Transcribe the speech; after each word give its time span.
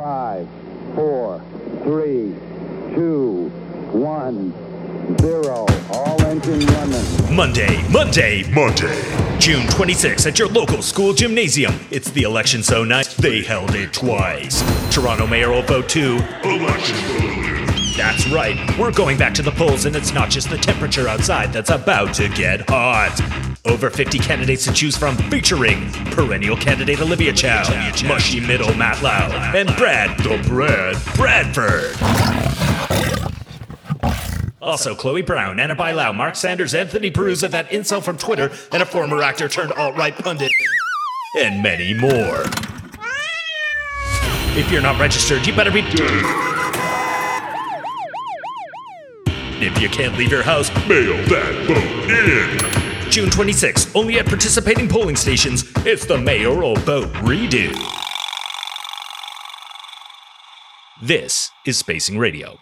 Five, 0.00 0.48
four, 0.94 1.42
three, 1.82 2.34
two, 2.94 3.50
one, 3.92 4.54
zero. 5.18 5.66
All 5.90 6.22
engine 6.22 6.60
running. 6.60 7.36
Monday, 7.36 7.86
Monday, 7.90 8.50
Monday. 8.50 9.38
June 9.40 9.66
26th 9.66 10.26
at 10.26 10.38
your 10.38 10.48
local 10.48 10.80
school 10.80 11.12
gymnasium. 11.12 11.74
It's 11.90 12.10
the 12.12 12.22
election 12.22 12.62
so 12.62 12.84
nice 12.84 13.12
they 13.14 13.42
held 13.42 13.74
it 13.74 13.92
twice. 13.92 14.62
Toronto 14.94 15.26
mayor 15.26 15.50
will 15.50 15.62
vote 15.62 15.88
too. 15.88 16.18
Election 16.44 16.96
That's 17.96 18.26
right. 18.28 18.56
We're 18.78 18.92
going 18.92 19.18
back 19.18 19.34
to 19.34 19.42
the 19.42 19.50
polls, 19.50 19.84
and 19.86 19.96
it's 19.96 20.14
not 20.14 20.30
just 20.30 20.48
the 20.50 20.58
temperature 20.58 21.08
outside 21.08 21.52
that's 21.52 21.70
about 21.70 22.14
to 22.14 22.28
get 22.28 22.70
hot. 22.70 23.49
Over 23.66 23.90
50 23.90 24.18
candidates 24.20 24.64
to 24.64 24.72
choose 24.72 24.96
from, 24.96 25.16
featuring 25.28 25.92
perennial 26.12 26.56
candidate 26.56 27.00
Olivia 27.00 27.32
Chow, 27.32 27.62
mushy 28.06 28.40
middle 28.40 28.70
Matlow, 28.70 29.30
and 29.54 29.68
Brad 29.76 30.18
the 30.20 30.42
Brad 30.48 30.96
Bradford. 31.14 31.96
Also, 34.62 34.94
Chloe 34.94 35.20
Brown, 35.20 35.60
Ana 35.60 35.76
Bailão, 35.76 36.14
Mark 36.14 36.36
Saunders, 36.36 36.74
Anthony 36.74 37.10
Perruzza, 37.10 37.50
that 37.50 37.68
incel 37.68 38.02
from 38.02 38.16
Twitter, 38.16 38.50
and 38.72 38.82
a 38.82 38.86
former 38.86 39.22
actor 39.22 39.46
turned 39.48 39.72
alt-right 39.72 40.16
pundit, 40.16 40.50
and 41.36 41.62
many 41.62 41.92
more. 41.92 42.44
If 44.56 44.70
you're 44.72 44.82
not 44.82 44.98
registered, 44.98 45.46
you 45.46 45.54
better 45.54 45.70
be. 45.70 45.80
If 49.62 49.80
you 49.80 49.90
can't 49.90 50.16
leave 50.16 50.30
your 50.30 50.42
house, 50.42 50.70
mail 50.88 51.16
that 51.28 51.66
vote 51.66 52.10
in. 52.10 52.89
June 53.10 53.28
26th, 53.28 53.94
only 53.94 54.18
at 54.18 54.26
participating 54.26 54.88
polling 54.88 55.16
stations. 55.16 55.64
It's 55.78 56.06
the 56.06 56.16
mayoral 56.16 56.76
vote 56.76 57.12
redo. 57.14 57.74
This 61.02 61.50
is 61.66 61.76
Spacing 61.78 62.18
Radio. 62.18 62.58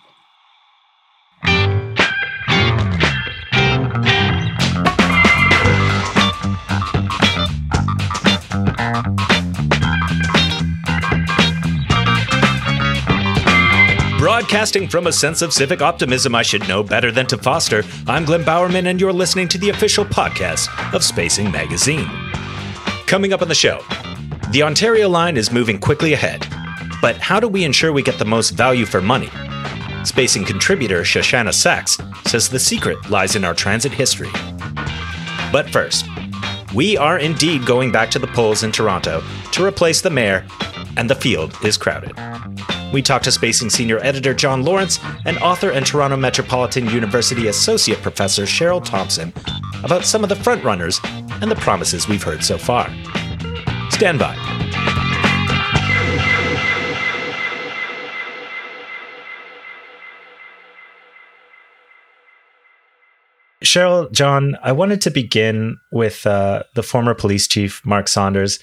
Broadcasting 14.49 14.89
from 14.89 15.07
a 15.07 15.13
sense 15.13 15.43
of 15.43 15.53
civic 15.53 15.83
optimism 15.83 16.35
I 16.35 16.41
should 16.41 16.67
know 16.67 16.83
better 16.83 17.13
than 17.13 17.27
to 17.27 17.37
foster, 17.37 17.83
I'm 18.07 18.25
Glenn 18.25 18.45
Bowerman, 18.45 18.87
and 18.87 18.99
you're 18.99 19.13
listening 19.13 19.47
to 19.49 19.59
the 19.59 19.69
official 19.69 20.07
podcast 20.07 20.71
of 20.95 21.05
Spacing 21.05 21.53
Magazine. 21.53 22.09
Coming 23.07 23.35
up 23.35 23.43
on 23.43 23.49
the 23.49 23.55
show, 23.55 23.83
the 24.51 24.63
Ontario 24.63 25.07
line 25.07 25.37
is 25.37 25.53
moving 25.53 25.79
quickly 25.79 26.15
ahead, 26.15 26.47
but 27.03 27.19
how 27.19 27.39
do 27.39 27.47
we 27.47 27.63
ensure 27.63 27.93
we 27.93 28.03
get 28.03 28.19
the 28.19 28.25
most 28.25 28.53
value 28.53 28.87
for 28.87 29.03
money? 29.03 29.29
Spacing 30.05 30.47
contributor 30.47 31.03
Shoshanna 31.03 31.53
Saxe 31.53 31.99
says 32.25 32.49
the 32.49 32.59
secret 32.59 33.11
lies 33.11 33.37
in 33.37 33.45
our 33.45 33.55
transit 33.55 33.93
history. 33.93 34.31
But 35.53 35.69
first, 35.69 36.07
we 36.75 36.97
are 36.97 37.19
indeed 37.19 37.67
going 37.67 37.93
back 37.93 38.11
to 38.13 38.19
the 38.19 38.29
polls 38.29 38.63
in 38.63 38.73
Toronto 38.73 39.23
to 39.53 39.63
replace 39.63 40.01
the 40.01 40.09
mayor, 40.09 40.47
and 40.97 41.11
the 41.11 41.15
field 41.15 41.55
is 41.63 41.77
crowded. 41.77 42.17
We 42.91 43.03
talked 43.03 43.25
to 43.25 43.33
Spacing 43.33 43.69
Senior 43.69 43.99
Editor 43.99 44.33
John 44.33 44.63
Lorinc 44.63 44.93
and 45.27 45.37
author 45.39 45.71
and 45.71 45.85
Toronto 45.85 46.17
Metropolitan 46.17 46.89
University 46.89 47.49
Associate 47.49 48.01
Professor 48.01 48.45
Cheryl 48.45 48.83
Thompson 48.83 49.31
about 49.85 50.07
some 50.07 50.23
of 50.23 50.31
the 50.31 50.35
frontrunners 50.35 50.99
and 51.43 51.51
the 51.51 51.57
promises 51.57 52.09
we've 52.09 52.23
heard 52.23 52.43
so 52.43 52.57
far. 52.57 52.89
Stand 53.91 54.19
by. 54.19 54.35
Cheryl, 63.63 64.11
John, 64.13 64.57
I 64.63 64.73
wanted 64.73 65.03
to 65.03 65.11
begin 65.11 65.79
with 65.93 66.27
uh, 66.27 66.63
the 66.75 66.83
former 66.83 67.13
police 67.13 67.47
chief, 67.47 67.85
Mark 67.85 68.09
Saunders 68.09 68.61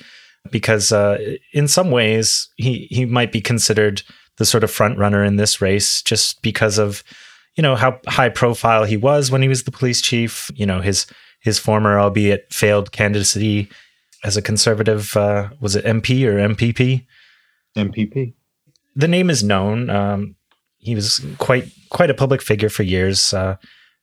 because 0.51 0.91
uh, 0.91 1.17
in 1.53 1.67
some 1.67 1.91
ways 1.91 2.49
he 2.57 2.87
he 2.89 3.05
might 3.05 3.31
be 3.31 3.41
considered 3.41 4.01
the 4.37 4.45
sort 4.45 4.63
of 4.63 4.71
front 4.71 4.97
runner 4.97 5.23
in 5.23 5.35
this 5.35 5.61
race 5.61 6.01
just 6.01 6.41
because 6.41 6.77
of 6.77 7.03
you 7.55 7.61
know 7.61 7.75
how 7.75 7.99
high 8.07 8.29
profile 8.29 8.83
he 8.83 8.97
was 8.97 9.31
when 9.31 9.41
he 9.41 9.47
was 9.47 9.63
the 9.63 9.71
police 9.71 10.01
chief 10.01 10.51
you 10.55 10.65
know 10.65 10.81
his 10.81 11.05
his 11.39 11.59
former 11.59 11.99
albeit 11.99 12.51
failed 12.53 12.91
candidacy 12.91 13.69
as 14.23 14.35
a 14.35 14.41
conservative 14.41 15.15
uh, 15.15 15.49
was 15.59 15.75
it 15.75 15.85
mp 15.85 16.25
or 16.25 16.35
mpp 16.35 17.05
mpp 17.77 18.33
the 18.95 19.07
name 19.07 19.29
is 19.29 19.43
known 19.43 19.89
um, 19.89 20.35
he 20.77 20.95
was 20.95 21.25
quite 21.37 21.69
quite 21.89 22.09
a 22.09 22.15
public 22.15 22.41
figure 22.41 22.69
for 22.69 22.83
years 22.83 23.33
uh, 23.33 23.55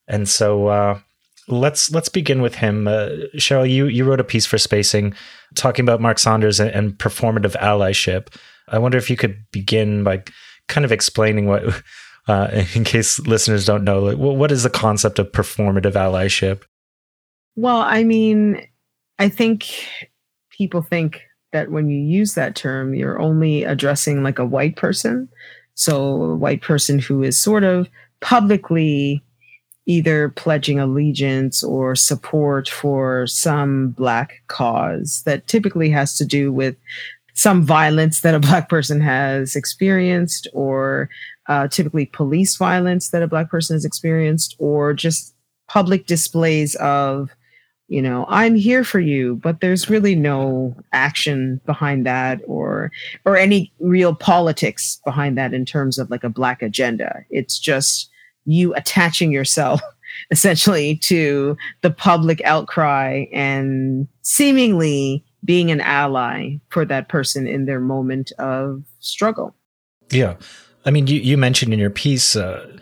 and 0.08 0.28
so 0.28 0.68
uh, 0.68 0.98
let's 1.48 1.90
let's 1.90 2.08
begin 2.08 2.42
with 2.42 2.56
him. 2.56 2.86
Uh, 2.86 3.10
Cheryl, 3.36 3.68
you 3.68 3.86
you 3.86 4.04
wrote 4.04 4.20
a 4.20 4.24
piece 4.24 4.46
for 4.46 4.58
Spacing 4.58 5.14
talking 5.54 5.84
about 5.84 6.00
Mark 6.00 6.18
Saunders 6.18 6.60
and, 6.60 6.70
and, 6.70 6.98
performative 6.98 7.56
allyship. 7.60 8.28
I 8.72 8.78
wonder 8.78 8.98
if 8.98 9.10
you 9.10 9.16
could 9.16 9.44
begin 9.52 10.02
by 10.02 10.22
kind 10.68 10.84
of 10.84 10.92
explaining 10.92 11.46
what, 11.46 11.62
uh, 12.28 12.64
in 12.74 12.84
case 12.84 13.18
listeners 13.20 13.64
don't 13.64 13.84
know, 13.84 14.00
like, 14.00 14.16
what 14.16 14.50
is 14.50 14.62
the 14.62 14.70
concept 14.70 15.18
of 15.18 15.30
performative 15.32 15.92
allyship? 15.92 16.62
Well, 17.54 17.78
I 17.80 18.02
mean, 18.02 18.66
I 19.18 19.28
think 19.28 19.66
people 20.50 20.82
think 20.82 21.20
that 21.52 21.70
when 21.70 21.88
you 21.88 22.00
use 22.00 22.34
that 22.34 22.56
term, 22.56 22.94
you're 22.94 23.20
only 23.20 23.64
addressing 23.64 24.22
like 24.22 24.38
a 24.38 24.46
white 24.46 24.76
person. 24.76 25.28
So, 25.74 26.22
a 26.22 26.36
white 26.36 26.62
person 26.62 26.98
who 26.98 27.22
is 27.22 27.38
sort 27.38 27.64
of 27.64 27.88
publicly 28.20 29.22
either 29.86 30.28
pledging 30.30 30.78
allegiance 30.78 31.62
or 31.62 31.94
support 31.94 32.68
for 32.68 33.26
some 33.26 33.90
black 33.90 34.42
cause 34.46 35.22
that 35.26 35.46
typically 35.48 35.90
has 35.90 36.16
to 36.16 36.24
do 36.24 36.52
with 36.52 36.76
some 37.34 37.62
violence 37.62 38.20
that 38.20 38.34
a 38.34 38.40
black 38.40 38.68
person 38.68 39.00
has 39.00 39.56
experienced 39.56 40.46
or 40.52 41.08
uh, 41.48 41.68
typically 41.68 42.06
police 42.06 42.56
violence 42.56 43.10
that 43.10 43.22
a 43.22 43.28
black 43.28 43.50
person 43.50 43.74
has 43.74 43.84
experienced 43.84 44.54
or 44.58 44.94
just 44.94 45.34
public 45.68 46.06
displays 46.06 46.74
of 46.76 47.30
you 47.88 48.00
know 48.00 48.26
i'm 48.28 48.54
here 48.54 48.84
for 48.84 49.00
you 49.00 49.36
but 49.36 49.60
there's 49.60 49.90
really 49.90 50.14
no 50.14 50.74
action 50.92 51.60
behind 51.66 52.06
that 52.06 52.40
or 52.46 52.90
or 53.24 53.36
any 53.36 53.72
real 53.80 54.14
politics 54.14 55.00
behind 55.04 55.36
that 55.36 55.52
in 55.52 55.64
terms 55.64 55.98
of 55.98 56.10
like 56.10 56.24
a 56.24 56.30
black 56.30 56.62
agenda. 56.62 57.24
It's 57.30 57.58
just 57.58 58.10
you 58.44 58.74
attaching 58.74 59.32
yourself 59.32 59.80
essentially 60.30 60.96
to 60.96 61.56
the 61.82 61.90
public 61.90 62.42
outcry 62.44 63.26
and 63.32 64.08
seemingly 64.22 65.24
being 65.44 65.70
an 65.70 65.80
ally 65.80 66.56
for 66.68 66.84
that 66.84 67.08
person 67.08 67.46
in 67.46 67.64
their 67.64 67.80
moment 67.80 68.32
of 68.38 68.82
struggle. 69.00 69.54
Yeah. 70.10 70.36
I 70.84 70.90
mean, 70.90 71.06
you, 71.06 71.20
you 71.20 71.36
mentioned 71.36 71.72
in 71.72 71.78
your 71.78 71.90
piece, 71.90 72.36
uh, 72.36 72.78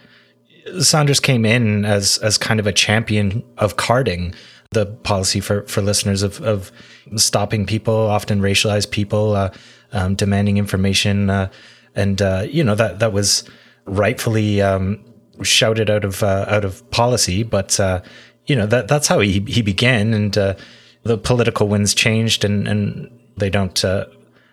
Saunders 0.81 1.20
came 1.20 1.44
in 1.44 1.84
as 1.84 2.19
as 2.19 2.38
kind 2.38 2.60
of 2.60 2.66
a 2.66 2.72
champion 2.72 3.43
of 3.59 3.76
carding, 3.76 4.34
the 4.70 4.87
policy 4.87 5.41
for, 5.41 5.62
for 5.66 5.82
listeners 5.82 6.22
of, 6.22 6.41
of 6.43 6.70
stopping 7.16 7.66
people, 7.66 7.94
often 7.94 8.41
racialized 8.41 8.91
people, 8.91 9.34
uh, 9.34 9.50
um, 9.93 10.15
demanding 10.15 10.59
information. 10.59 11.31
Uh, 11.31 11.50
and, 11.94 12.22
uh, 12.22 12.47
you 12.49 12.62
know, 12.62 12.75
that, 12.75 13.00
that 13.00 13.12
was 13.12 13.43
rightfully 13.87 14.62
um, 14.62 15.03
shouted 15.43 15.91
out 15.91 16.04
of 16.04 16.22
uh, 16.22 16.44
out 16.49 16.65
of 16.65 16.88
policy, 16.91 17.43
but 17.43 17.78
uh, 17.81 18.00
you 18.47 18.56
know 18.56 18.66
that 18.66 18.88
that's 18.88 19.09
how 19.09 19.20
he 19.20 19.41
he 19.47 19.62
began, 19.62 20.15
and 20.15 20.56
the 21.03 21.19
political 21.19 21.69
winds 21.69 21.94
changed, 21.94 22.44
and 22.44 22.66
and 22.69 23.11
they 23.37 23.50
don't 23.50 23.84
uh, 23.84 24.06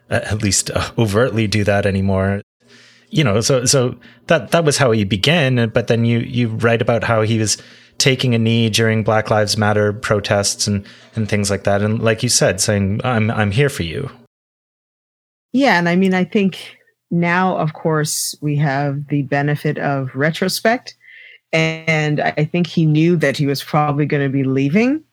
at 0.09 0.41
least 0.41 0.71
uh, 0.71 0.89
overtly 0.97 1.47
do 1.47 1.63
that 1.63 1.85
anymore. 1.85 2.41
You 3.09 3.23
know, 3.23 3.41
so 3.41 3.65
so 3.65 3.95
that 4.27 4.51
that 4.51 4.65
was 4.65 4.77
how 4.77 4.91
he 4.91 5.03
began, 5.03 5.69
but 5.69 5.87
then 5.87 6.05
you 6.05 6.19
you 6.19 6.49
write 6.49 6.81
about 6.81 7.03
how 7.03 7.21
he 7.21 7.39
was 7.39 7.57
taking 7.97 8.35
a 8.35 8.39
knee 8.39 8.69
during 8.69 9.03
Black 9.03 9.29
Lives 9.29 9.57
Matter 9.57 9.93
protests 9.93 10.67
and 10.67 10.85
and 11.15 11.29
things 11.29 11.49
like 11.49 11.63
that, 11.63 11.81
and 11.81 12.01
like 12.01 12.23
you 12.23 12.29
said, 12.29 12.59
saying 12.59 13.01
I'm 13.03 13.31
I'm 13.31 13.51
here 13.51 13.69
for 13.69 13.83
you. 13.83 14.09
Yeah, 15.53 15.77
and 15.79 15.87
I 15.87 15.95
mean, 15.95 16.13
I 16.13 16.25
think 16.25 16.77
now, 17.09 17.57
of 17.57 17.73
course, 17.73 18.35
we 18.41 18.57
have 18.57 19.07
the 19.07 19.23
benefit 19.23 19.77
of 19.77 20.09
retrospect. 20.13 20.95
And 21.53 22.19
I 22.19 22.43
think 22.43 22.67
he 22.67 22.85
knew 22.85 23.15
that 23.17 23.37
he 23.37 23.47
was 23.47 23.63
probably 23.63 24.05
going 24.05 24.23
to 24.23 24.29
be 24.29 24.43
leaving 24.43 25.03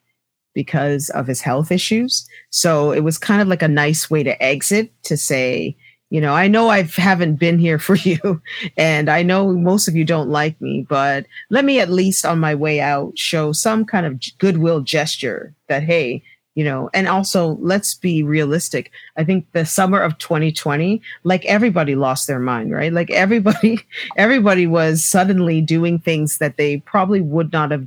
because 0.54 1.10
of 1.10 1.26
his 1.26 1.40
health 1.40 1.70
issues. 1.70 2.26
So 2.50 2.92
it 2.92 3.00
was 3.00 3.18
kind 3.18 3.42
of 3.42 3.48
like 3.48 3.62
a 3.62 3.68
nice 3.68 4.08
way 4.08 4.22
to 4.22 4.42
exit 4.42 4.92
to 5.04 5.16
say, 5.16 5.76
you 6.10 6.20
know, 6.20 6.32
I 6.34 6.46
know 6.46 6.68
I 6.68 6.82
haven't 6.82 7.36
been 7.36 7.58
here 7.58 7.78
for 7.80 7.96
you, 7.96 8.40
and 8.76 9.08
I 9.10 9.22
know 9.22 9.52
most 9.52 9.88
of 9.88 9.96
you 9.96 10.04
don't 10.04 10.30
like 10.30 10.60
me, 10.60 10.86
but 10.88 11.26
let 11.50 11.64
me 11.64 11.80
at 11.80 11.90
least 11.90 12.24
on 12.24 12.38
my 12.38 12.54
way 12.54 12.80
out 12.80 13.18
show 13.18 13.52
some 13.52 13.84
kind 13.84 14.06
of 14.06 14.22
goodwill 14.38 14.80
gesture 14.80 15.54
that, 15.68 15.82
hey, 15.82 16.22
you 16.54 16.64
know 16.64 16.88
and 16.94 17.08
also 17.08 17.56
let's 17.60 17.94
be 17.94 18.22
realistic 18.22 18.90
i 19.16 19.24
think 19.24 19.46
the 19.52 19.66
summer 19.66 20.00
of 20.00 20.16
2020 20.18 21.00
like 21.24 21.44
everybody 21.46 21.94
lost 21.94 22.26
their 22.26 22.38
mind 22.38 22.72
right 22.72 22.92
like 22.92 23.10
everybody 23.10 23.78
everybody 24.16 24.66
was 24.66 25.04
suddenly 25.04 25.60
doing 25.60 25.98
things 25.98 26.38
that 26.38 26.56
they 26.56 26.78
probably 26.78 27.20
would 27.20 27.52
not 27.52 27.70
have 27.70 27.86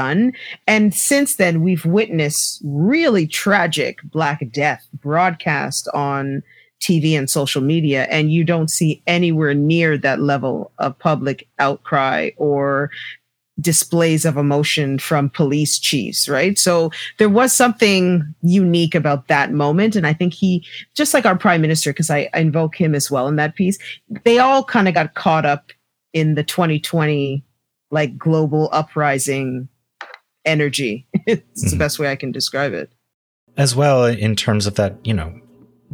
done 0.00 0.32
and 0.66 0.94
since 0.94 1.36
then 1.36 1.62
we've 1.62 1.84
witnessed 1.84 2.60
really 2.64 3.26
tragic 3.26 3.98
black 4.04 4.42
death 4.52 4.86
broadcast 5.02 5.88
on 5.94 6.42
TV 6.84 7.16
and 7.18 7.30
social 7.30 7.62
media, 7.62 8.04
and 8.10 8.30
you 8.30 8.44
don't 8.44 8.70
see 8.70 9.02
anywhere 9.06 9.54
near 9.54 9.96
that 9.96 10.20
level 10.20 10.70
of 10.78 10.98
public 10.98 11.48
outcry 11.58 12.30
or 12.36 12.90
displays 13.60 14.24
of 14.24 14.36
emotion 14.36 14.98
from 14.98 15.30
police 15.30 15.78
chiefs, 15.78 16.28
right? 16.28 16.58
So 16.58 16.90
there 17.18 17.28
was 17.28 17.52
something 17.52 18.22
unique 18.42 18.94
about 18.94 19.28
that 19.28 19.52
moment. 19.52 19.94
And 19.94 20.06
I 20.06 20.12
think 20.12 20.34
he, 20.34 20.66
just 20.94 21.14
like 21.14 21.24
our 21.24 21.38
prime 21.38 21.62
minister, 21.62 21.90
because 21.90 22.10
I, 22.10 22.28
I 22.34 22.40
invoke 22.40 22.78
him 22.78 22.94
as 22.94 23.10
well 23.10 23.28
in 23.28 23.36
that 23.36 23.54
piece, 23.54 23.78
they 24.24 24.38
all 24.38 24.64
kind 24.64 24.88
of 24.88 24.94
got 24.94 25.14
caught 25.14 25.46
up 25.46 25.70
in 26.12 26.34
the 26.34 26.44
2020 26.44 27.44
like 27.90 28.18
global 28.18 28.68
uprising 28.72 29.68
energy. 30.44 31.06
it's 31.26 31.64
mm-hmm. 31.64 31.70
the 31.70 31.76
best 31.76 31.98
way 31.98 32.10
I 32.10 32.16
can 32.16 32.32
describe 32.32 32.72
it. 32.72 32.90
As 33.56 33.76
well, 33.76 34.04
in 34.04 34.34
terms 34.34 34.66
of 34.66 34.74
that, 34.74 34.96
you 35.04 35.14
know, 35.14 35.40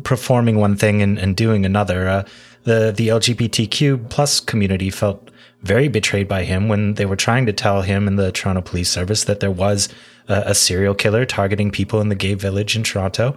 performing 0.03 0.57
one 0.57 0.77
thing 0.77 1.03
and, 1.03 1.19
and 1.19 1.37
doing 1.37 1.67
another, 1.67 2.09
uh, 2.09 2.25
the 2.65 2.93
the 2.95 3.09
LGBTQ 3.09 4.11
plus 4.11 4.41
community 4.41 4.91
felt 4.91 5.31
very 5.63 5.89
betrayed 5.89 6.29
by 6.29 6.45
him 6.45 6.69
when 6.69 6.95
they 6.95 7.07
were 7.07 7.17
trying 7.17 7.47
to 7.47 7.53
tell 7.53 7.83
him 7.83 8.09
and 8.09 8.19
the 8.19 8.33
Toronto 8.33 8.63
Police 8.63 8.91
Service 8.91 9.25
that 9.25 9.41
there 9.41 9.51
was 9.51 9.89
a, 10.29 10.43
a 10.47 10.55
serial 10.55 10.95
killer 10.95 11.27
targeting 11.27 11.71
people 11.71 12.01
in 12.01 12.09
the 12.09 12.15
gay 12.15 12.35
village 12.35 12.77
in 12.77 12.83
Toronto. 12.83 13.37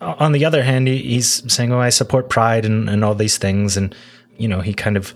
On 0.00 0.32
the 0.32 0.44
other 0.44 0.62
hand, 0.62 0.88
he's 0.88 1.50
saying, 1.52 1.72
"Oh, 1.72 1.80
I 1.80 1.88
support 1.88 2.28
Pride 2.28 2.66
and, 2.66 2.90
and 2.90 3.04
all 3.04 3.14
these 3.14 3.38
things," 3.38 3.76
and 3.76 3.94
you 4.36 4.48
know, 4.48 4.60
he 4.60 4.74
kind 4.74 4.96
of 4.96 5.14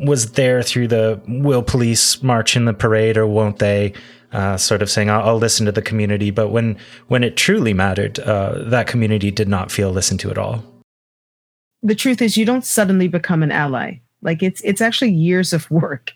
was 0.00 0.32
there 0.32 0.62
through 0.62 0.88
the 0.88 1.20
"Will 1.28 1.62
police 1.62 2.22
march 2.22 2.56
in 2.56 2.64
the 2.64 2.74
parade 2.74 3.16
or 3.16 3.26
won't 3.26 3.58
they?" 3.58 3.92
Uh, 4.32 4.56
sort 4.56 4.80
of 4.80 4.90
saying, 4.90 5.10
I'll, 5.10 5.22
I'll, 5.22 5.38
listen 5.38 5.66
to 5.66 5.72
the 5.72 5.82
community." 5.82 6.30
But 6.30 6.48
when 6.48 6.78
when 7.08 7.22
it 7.22 7.36
truly 7.36 7.74
mattered, 7.74 8.18
uh, 8.20 8.64
that 8.68 8.86
community 8.86 9.30
did 9.30 9.48
not 9.48 9.70
feel 9.70 9.90
listened 9.90 10.20
to 10.20 10.30
at 10.30 10.38
all. 10.38 10.64
The 11.82 11.94
truth 11.94 12.22
is, 12.22 12.36
you 12.36 12.46
don't 12.46 12.64
suddenly 12.64 13.08
become 13.08 13.42
an 13.42 13.52
ally 13.52 14.00
like 14.22 14.42
it's 14.42 14.60
it's 14.62 14.80
actually 14.80 15.12
years 15.12 15.52
of 15.52 15.70
work 15.70 16.12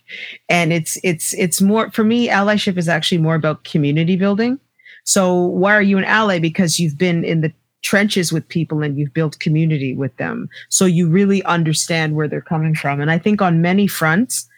and 0.49 0.73
it's 0.73 0.97
it's 1.03 1.35
it's 1.35 1.61
more 1.61 1.91
for 1.91 2.05
me 2.05 2.29
allyship 2.29 2.79
is 2.79 2.89
actually 2.89 3.19
more 3.19 3.35
about 3.35 3.65
community 3.65 4.17
building 4.17 4.59
so 5.05 5.35
why 5.35 5.75
are 5.75 5.83
you 5.83 5.99
an 5.99 6.05
ally 6.05 6.39
because 6.39 6.79
you've 6.79 6.97
been 6.97 7.25
in 7.25 7.41
the 7.41 7.53
trenches 7.83 8.33
with 8.33 8.49
people 8.49 8.83
and 8.83 8.99
you've 8.99 9.15
built 9.15 9.39
community 9.39 9.95
with 9.95 10.17
them 10.17 10.49
so 10.69 10.85
you 10.85 11.09
really 11.09 11.43
understand 11.45 12.15
where 12.15 12.29
they're 12.29 12.41
coming 12.41 12.75
from 12.75 13.01
and 13.01 13.11
i 13.11 13.19
think 13.19 13.41
on 13.41 13.63
many 13.63 13.87
fronts 13.87 14.49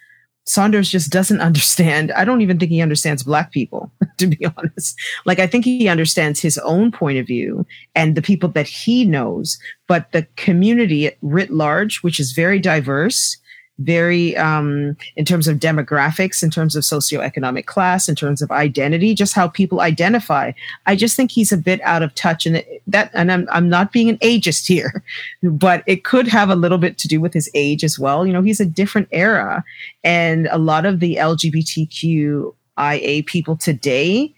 Saunders 0.49 0.89
just 0.89 1.11
doesn't 1.11 1.41
understand. 1.49 2.11
I 2.11 2.25
don't 2.25 2.41
even 2.41 2.59
think 2.59 2.71
he 2.71 2.81
understands 2.81 3.23
black 3.23 3.51
people, 3.51 3.91
to 4.17 4.27
be 4.27 4.45
honest. 4.57 4.99
Like, 5.25 5.39
I 5.39 5.47
think 5.47 5.63
he 5.63 5.87
understands 5.87 6.41
his 6.41 6.57
own 6.59 6.91
point 6.91 7.19
of 7.19 7.27
view 7.27 7.65
and 7.95 8.15
the 8.15 8.21
people 8.21 8.49
that 8.49 8.67
he 8.67 9.05
knows, 9.05 9.59
but 9.87 10.11
the 10.11 10.27
community 10.35 11.11
writ 11.21 11.51
large, 11.51 12.01
which 12.01 12.19
is 12.19 12.31
very 12.31 12.59
diverse, 12.59 13.37
very 13.79 14.35
um, 14.37 14.95
in 15.15 15.25
terms 15.25 15.47
of 15.47 15.57
demographics, 15.57 16.43
in 16.43 16.49
terms 16.49 16.75
of 16.75 16.83
socioeconomic 16.83 17.65
class, 17.65 18.07
in 18.07 18.15
terms 18.15 18.41
of 18.41 18.51
identity, 18.51 19.15
just 19.15 19.33
how 19.33 19.47
people 19.47 19.81
identify. 19.81 20.51
I 20.85 20.95
just 20.95 21.15
think 21.15 21.31
he's 21.31 21.51
a 21.51 21.57
bit 21.57 21.81
out 21.81 22.03
of 22.03 22.13
touch, 22.15 22.45
and 22.45 22.63
that. 22.87 23.11
And 23.13 23.31
I'm 23.31 23.47
I'm 23.51 23.69
not 23.69 23.91
being 23.91 24.09
an 24.09 24.17
ageist 24.17 24.67
here, 24.67 25.03
but 25.43 25.83
it 25.87 26.03
could 26.03 26.27
have 26.27 26.49
a 26.49 26.55
little 26.55 26.77
bit 26.77 26.97
to 26.99 27.07
do 27.07 27.21
with 27.21 27.33
his 27.33 27.49
age 27.53 27.83
as 27.83 27.97
well. 27.97 28.27
You 28.27 28.33
know, 28.33 28.41
he's 28.41 28.59
a 28.59 28.65
different 28.65 29.07
era, 29.11 29.63
and 30.03 30.47
a 30.51 30.57
lot 30.57 30.85
of 30.85 30.99
the 30.99 31.15
LGBTQIA 31.15 33.25
people 33.25 33.55
today 33.55 34.33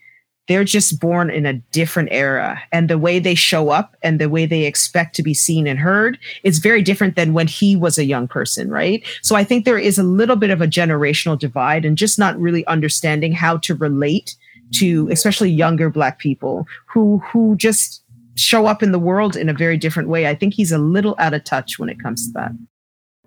they're 0.48 0.64
just 0.64 1.00
born 1.00 1.30
in 1.30 1.46
a 1.46 1.54
different 1.54 2.10
era. 2.12 2.62
And 2.72 2.90
the 2.90 2.98
way 2.98 3.20
they 3.20 3.36
show 3.36 3.70
up 3.70 3.96
and 4.02 4.20
the 4.20 4.30
way 4.30 4.46
they 4.46 4.66
expect 4.66 5.16
to 5.16 5.24
be 5.24 5.34
seen 5.34 5.68
and 5.68 5.80
heard 5.80 6.18
is 6.44 6.60
very 6.60 6.82
different 6.82 7.16
than 7.16 7.34
when 7.34 7.48
he 7.48 7.76
was 7.76 7.98
a 7.98 8.06
young 8.06 8.28
person 8.28 8.70
right? 8.70 9.04
So 9.22 9.36
i 9.36 9.44
think 9.44 9.66
there 9.66 9.78
is 9.78 9.98
a 9.98 10.04
little 10.04 10.36
bit 10.36 10.50
of 10.50 10.62
a 10.62 10.68
generational 10.68 11.38
divide 11.38 11.86
and 11.86 11.98
just 11.98 12.20
not 12.20 12.40
really 12.40 12.66
understanding 12.68 13.34
how 13.34 13.58
to 13.58 13.76
relate 13.76 14.36
to 14.74 15.10
especially 15.12 15.50
younger 15.50 15.90
black 15.90 16.20
people 16.20 16.68
who 16.88 17.20
who 17.32 17.56
just 17.56 18.04
show 18.36 18.66
up 18.66 18.82
in 18.82 18.92
the 18.92 19.00
world 19.00 19.36
in 19.36 19.50
a 19.50 19.54
very 19.54 19.78
different 19.78 20.10
way. 20.10 20.28
I 20.28 20.36
think 20.36 20.54
he's 20.54 20.72
a 20.72 20.78
little 20.78 21.16
out 21.20 21.34
of 21.34 21.44
touch 21.44 21.78
when 21.78 21.90
it 21.90 22.02
comes 22.02 22.28
to 22.28 22.34
that. 22.34 22.52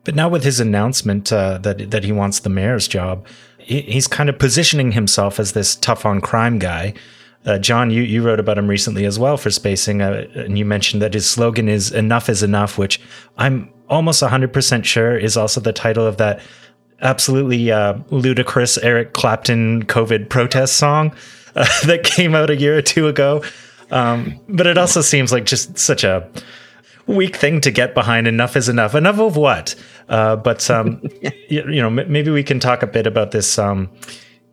But 0.04 0.14
now 0.14 0.28
with 0.28 0.44
his 0.44 0.60
announcement 0.60 1.32
uh, 1.32 1.58
that 1.58 1.90
that 1.90 2.04
he 2.04 2.12
wants 2.12 2.40
the 2.40 2.50
mayor's 2.50 2.88
job 2.88 3.26
he's 3.64 4.06
kind 4.06 4.28
of 4.28 4.38
positioning 4.38 4.92
himself 4.92 5.40
as 5.40 5.52
this 5.52 5.76
tough 5.76 6.04
on 6.04 6.20
crime 6.20 6.58
guy. 6.58 6.94
Uh, 7.46 7.58
John, 7.58 7.90
you, 7.90 8.02
you 8.02 8.22
wrote 8.22 8.40
about 8.40 8.56
him 8.56 8.68
recently 8.68 9.04
as 9.04 9.18
well 9.18 9.36
for 9.36 9.50
Spacing, 9.50 10.00
uh, 10.00 10.26
and 10.34 10.58
you 10.58 10.64
mentioned 10.64 11.02
that 11.02 11.12
his 11.14 11.28
slogan 11.28 11.68
is 11.68 11.92
"Enough 11.92 12.28
is 12.28 12.42
enough," 12.42 12.78
which 12.78 13.00
I'm 13.36 13.70
almost 13.88 14.22
100% 14.22 14.84
sure 14.84 15.16
is 15.16 15.36
also 15.36 15.60
the 15.60 15.72
title 15.72 16.06
of 16.06 16.16
that 16.16 16.40
absolutely 17.02 17.70
uh, 17.70 17.98
ludicrous 18.10 18.78
Eric 18.78 19.12
Clapton 19.12 19.84
COVID 19.84 20.30
protest 20.30 20.76
song 20.76 21.14
uh, 21.54 21.66
that 21.86 22.02
came 22.04 22.34
out 22.34 22.50
a 22.50 22.56
year 22.56 22.78
or 22.78 22.82
two 22.82 23.08
ago. 23.08 23.42
Um, 23.90 24.40
but 24.48 24.66
it 24.66 24.78
also 24.78 25.02
seems 25.02 25.30
like 25.30 25.44
just 25.44 25.78
such 25.78 26.02
a 26.02 26.28
weak 27.06 27.36
thing 27.36 27.60
to 27.60 27.70
get 27.70 27.94
behind. 27.94 28.26
Enough 28.26 28.56
is 28.56 28.68
enough. 28.68 28.94
Enough 28.94 29.18
of 29.18 29.36
what? 29.36 29.74
Uh, 30.08 30.36
but 30.36 30.68
um, 30.70 31.02
you, 31.22 31.64
you, 31.68 31.82
know, 31.82 31.88
m- 31.88 32.10
maybe 32.10 32.30
we 32.30 32.42
can 32.42 32.60
talk 32.60 32.82
a 32.82 32.86
bit 32.86 33.06
about 33.06 33.30
this. 33.30 33.58
Um, 33.58 33.90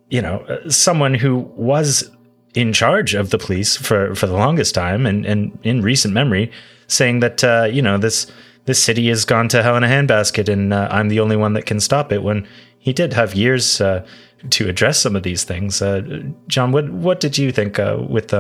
you 0.10 0.22
know, 0.22 0.40
uh, 0.42 0.70
someone 0.70 1.14
who 1.14 1.40
was 1.56 2.10
in 2.54 2.74
charge 2.74 3.14
of 3.14 3.30
the 3.30 3.38
police 3.38 3.78
for 3.78 4.14
for 4.16 4.28
the 4.28 4.34
longest 4.34 4.76
time, 4.76 5.06
and 5.06 5.26
and 5.26 5.58
in 5.64 5.82
recent 5.82 6.14
memory, 6.14 6.52
saying 6.88 7.22
that 7.22 7.44
uh, 7.44 7.68
you 7.72 7.82
know 7.82 7.98
this 7.98 8.30
this 8.66 8.84
city 8.84 9.08
has 9.08 9.26
gone 9.26 9.48
to 9.50 9.64
hell 9.64 9.78
in 9.78 9.84
a 9.84 9.88
handbasket, 9.88 10.50
and 10.50 10.74
uh, 10.74 10.88
I'm 10.92 11.10
the 11.10 11.20
only 11.20 11.38
one 11.38 11.54
that 11.54 11.66
can 11.66 11.80
stop 11.80 12.12
it. 12.12 12.24
When 12.24 12.48
he 12.80 12.94
did 12.94 13.14
have 13.14 13.36
years 13.36 13.80
uh, 13.80 14.06
to 14.50 14.68
address 14.68 15.00
some 15.00 15.16
of 15.16 15.24
these 15.24 15.44
things. 15.44 15.82
Uh, 15.82 16.24
John, 16.48 16.72
what 16.72 16.90
what 16.90 17.20
did 17.20 17.38
you 17.38 17.52
think 17.52 17.78
with 17.78 18.34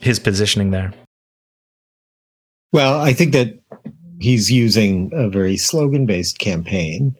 his 0.00 0.18
positioning 0.18 0.70
there? 0.70 0.92
Well, 2.74 3.00
I 3.00 3.12
think 3.12 3.30
that 3.34 3.56
he's 4.18 4.50
using 4.50 5.08
a 5.14 5.28
very 5.28 5.56
slogan 5.56 6.06
based 6.06 6.40
campaign. 6.40 7.14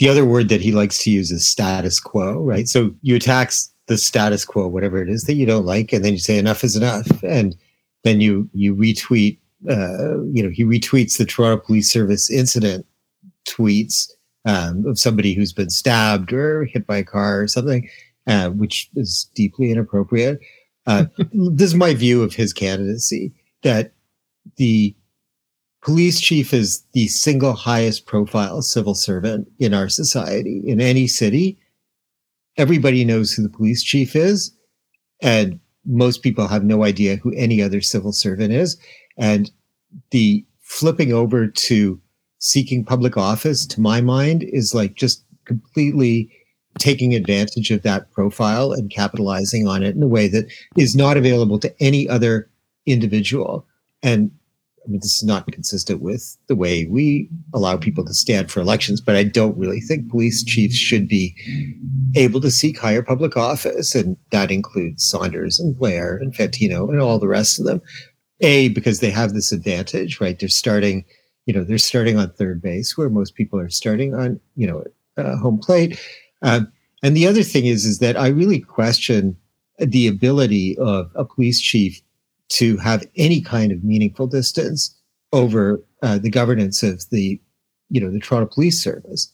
The 0.00 0.08
other 0.08 0.24
word 0.24 0.48
that 0.48 0.60
he 0.60 0.72
likes 0.72 0.98
to 1.04 1.12
use 1.12 1.30
is 1.30 1.48
status 1.48 2.00
quo, 2.00 2.40
right? 2.40 2.66
So 2.66 2.92
you 3.00 3.14
attack 3.14 3.52
the 3.86 3.96
status 3.96 4.44
quo, 4.44 4.66
whatever 4.66 5.00
it 5.00 5.08
is 5.08 5.24
that 5.24 5.34
you 5.34 5.46
don't 5.46 5.64
like, 5.64 5.92
and 5.92 6.04
then 6.04 6.14
you 6.14 6.18
say 6.18 6.38
enough 6.38 6.64
is 6.64 6.74
enough, 6.74 7.06
and 7.22 7.54
then 8.02 8.20
you 8.20 8.50
you 8.52 8.74
retweet. 8.74 9.38
Uh, 9.70 10.24
you 10.32 10.42
know, 10.42 10.50
he 10.50 10.64
retweets 10.64 11.18
the 11.18 11.24
Toronto 11.24 11.64
Police 11.64 11.88
Service 11.88 12.28
incident 12.28 12.84
tweets 13.48 14.10
um, 14.44 14.84
of 14.86 14.98
somebody 14.98 15.34
who's 15.34 15.52
been 15.52 15.70
stabbed 15.70 16.32
or 16.32 16.64
hit 16.64 16.84
by 16.84 16.96
a 16.96 17.04
car 17.04 17.42
or 17.42 17.46
something, 17.46 17.88
uh, 18.26 18.48
which 18.48 18.90
is 18.96 19.30
deeply 19.36 19.70
inappropriate. 19.70 20.40
Uh, 20.88 21.04
this 21.32 21.68
is 21.68 21.76
my 21.76 21.94
view 21.94 22.24
of 22.24 22.34
his 22.34 22.52
candidacy 22.52 23.32
that 23.62 23.92
the 24.56 24.94
police 25.82 26.20
chief 26.20 26.52
is 26.52 26.84
the 26.92 27.08
single 27.08 27.54
highest 27.54 28.06
profile 28.06 28.62
civil 28.62 28.94
servant 28.94 29.48
in 29.58 29.74
our 29.74 29.88
society 29.88 30.62
in 30.66 30.80
any 30.80 31.06
city. 31.06 31.58
Everybody 32.56 33.04
knows 33.04 33.32
who 33.32 33.42
the 33.42 33.48
police 33.48 33.82
chief 33.82 34.14
is, 34.14 34.54
and 35.22 35.58
most 35.86 36.22
people 36.22 36.46
have 36.48 36.64
no 36.64 36.84
idea 36.84 37.16
who 37.16 37.32
any 37.34 37.62
other 37.62 37.80
civil 37.80 38.12
servant 38.12 38.52
is. 38.52 38.76
And 39.16 39.50
the 40.10 40.44
flipping 40.60 41.12
over 41.12 41.46
to 41.46 42.00
seeking 42.38 42.84
public 42.84 43.16
office, 43.16 43.66
to 43.66 43.80
my 43.80 44.00
mind, 44.00 44.42
is 44.42 44.74
like 44.74 44.94
just 44.94 45.24
completely 45.44 46.30
taking 46.78 47.14
advantage 47.14 47.70
of 47.70 47.82
that 47.82 48.10
profile 48.12 48.72
and 48.72 48.90
capitalizing 48.90 49.66
on 49.66 49.82
it 49.82 49.96
in 49.96 50.02
a 50.02 50.08
way 50.08 50.28
that 50.28 50.46
is 50.76 50.94
not 50.94 51.16
available 51.16 51.58
to 51.58 51.74
any 51.82 52.08
other 52.08 52.48
individual. 52.86 53.66
And 54.02 54.30
this 54.94 55.16
is 55.16 55.22
not 55.22 55.50
consistent 55.50 56.00
with 56.00 56.36
the 56.48 56.56
way 56.56 56.86
we 56.86 57.28
allow 57.52 57.76
people 57.76 58.04
to 58.04 58.14
stand 58.14 58.50
for 58.50 58.60
elections, 58.60 59.00
but 59.00 59.16
I 59.16 59.24
don't 59.24 59.56
really 59.56 59.80
think 59.80 60.10
police 60.10 60.42
chiefs 60.42 60.76
should 60.76 61.08
be 61.08 61.34
able 62.16 62.40
to 62.40 62.50
seek 62.50 62.78
higher 62.78 63.02
public 63.02 63.36
office. 63.36 63.94
And 63.94 64.16
that 64.30 64.50
includes 64.50 65.04
Saunders 65.04 65.60
and 65.60 65.78
Blair 65.78 66.16
and 66.16 66.34
Fantino 66.34 66.88
and 66.88 67.00
all 67.00 67.18
the 67.18 67.28
rest 67.28 67.58
of 67.58 67.66
them. 67.66 67.80
A, 68.40 68.68
because 68.68 69.00
they 69.00 69.10
have 69.10 69.34
this 69.34 69.52
advantage, 69.52 70.20
right? 70.20 70.38
They're 70.38 70.48
starting, 70.48 71.04
you 71.44 71.52
know, 71.52 71.62
they're 71.62 71.78
starting 71.78 72.18
on 72.18 72.30
third 72.30 72.62
base 72.62 72.96
where 72.96 73.10
most 73.10 73.34
people 73.34 73.58
are 73.58 73.68
starting 73.68 74.14
on, 74.14 74.40
you 74.56 74.66
know, 74.66 74.84
uh, 75.18 75.36
home 75.36 75.58
plate. 75.58 76.00
Um, 76.42 76.72
and 77.02 77.16
the 77.16 77.26
other 77.26 77.42
thing 77.42 77.66
is, 77.66 77.84
is 77.84 77.98
that 77.98 78.16
I 78.16 78.28
really 78.28 78.60
question 78.60 79.36
the 79.78 80.06
ability 80.06 80.76
of 80.78 81.10
a 81.14 81.24
police 81.24 81.60
chief 81.60 82.00
to 82.50 82.76
have 82.78 83.06
any 83.16 83.40
kind 83.40 83.72
of 83.72 83.84
meaningful 83.84 84.26
distance 84.26 84.96
over 85.32 85.82
uh, 86.02 86.18
the 86.18 86.30
governance 86.30 86.82
of 86.82 87.08
the, 87.10 87.40
you 87.88 88.00
know, 88.00 88.10
the 88.10 88.20
Toronto 88.20 88.52
Police 88.52 88.82
Service. 88.82 89.32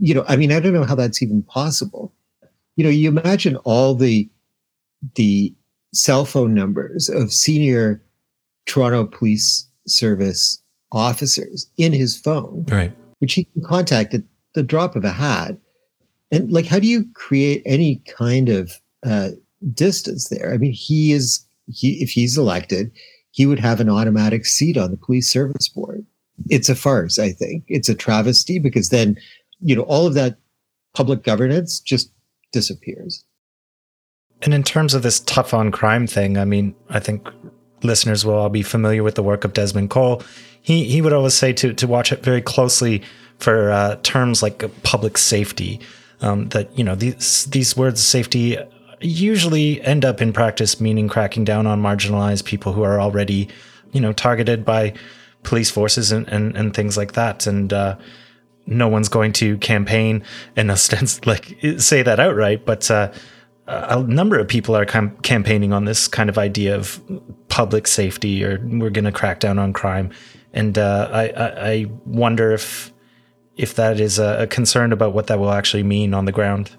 You 0.00 0.14
know, 0.14 0.24
I 0.28 0.36
mean, 0.36 0.52
I 0.52 0.60
don't 0.60 0.72
know 0.72 0.84
how 0.84 0.94
that's 0.94 1.22
even 1.22 1.42
possible. 1.42 2.12
You 2.76 2.84
know, 2.84 2.90
you 2.90 3.08
imagine 3.08 3.56
all 3.64 3.94
the 3.94 4.28
the 5.14 5.54
cell 5.94 6.24
phone 6.24 6.54
numbers 6.54 7.08
of 7.08 7.32
senior 7.32 8.02
Toronto 8.66 9.06
Police 9.06 9.66
Service 9.86 10.62
officers 10.92 11.70
in 11.76 11.92
his 11.92 12.16
phone, 12.16 12.64
right? 12.68 12.92
Which 13.20 13.34
he 13.34 13.44
can 13.44 13.62
contact 13.62 14.14
at 14.14 14.22
the 14.54 14.62
drop 14.62 14.96
of 14.96 15.04
a 15.04 15.10
hat. 15.12 15.56
And 16.32 16.52
like, 16.52 16.66
how 16.66 16.78
do 16.78 16.86
you 16.86 17.06
create 17.14 17.62
any 17.64 18.02
kind 18.06 18.48
of 18.48 18.72
uh, 19.04 19.30
distance 19.74 20.28
there? 20.28 20.52
I 20.52 20.58
mean, 20.58 20.72
he 20.72 21.12
is 21.12 21.44
he 21.72 22.02
if 22.02 22.10
he's 22.10 22.36
elected, 22.36 22.90
he 23.30 23.46
would 23.46 23.60
have 23.60 23.80
an 23.80 23.88
automatic 23.88 24.46
seat 24.46 24.76
on 24.76 24.90
the 24.90 24.96
police 24.96 25.30
service 25.30 25.68
board. 25.68 26.04
It's 26.48 26.68
a 26.68 26.74
farce, 26.74 27.18
I 27.18 27.32
think. 27.32 27.64
It's 27.68 27.88
a 27.88 27.94
travesty 27.94 28.58
because 28.58 28.88
then, 28.88 29.16
you 29.60 29.76
know, 29.76 29.82
all 29.82 30.06
of 30.06 30.14
that 30.14 30.38
public 30.94 31.22
governance 31.22 31.80
just 31.80 32.12
disappears. 32.52 33.24
And 34.42 34.54
in 34.54 34.62
terms 34.62 34.94
of 34.94 35.02
this 35.02 35.20
tough 35.20 35.52
on 35.52 35.70
crime 35.70 36.06
thing, 36.06 36.38
I 36.38 36.44
mean, 36.44 36.74
I 36.88 36.98
think 36.98 37.28
listeners 37.82 38.24
will 38.24 38.34
all 38.34 38.48
be 38.48 38.62
familiar 38.62 39.02
with 39.02 39.14
the 39.14 39.22
work 39.22 39.44
of 39.44 39.52
Desmond 39.52 39.90
Cole. 39.90 40.22
He 40.62 40.84
he 40.84 41.02
would 41.02 41.12
always 41.12 41.34
say 41.34 41.52
to 41.54 41.72
to 41.74 41.86
watch 41.86 42.12
it 42.12 42.22
very 42.22 42.42
closely 42.42 43.02
for 43.38 43.70
uh, 43.70 43.96
terms 44.02 44.42
like 44.42 44.62
public 44.82 45.18
safety. 45.18 45.80
Um, 46.22 46.48
that 46.50 46.76
you 46.76 46.84
know 46.84 46.94
these 46.94 47.46
these 47.46 47.76
words 47.76 48.02
safety 48.02 48.58
usually 49.00 49.80
end 49.82 50.04
up 50.04 50.20
in 50.20 50.32
practice 50.32 50.80
meaning 50.80 51.08
cracking 51.08 51.44
down 51.44 51.66
on 51.66 51.82
marginalized 51.82 52.44
people 52.44 52.72
who 52.72 52.82
are 52.82 53.00
already, 53.00 53.48
you 53.92 54.00
know, 54.00 54.12
targeted 54.12 54.64
by 54.64 54.94
police 55.42 55.70
forces 55.70 56.12
and, 56.12 56.28
and, 56.28 56.56
and 56.56 56.74
things 56.74 56.96
like 56.96 57.12
that. 57.12 57.46
And 57.46 57.72
uh, 57.72 57.96
no 58.66 58.88
one's 58.88 59.08
going 59.08 59.32
to 59.34 59.56
campaign 59.58 60.22
in 60.56 60.70
a 60.70 60.76
sense 60.88 61.24
like 61.26 61.56
say 61.78 62.02
that 62.02 62.20
outright, 62.20 62.64
but 62.64 62.90
uh, 62.90 63.12
a 63.66 64.02
number 64.02 64.38
of 64.38 64.48
people 64.48 64.76
are 64.76 64.84
cam- 64.84 65.16
campaigning 65.18 65.72
on 65.72 65.84
this 65.84 66.08
kind 66.08 66.28
of 66.28 66.38
idea 66.38 66.74
of 66.74 67.00
public 67.48 67.86
safety 67.86 68.44
or 68.44 68.60
we're 68.64 68.90
going 68.90 69.04
to 69.04 69.12
crack 69.12 69.40
down 69.40 69.58
on 69.58 69.72
crime. 69.72 70.10
And 70.52 70.76
uh, 70.76 71.08
I, 71.12 71.28
I, 71.28 71.70
I 71.70 71.86
wonder 72.04 72.52
if 72.52 72.92
if 73.56 73.74
that 73.74 74.00
is 74.00 74.18
a 74.18 74.46
concern 74.46 74.90
about 74.90 75.12
what 75.12 75.26
that 75.26 75.38
will 75.38 75.52
actually 75.52 75.82
mean 75.82 76.14
on 76.14 76.24
the 76.24 76.32
ground. 76.32 76.70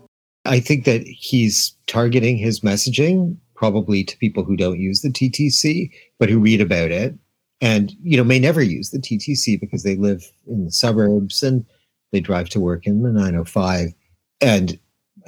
I 0.45 0.59
think 0.59 0.85
that 0.85 1.03
he's 1.05 1.75
targeting 1.87 2.37
his 2.37 2.61
messaging 2.61 3.37
probably 3.55 4.03
to 4.03 4.17
people 4.17 4.43
who 4.43 4.55
don't 4.55 4.79
use 4.79 5.01
the 5.01 5.09
TTC, 5.09 5.91
but 6.17 6.29
who 6.29 6.39
read 6.39 6.61
about 6.61 6.91
it 6.91 7.15
and, 7.61 7.93
you 8.01 8.17
know, 8.17 8.23
may 8.23 8.39
never 8.39 8.61
use 8.61 8.89
the 8.89 8.97
TTC 8.97 9.59
because 9.59 9.83
they 9.83 9.95
live 9.95 10.23
in 10.47 10.65
the 10.65 10.71
suburbs 10.71 11.43
and 11.43 11.63
they 12.11 12.19
drive 12.19 12.49
to 12.49 12.59
work 12.59 12.87
in 12.87 13.03
the 13.03 13.09
905. 13.09 13.93
And, 14.41 14.79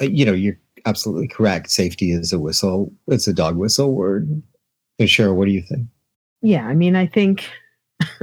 uh, 0.02 0.06
you 0.06 0.26
know, 0.26 0.34
you're 0.34 0.58
absolutely 0.86 1.28
correct. 1.28 1.70
Safety 1.70 2.12
is 2.12 2.34
a 2.34 2.40
whistle, 2.40 2.92
it's 3.08 3.28
a 3.28 3.34
dog 3.34 3.56
whistle 3.56 3.94
word. 3.94 4.42
So, 5.00 5.06
Cheryl, 5.06 5.36
what 5.36 5.46
do 5.46 5.52
you 5.52 5.62
think? 5.62 5.88
Yeah, 6.42 6.66
I 6.66 6.74
mean, 6.74 6.96
I 6.96 7.06
think 7.06 7.48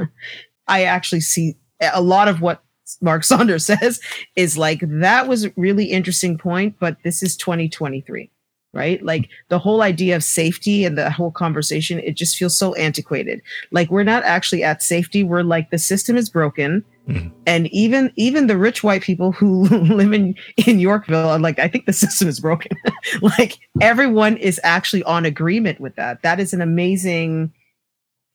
I 0.67 0.85
actually 0.85 1.21
see 1.21 1.57
a 1.81 2.03
lot 2.03 2.29
of 2.29 2.41
what 2.41 2.63
Mark 3.01 3.25
Saunders 3.25 3.67
says 3.81 4.01
is 4.37 4.57
like 4.57 4.81
that 4.83 5.29
was 5.29 5.47
a 5.47 5.53
really 5.57 5.87
interesting 5.87 6.39
point, 6.39 6.77
but 6.79 6.97
this 7.05 7.23
is 7.23 7.37
2023, 7.37 8.31
right? 8.73 9.03
Like 9.03 9.29
the 9.49 9.59
whole 9.59 9.83
idea 9.83 10.17
of 10.17 10.25
safety 10.25 10.85
and 10.85 10.97
the 10.97 11.11
whole 11.11 11.31
conversation, 11.31 11.99
it 12.01 12.17
just 12.17 12.37
feels 12.37 12.57
so 12.57 12.75
antiquated. 12.75 13.43
Like 13.71 13.91
we're 13.91 14.05
not 14.05 14.23
actually 14.25 14.63
at 14.63 14.83
safety. 14.83 15.23
We're 15.23 15.43
like 15.43 15.71
the 15.71 15.79
system 15.79 16.17
is 16.17 16.31
broken. 16.31 16.85
Mm-hmm. 17.09 17.29
And 17.47 17.67
even 17.69 18.13
even 18.17 18.47
the 18.47 18.59
rich 18.59 18.85
white 18.85 19.03
people 19.03 19.33
who 19.33 19.63
live 19.95 20.13
in 20.13 20.37
in 20.67 20.79
Yorkville 20.79 21.31
are 21.31 21.39
like, 21.39 21.59
I 21.59 21.69
think 21.69 21.87
the 21.87 21.93
system 21.93 22.29
is 22.29 22.41
broken. 22.41 22.77
like 23.23 23.59
everyone 23.81 24.37
is 24.37 24.61
actually 24.63 25.03
on 25.05 25.25
agreement 25.25 25.81
with 25.81 25.97
that. 25.97 26.23
That 26.23 26.39
is 26.39 26.53
an 26.53 26.61
amazing 26.61 27.53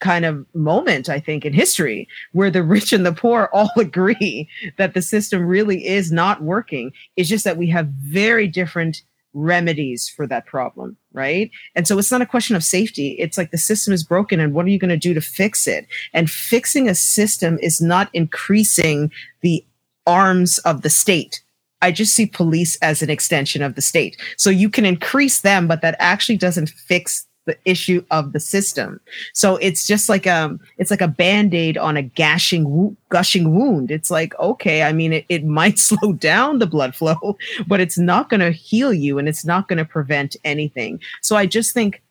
kind 0.05 0.23
of 0.23 0.45
moment, 0.53 1.09
I 1.09 1.19
think, 1.19 1.45
in 1.45 1.51
history 1.51 2.07
where 2.31 2.51
the 2.51 2.61
rich 2.61 2.93
and 2.93 3.03
the 3.03 3.11
poor 3.11 3.49
all 3.51 3.71
agree 3.77 4.47
that 4.77 4.93
the 4.93 5.01
system 5.01 5.43
really 5.43 5.87
is 5.87 6.11
not 6.11 6.43
working. 6.43 6.91
It's 7.15 7.27
just 7.27 7.43
that 7.43 7.57
we 7.57 7.67
have 7.69 7.87
very 7.87 8.47
different 8.47 9.01
remedies 9.33 10.07
for 10.07 10.27
that 10.27 10.45
problem, 10.45 10.95
right? 11.11 11.49
And 11.73 11.87
so 11.87 11.97
it's 11.97 12.11
not 12.11 12.21
a 12.21 12.25
question 12.27 12.55
of 12.55 12.63
safety. 12.63 13.15
It's 13.17 13.37
like 13.37 13.49
the 13.49 13.57
system 13.57 13.95
is 13.95 14.03
broken 14.03 14.39
and 14.39 14.53
what 14.53 14.65
are 14.67 14.69
you 14.69 14.77
going 14.77 14.89
to 14.89 15.07
do 15.07 15.15
to 15.15 15.21
fix 15.21 15.67
it? 15.67 15.87
And 16.13 16.29
fixing 16.29 16.87
a 16.87 16.95
system 16.95 17.57
is 17.61 17.81
not 17.81 18.09
increasing 18.13 19.11
the 19.41 19.65
arms 20.05 20.59
of 20.59 20.83
the 20.83 20.89
state. 20.91 21.43
I 21.81 21.91
just 21.91 22.13
see 22.13 22.27
police 22.27 22.77
as 22.77 23.01
an 23.01 23.09
extension 23.09 23.63
of 23.63 23.73
the 23.73 23.81
state. 23.81 24.15
So 24.37 24.51
you 24.51 24.69
can 24.69 24.85
increase 24.85 25.41
them, 25.41 25.67
but 25.67 25.81
that 25.81 25.95
actually 25.99 26.37
doesn't 26.37 26.69
fix 26.69 27.25
the 27.45 27.57
issue 27.65 28.03
of 28.11 28.33
the 28.33 28.39
system. 28.39 28.99
So 29.33 29.57
it's 29.57 29.87
just 29.87 30.09
like 30.09 30.27
um 30.27 30.59
it's 30.77 30.91
like 30.91 31.01
a 31.01 31.07
band-aid 31.07 31.77
on 31.77 31.97
a 31.97 32.01
gashing 32.01 32.97
gushing 33.09 33.55
wound. 33.55 33.91
It's 33.91 34.11
like 34.11 34.37
okay, 34.39 34.83
I 34.83 34.93
mean 34.93 35.13
it, 35.13 35.25
it 35.29 35.45
might 35.59 35.79
slow 35.79 36.13
down 36.13 36.59
the 36.59 36.67
blood 36.67 36.95
flow, 36.95 37.37
but 37.67 37.79
it's 37.79 37.97
not 37.97 38.29
going 38.29 38.41
to 38.41 38.51
heal 38.51 38.93
you 38.93 39.17
and 39.17 39.27
it's 39.27 39.45
not 39.45 39.67
going 39.67 39.77
to 39.77 39.85
prevent 39.85 40.35
anything. 40.43 40.99
So 41.21 41.35
I 41.35 41.45
just 41.45 41.73
think 41.73 42.01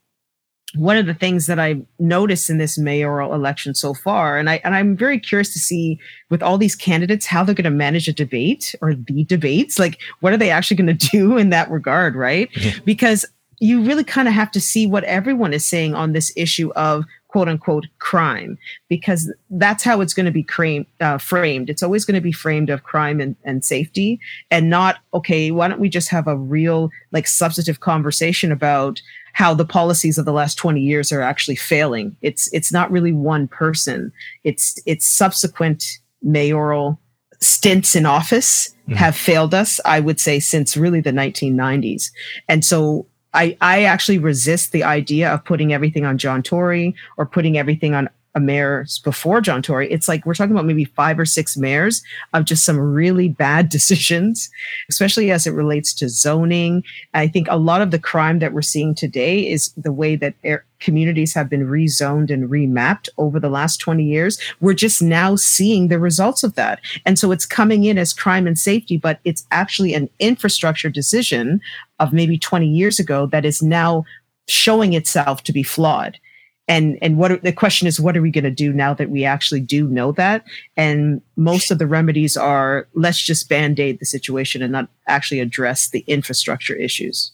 one 0.74 0.96
of 0.96 1.06
the 1.06 1.14
things 1.14 1.46
that 1.46 1.58
I've 1.58 1.84
noticed 1.98 2.50
in 2.50 2.58
this 2.58 2.76
mayoral 2.76 3.32
election 3.32 3.74
so 3.74 3.94
far, 3.94 4.38
and 4.38 4.50
I 4.50 4.60
and 4.64 4.74
I'm 4.74 4.96
very 4.96 5.18
curious 5.18 5.52
to 5.52 5.58
see 5.58 6.00
with 6.30 6.42
all 6.42 6.58
these 6.58 6.74
candidates 6.74 7.26
how 7.26 7.44
they're 7.44 7.54
going 7.54 7.64
to 7.64 7.70
manage 7.70 8.08
a 8.08 8.12
debate 8.12 8.74
or 8.80 8.94
the 8.94 9.24
debates. 9.24 9.78
Like, 9.78 10.00
what 10.20 10.32
are 10.32 10.36
they 10.36 10.50
actually 10.50 10.76
going 10.76 10.98
to 10.98 11.08
do 11.10 11.36
in 11.38 11.50
that 11.50 11.70
regard, 11.70 12.16
right? 12.16 12.50
Yeah. 12.56 12.72
Because 12.84 13.24
you 13.60 13.82
really 13.82 14.04
kind 14.04 14.28
of 14.28 14.34
have 14.34 14.50
to 14.52 14.60
see 14.60 14.86
what 14.86 15.04
everyone 15.04 15.52
is 15.52 15.66
saying 15.66 15.94
on 15.94 16.12
this 16.12 16.32
issue 16.36 16.72
of 16.72 17.04
quote 17.28 17.48
unquote 17.48 17.86
crime 17.98 18.56
because 18.88 19.32
that's 19.50 19.82
how 19.82 20.00
it's 20.00 20.14
going 20.14 20.24
to 20.24 20.32
be 20.32 20.44
cram- 20.44 20.86
uh, 21.00 21.18
framed. 21.18 21.68
It's 21.68 21.82
always 21.82 22.04
going 22.04 22.14
to 22.14 22.20
be 22.20 22.30
framed 22.30 22.70
of 22.70 22.84
crime 22.84 23.20
and, 23.20 23.34
and 23.42 23.64
safety 23.64 24.20
and 24.52 24.70
not 24.70 24.98
okay 25.12 25.50
why 25.50 25.66
don't 25.66 25.80
we 25.80 25.88
just 25.88 26.08
have 26.10 26.28
a 26.28 26.36
real 26.36 26.90
like 27.10 27.26
substantive 27.26 27.80
conversation 27.80 28.52
about 28.52 29.02
how 29.32 29.52
the 29.52 29.64
policies 29.64 30.16
of 30.16 30.24
the 30.26 30.32
last 30.32 30.54
20 30.54 30.80
years 30.80 31.10
are 31.10 31.20
actually 31.20 31.56
failing. 31.56 32.16
It's 32.22 32.48
it's 32.52 32.72
not 32.72 32.90
really 32.90 33.12
one 33.12 33.48
person. 33.48 34.12
It's 34.44 34.78
it's 34.86 35.04
subsequent 35.04 35.84
mayoral 36.22 37.00
stints 37.40 37.96
in 37.96 38.06
office 38.06 38.68
mm-hmm. 38.68 38.94
have 38.94 39.14
failed 39.14 39.52
us 39.52 39.78
i 39.84 40.00
would 40.00 40.18
say 40.18 40.40
since 40.40 40.76
really 40.76 41.00
the 41.00 41.10
1990s 41.10 42.10
and 42.48 42.64
so 42.64 43.06
I, 43.34 43.56
I 43.60 43.84
actually 43.84 44.18
resist 44.18 44.72
the 44.72 44.84
idea 44.84 45.32
of 45.32 45.44
putting 45.44 45.72
everything 45.72 46.04
on 46.04 46.18
John 46.18 46.42
Tory 46.42 46.94
or 47.16 47.26
putting 47.26 47.58
everything 47.58 47.94
on 47.94 48.08
a 48.34 48.40
mayor 48.40 48.86
before 49.04 49.40
John 49.40 49.62
Tory. 49.62 49.90
It's 49.90 50.08
like 50.08 50.26
we're 50.26 50.34
talking 50.34 50.52
about 50.52 50.66
maybe 50.66 50.84
five 50.84 51.18
or 51.18 51.24
six 51.24 51.56
mayors 51.56 52.02
of 52.32 52.44
just 52.44 52.64
some 52.64 52.78
really 52.78 53.28
bad 53.28 53.68
decisions, 53.74 54.50
especially 54.88 55.30
as 55.30 55.46
it 55.46 55.52
relates 55.52 55.92
to 55.94 56.08
zoning. 56.08 56.82
I 57.12 57.28
think 57.28 57.46
a 57.48 57.56
lot 57.56 57.80
of 57.80 57.90
the 57.90 57.98
crime 57.98 58.40
that 58.40 58.52
we're 58.52 58.62
seeing 58.62 58.94
today 58.94 59.48
is 59.48 59.72
the 59.76 59.92
way 59.92 60.16
that 60.16 60.34
air, 60.42 60.64
communities 60.80 61.32
have 61.34 61.48
been 61.48 61.66
rezoned 61.66 62.30
and 62.30 62.50
remapped 62.50 63.08
over 63.16 63.40
the 63.40 63.48
last 63.48 63.78
20 63.78 64.04
years. 64.04 64.38
We're 64.60 64.74
just 64.74 65.00
now 65.00 65.36
seeing 65.36 65.88
the 65.88 65.98
results 65.98 66.42
of 66.42 66.56
that. 66.56 66.80
And 67.06 67.18
so 67.18 67.32
it's 67.32 67.46
coming 67.46 67.84
in 67.84 67.96
as 67.96 68.12
crime 68.12 68.46
and 68.46 68.58
safety, 68.58 68.98
but 68.98 69.20
it's 69.24 69.46
actually 69.50 69.94
an 69.94 70.10
infrastructure 70.18 70.90
decision 70.90 71.60
of 72.00 72.12
maybe 72.12 72.38
20 72.38 72.66
years 72.66 72.98
ago 72.98 73.26
that 73.26 73.44
is 73.44 73.62
now 73.62 74.04
showing 74.48 74.92
itself 74.92 75.42
to 75.44 75.52
be 75.52 75.62
flawed. 75.62 76.18
And 76.66 76.98
and 77.02 77.18
what 77.18 77.42
the 77.42 77.52
question 77.52 77.86
is 77.86 78.00
what 78.00 78.16
are 78.16 78.22
we 78.22 78.30
going 78.30 78.44
to 78.44 78.50
do 78.50 78.72
now 78.72 78.94
that 78.94 79.10
we 79.10 79.24
actually 79.24 79.60
do 79.60 79.86
know 79.86 80.12
that? 80.12 80.44
And 80.76 81.20
most 81.36 81.70
of 81.70 81.78
the 81.78 81.86
remedies 81.86 82.36
are 82.36 82.88
let's 82.94 83.20
just 83.20 83.50
band-aid 83.50 83.98
the 83.98 84.06
situation 84.06 84.62
and 84.62 84.72
not 84.72 84.88
actually 85.06 85.40
address 85.40 85.90
the 85.90 86.00
infrastructure 86.06 86.74
issues. 86.74 87.32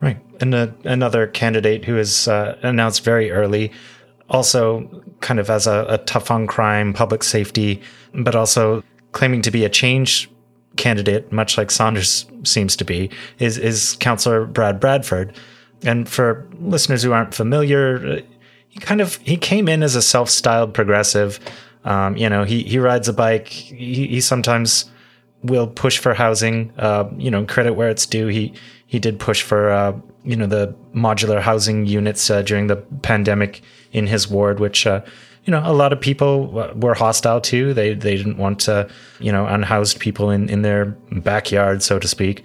Right. 0.00 0.18
And 0.40 0.54
uh, 0.54 0.68
another 0.84 1.26
candidate 1.26 1.84
who 1.84 1.98
is 1.98 2.28
uh, 2.28 2.56
announced 2.62 3.04
very 3.04 3.30
early 3.30 3.72
also 4.30 5.02
kind 5.20 5.40
of 5.40 5.50
as 5.50 5.66
a, 5.66 5.84
a 5.88 5.98
tough 5.98 6.30
on 6.30 6.46
crime 6.46 6.92
public 6.92 7.24
safety 7.24 7.82
but 8.14 8.36
also 8.36 8.82
claiming 9.12 9.42
to 9.42 9.50
be 9.50 9.64
a 9.64 9.68
change 9.68 10.30
candidate 10.76 11.30
much 11.32 11.58
like 11.58 11.70
saunders 11.70 12.26
seems 12.44 12.76
to 12.76 12.84
be 12.84 13.10
is 13.38 13.58
is 13.58 13.96
councillor 14.00 14.46
brad 14.46 14.80
bradford 14.80 15.36
and 15.82 16.08
for 16.08 16.48
listeners 16.60 17.02
who 17.02 17.12
aren't 17.12 17.34
familiar 17.34 18.22
he 18.70 18.78
kind 18.78 19.00
of 19.00 19.16
he 19.16 19.36
came 19.36 19.68
in 19.68 19.82
as 19.82 19.94
a 19.96 20.02
self-styled 20.02 20.72
progressive. 20.72 21.38
Um, 21.84 22.16
you 22.16 22.28
know, 22.28 22.44
he 22.44 22.62
he 22.62 22.78
rides 22.78 23.08
a 23.08 23.12
bike. 23.12 23.48
He, 23.48 24.06
he 24.06 24.20
sometimes 24.20 24.88
will 25.42 25.66
push 25.66 25.98
for 25.98 26.14
housing. 26.14 26.72
Uh, 26.78 27.10
you 27.18 27.30
know, 27.30 27.44
credit 27.44 27.74
where 27.74 27.90
it's 27.90 28.06
due. 28.06 28.28
He 28.28 28.54
he 28.86 28.98
did 28.98 29.18
push 29.18 29.42
for 29.42 29.70
uh, 29.70 29.98
you 30.24 30.36
know 30.36 30.46
the 30.46 30.74
modular 30.94 31.40
housing 31.40 31.84
units 31.84 32.30
uh, 32.30 32.42
during 32.42 32.68
the 32.68 32.76
pandemic 33.02 33.60
in 33.92 34.06
his 34.06 34.28
ward, 34.28 34.60
which 34.60 34.86
uh, 34.86 35.00
you 35.44 35.50
know 35.50 35.62
a 35.64 35.72
lot 35.72 35.92
of 35.92 36.00
people 36.00 36.48
were 36.76 36.94
hostile 36.94 37.40
to. 37.42 37.72
They 37.74 37.94
they 37.94 38.16
didn't 38.16 38.36
want 38.36 38.60
to 38.60 38.88
you 39.18 39.32
know 39.32 39.46
unhoused 39.46 39.98
people 39.98 40.30
in 40.30 40.48
in 40.48 40.62
their 40.62 40.86
backyard, 41.12 41.82
so 41.82 41.98
to 41.98 42.08
speak. 42.08 42.44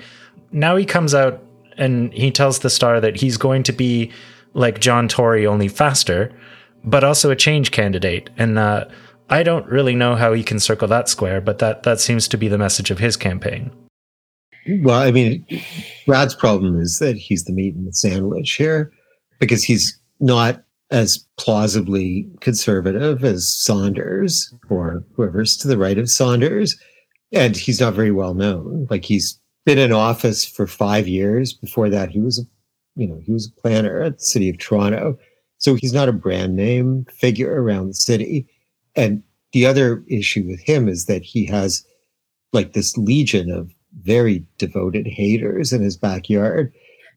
Now 0.52 0.76
he 0.76 0.86
comes 0.86 1.14
out 1.14 1.42
and 1.78 2.14
he 2.14 2.32
tells 2.32 2.60
the 2.60 2.70
star 2.70 3.02
that 3.02 3.18
he's 3.18 3.38
going 3.38 3.64
to 3.64 3.74
be 3.74 4.12
like 4.54 4.80
John 4.80 5.08
Tory, 5.08 5.46
only 5.46 5.68
faster, 5.68 6.32
but 6.84 7.04
also 7.04 7.30
a 7.30 7.36
change 7.36 7.72
candidate. 7.72 8.30
And 8.38 8.58
uh, 8.58 8.86
I 9.30 9.44
don't 9.44 9.66
really 9.68 9.96
know 9.96 10.16
how 10.16 10.34
he 10.34 10.44
can 10.44 10.60
circle 10.60 10.88
that 10.88 11.10
square, 11.10 11.42
but 11.42 11.60
that 11.60 11.84
that 11.84 12.00
seems 12.00 12.28
to 12.30 12.38
be 12.38 12.48
the 12.48 12.58
message 12.58 12.92
of 12.92 13.00
his 13.00 13.18
campaign. 13.18 13.72
Well, 14.82 15.00
I 15.00 15.12
mean, 15.12 15.46
Brad's 16.08 16.34
problem 16.34 16.80
is 16.80 16.98
that 17.00 17.16
he's 17.16 17.44
the 17.44 17.54
meat 17.54 17.76
in 17.76 17.86
the 17.86 17.94
sandwich 17.94 18.54
here 18.54 18.92
because 19.40 19.64
he's 19.64 20.00
not 20.20 20.64
as 20.92 21.26
plausibly 21.38 22.28
conservative 22.42 23.24
as 23.24 23.48
Saunders 23.48 24.54
or 24.70 25.04
whoever's 25.16 25.58
to 25.58 25.68
the 25.68 25.78
right 25.78 25.98
of 25.98 26.10
Saunders. 26.10 26.78
And 27.32 27.56
he's 27.56 27.82
not 27.82 27.94
very 27.94 28.12
well 28.12 28.34
known. 28.34 28.88
Like 28.90 29.04
he's 29.04 29.40
been 29.66 29.78
in 29.78 29.92
office 29.92 30.46
for 30.46 30.68
five 30.68 31.08
years. 31.08 31.54
Before 31.54 31.90
that, 31.90 32.10
he 32.10 32.20
was, 32.20 32.46
you 32.96 33.08
know, 33.08 33.20
he 33.24 33.32
was 33.32 33.48
a 33.48 33.62
planner 33.62 34.02
at 34.02 34.20
the 34.20 34.24
city 34.24 34.50
of 34.50 34.60
Toronto. 34.60 35.18
So 35.58 35.76
he's 35.76 35.94
not 35.94 36.10
a 36.10 36.14
brand 36.14 36.56
name 36.56 37.06
figure 37.12 37.62
around 37.62 37.88
the 37.88 37.94
city. 37.96 38.48
And 38.96 39.24
the 39.54 39.66
other 39.66 40.04
issue 40.08 40.44
with 40.48 40.60
him 40.60 40.88
is 40.88 41.06
that 41.06 41.24
he 41.24 41.46
has 41.48 41.86
like 42.54 42.74
this 42.74 42.96
legion 42.98 43.50
of 43.50 43.72
very 44.02 44.46
devoted 44.58 45.08
haters 45.08 45.74
in 45.74 45.82
his 45.82 45.98
backyard. 45.98 46.74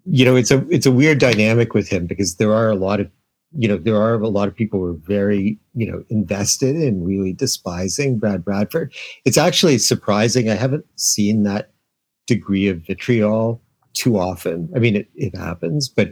You 0.07 0.25
know, 0.25 0.37
it's 0.37 0.51
a 0.51 0.67
it's 0.69 0.87
a 0.87 0.93
weird 0.93 1.19
dynamic 1.19 1.75
with 1.75 1.89
him 1.89 2.07
because 2.07 2.37
there 2.37 2.55
are 2.55 2.71
a 2.71 2.77
lot 2.77 3.01
of 3.01 3.11
you 3.57 3.69
know, 3.69 3.79
there 3.79 3.97
are 3.97 4.15
a 4.15 4.29
lot 4.29 4.49
of 4.49 4.55
people 4.55 4.81
who 4.81 4.87
are 4.87 4.99
very, 5.07 5.59
you 5.75 5.91
know, 5.91 6.05
invested 6.11 6.77
in 6.77 7.05
really 7.05 7.33
despising 7.33 8.19
Brad 8.19 8.45
Bradford. 8.45 8.93
It's 9.25 9.39
actually 9.39 9.79
surprising. 9.79 10.51
I 10.51 10.55
haven't 10.55 10.85
seen 10.97 11.45
that 11.45 11.73
degree 12.27 12.69
of 12.69 12.87
vitriol 12.87 13.63
too 13.95 14.19
often. 14.19 14.71
I 14.77 14.79
mean, 14.79 14.97
it, 14.97 15.09
it 15.15 15.35
happens, 15.37 15.89
but 15.89 16.09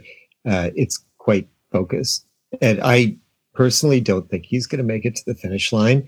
uh, 0.47 0.71
it's 0.75 1.03
quite 1.19 1.47
focused. 1.71 2.25
And 2.61 2.79
I 2.81 3.17
personally 3.53 4.01
don't 4.01 4.29
think 4.29 4.45
he's 4.45 4.65
going 4.65 4.79
to 4.79 4.83
make 4.83 5.05
it 5.05 5.15
to 5.17 5.23
the 5.25 5.35
finish 5.35 5.71
line 5.71 6.07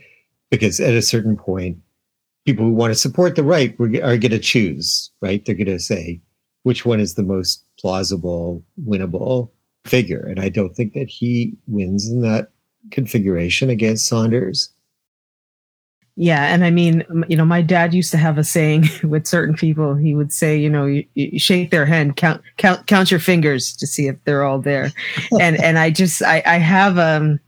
because 0.50 0.80
at 0.80 0.94
a 0.94 1.02
certain 1.02 1.38
point, 1.38 1.78
people 2.46 2.66
who 2.66 2.74
want 2.74 2.92
to 2.92 3.00
support 3.00 3.36
the 3.36 3.44
right 3.44 3.76
are 3.80 4.18
going 4.18 4.32
to 4.32 4.40
choose, 4.40 5.12
right? 5.22 5.46
They're 5.46 5.56
going 5.56 5.68
to 5.68 5.80
say 5.80 6.22
which 6.64 6.86
one 6.86 7.00
is 7.00 7.14
the 7.16 7.24
most 7.24 7.64
plausible, 7.80 8.64
winnable 8.84 9.52
figure. 9.86 10.26
And 10.28 10.40
I 10.40 10.50
don't 10.50 10.76
think 10.76 10.94
that 10.94 11.10
he 11.10 11.58
wins 11.68 12.10
in 12.10 12.22
that 12.22 12.52
configuration 12.92 13.70
against 13.70 14.08
Saunders. 14.08 14.70
Yeah, 16.16 16.54
and 16.54 16.66
I 16.66 16.70
mean, 16.70 17.06
you 17.30 17.38
know, 17.38 17.46
my 17.46 17.62
dad 17.62 17.94
used 17.94 18.12
to 18.12 18.18
have 18.18 18.38
a 18.38 18.44
saying 18.44 18.90
with 19.04 19.26
certain 19.26 19.56
people. 19.56 19.96
He 19.96 20.16
would 20.16 20.34
say, 20.34 20.58
you 20.58 20.70
know, 20.70 20.86
you, 20.86 21.06
you 21.16 21.40
shake 21.40 21.72
their 21.72 21.86
hand, 21.86 22.18
count, 22.18 22.42
count, 22.58 22.88
count 22.88 23.10
your 23.10 23.22
fingers 23.22 23.74
to 23.78 23.88
see 23.88 24.08
if 24.08 24.22
they're 24.26 24.44
all 24.44 24.60
there. 24.60 24.92
and 25.40 25.62
and 25.64 25.80
I 25.80 25.92
just, 25.92 26.22
I, 26.22 26.44
I 26.46 26.58
have 26.58 26.98
um, 27.00 27.40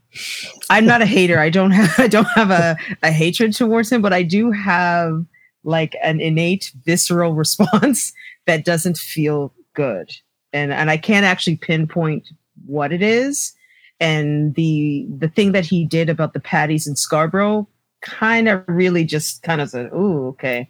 I'm 0.70 0.84
not 0.84 1.02
a 1.02 1.06
hater. 1.06 1.38
I 1.38 1.50
don't 1.50 1.70
have, 1.72 1.98
I 1.98 2.08
don't 2.08 2.28
have 2.28 2.50
a, 2.50 2.76
a 3.02 3.10
hatred 3.10 3.54
towards 3.54 3.90
him, 3.90 4.02
but 4.02 4.12
I 4.12 4.22
do 4.22 4.50
have 4.50 5.24
like 5.64 5.96
an 6.02 6.20
innate 6.20 6.72
visceral 6.84 7.34
response 7.34 8.12
that 8.46 8.64
doesn't 8.64 8.96
feel 8.96 9.54
good, 9.74 10.10
and 10.52 10.72
and 10.72 10.90
I 10.90 10.96
can't 10.96 11.26
actually 11.26 11.56
pinpoint 11.56 12.28
what 12.66 12.92
it 12.92 13.02
is. 13.02 13.52
And 14.00 14.54
the 14.54 15.06
the 15.18 15.28
thing 15.28 15.52
that 15.52 15.64
he 15.64 15.84
did 15.84 16.08
about 16.08 16.32
the 16.32 16.40
patties 16.40 16.86
in 16.86 16.96
Scarborough 16.96 17.68
kind 18.00 18.48
of 18.48 18.64
really 18.66 19.04
just 19.04 19.42
kind 19.42 19.60
of 19.60 19.70
said, 19.70 19.90
"Oh, 19.92 20.28
okay." 20.28 20.68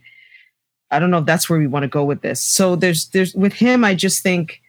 I 0.91 0.99
don't 0.99 1.11
know 1.11 1.19
if 1.19 1.27
that's 1.27 1.49
where 1.49 1.59
we 1.59 1.67
want 1.67 1.85
to 1.85 1.89
go 1.89 2.05
with 2.05 2.21
this. 2.21 2.41
So 2.41 2.77
there's 2.77 3.09
there's 3.09 3.35
with 3.35 3.55
him, 3.55 3.85
I 3.85 3.95
just 3.95 4.23
think 4.23 4.61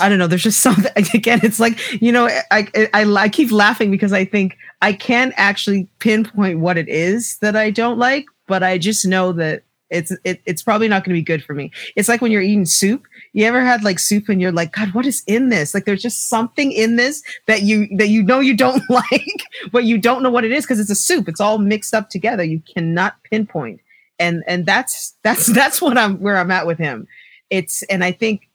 I 0.00 0.08
don't 0.08 0.18
know. 0.18 0.26
There's 0.26 0.42
just 0.42 0.60
something 0.62 0.92
again. 1.12 1.40
It's 1.42 1.60
like 1.60 2.00
you 2.00 2.12
know, 2.12 2.28
I, 2.50 2.68
I 2.94 3.04
I 3.04 3.28
keep 3.28 3.50
laughing 3.50 3.90
because 3.90 4.12
I 4.12 4.24
think 4.24 4.56
I 4.80 4.92
can't 4.92 5.34
actually 5.36 5.88
pinpoint 5.98 6.60
what 6.60 6.78
it 6.78 6.88
is 6.88 7.38
that 7.38 7.56
I 7.56 7.70
don't 7.70 7.98
like, 7.98 8.26
but 8.46 8.62
I 8.62 8.78
just 8.78 9.06
know 9.06 9.32
that 9.32 9.64
it's 9.94 10.12
it, 10.24 10.42
it's 10.44 10.62
probably 10.62 10.88
not 10.88 11.04
going 11.04 11.14
to 11.14 11.20
be 11.20 11.24
good 11.24 11.44
for 11.44 11.54
me. 11.54 11.70
It's 11.96 12.08
like 12.08 12.20
when 12.20 12.32
you're 12.32 12.42
eating 12.42 12.66
soup. 12.66 13.06
You 13.32 13.46
ever 13.46 13.64
had 13.64 13.84
like 13.84 13.98
soup 13.98 14.28
and 14.28 14.40
you're 14.40 14.52
like, 14.52 14.72
God, 14.72 14.92
what 14.92 15.06
is 15.06 15.22
in 15.26 15.48
this? 15.48 15.72
Like 15.72 15.84
there's 15.84 16.02
just 16.02 16.28
something 16.28 16.72
in 16.72 16.96
this 16.96 17.22
that 17.46 17.62
you 17.62 17.88
that 17.96 18.08
you 18.08 18.22
know 18.22 18.40
you 18.40 18.56
don't 18.56 18.82
like, 18.90 19.44
but 19.72 19.84
you 19.84 19.98
don't 19.98 20.22
know 20.22 20.30
what 20.30 20.44
it 20.44 20.52
is 20.52 20.64
because 20.64 20.80
it's 20.80 20.90
a 20.90 20.96
soup. 20.96 21.28
It's 21.28 21.40
all 21.40 21.58
mixed 21.58 21.94
up 21.94 22.10
together. 22.10 22.42
You 22.42 22.60
cannot 22.74 23.22
pinpoint. 23.24 23.80
And 24.18 24.42
and 24.46 24.66
that's 24.66 25.14
that's 25.22 25.46
that's 25.46 25.80
what 25.80 25.96
I'm 25.96 26.20
where 26.20 26.36
I'm 26.36 26.50
at 26.50 26.66
with 26.66 26.78
him. 26.78 27.06
It's 27.50 27.82
and 27.84 28.04
I 28.04 28.12
think 28.12 28.48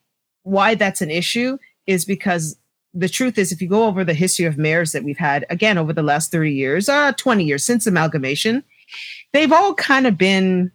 why 0.44 0.76
that's 0.76 1.02
an 1.02 1.10
issue 1.10 1.58
is 1.88 2.06
because 2.06 2.58
the 2.94 3.10
truth 3.10 3.38
is 3.38 3.52
if 3.52 3.62
you 3.62 3.70
go 3.70 3.86
over 3.86 4.04
the 4.04 4.14
history 4.14 4.46
of 4.46 4.58
mayors 4.58 4.92
that 4.92 5.04
we've 5.04 5.18
had 5.18 5.46
again 5.50 5.78
over 5.78 5.94
the 5.94 6.04
last 6.04 6.32
30 6.32 6.52
years, 6.52 6.90
uh 6.90 7.14
20 7.14 7.44
years 7.44 7.64
since 7.64 7.88
amalgamation, 7.88 8.64
they've 9.32 9.54
all 9.54 9.74
kind 9.76 10.08
of 10.08 10.18
been 10.18 10.72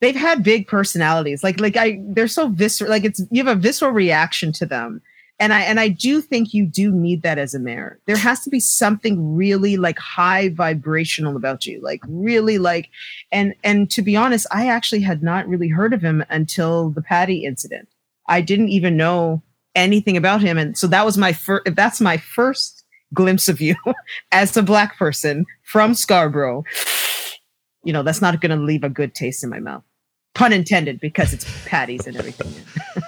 they've 0.00 0.16
had 0.16 0.42
big 0.42 0.66
personalities. 0.66 1.42
Like 1.42 1.60
like 1.60 1.76
I 1.76 2.00
they're 2.08 2.28
so 2.28 2.48
visceral 2.48 2.90
like 2.90 3.04
it's 3.04 3.20
you 3.30 3.44
have 3.44 3.56
a 3.56 3.60
visceral 3.60 3.92
reaction 3.92 4.52
to 4.52 4.66
them. 4.66 5.00
And 5.38 5.52
I 5.52 5.62
and 5.62 5.78
I 5.78 5.88
do 5.88 6.22
think 6.22 6.54
you 6.54 6.66
do 6.66 6.90
need 6.90 7.22
that 7.22 7.38
as 7.38 7.54
a 7.54 7.58
mayor. 7.58 8.00
There 8.06 8.16
has 8.16 8.40
to 8.44 8.50
be 8.50 8.60
something 8.60 9.34
really 9.34 9.76
like 9.76 9.98
high 9.98 10.48
vibrational 10.48 11.36
about 11.36 11.66
you. 11.66 11.80
Like 11.82 12.00
really 12.08 12.58
like 12.58 12.88
and 13.30 13.54
and 13.62 13.90
to 13.90 14.02
be 14.02 14.16
honest, 14.16 14.46
I 14.50 14.68
actually 14.68 15.02
had 15.02 15.22
not 15.22 15.48
really 15.48 15.68
heard 15.68 15.92
of 15.92 16.02
him 16.02 16.24
until 16.30 16.90
the 16.90 17.02
Patty 17.02 17.44
incident. 17.44 17.88
I 18.28 18.40
didn't 18.40 18.70
even 18.70 18.96
know 18.96 19.42
anything 19.74 20.16
about 20.16 20.40
him 20.40 20.56
and 20.56 20.76
so 20.76 20.86
that 20.86 21.04
was 21.04 21.18
my 21.18 21.34
first 21.34 21.74
that's 21.76 22.00
my 22.00 22.16
first 22.16 22.82
glimpse 23.12 23.46
of 23.46 23.60
you 23.60 23.76
as 24.32 24.56
a 24.56 24.62
black 24.62 24.96
person 24.96 25.44
from 25.64 25.92
Scarborough 25.92 26.64
you 27.86 27.92
know, 27.92 28.02
that's 28.02 28.20
not 28.20 28.40
going 28.40 28.50
to 28.50 28.62
leave 28.62 28.82
a 28.82 28.90
good 28.90 29.14
taste 29.14 29.44
in 29.44 29.48
my 29.48 29.60
mouth. 29.60 29.84
Pun 30.36 30.52
intended, 30.52 31.00
because 31.00 31.32
it's 31.32 31.46
patties 31.66 32.06
and 32.06 32.16
everything. 32.16 32.52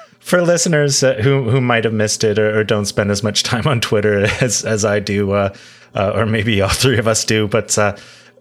For 0.18 0.42
listeners 0.42 1.02
uh, 1.02 1.14
who 1.14 1.48
who 1.50 1.60
might 1.60 1.84
have 1.84 1.92
missed 1.92 2.24
it 2.24 2.38
or, 2.38 2.58
or, 2.58 2.64
don't 2.64 2.86
spend 2.86 3.10
as 3.10 3.22
much 3.22 3.42
time 3.42 3.66
on 3.66 3.80
Twitter 3.80 4.20
as 4.40 4.64
as 4.64 4.84
I 4.84 4.98
do, 4.98 5.32
uh, 5.32 5.54
uh, 5.94 6.12
or 6.14 6.26
maybe 6.26 6.60
all 6.60 6.68
three 6.70 6.98
of 6.98 7.06
us 7.06 7.24
do, 7.24 7.46
but 7.46 7.76
uh, 7.78 7.96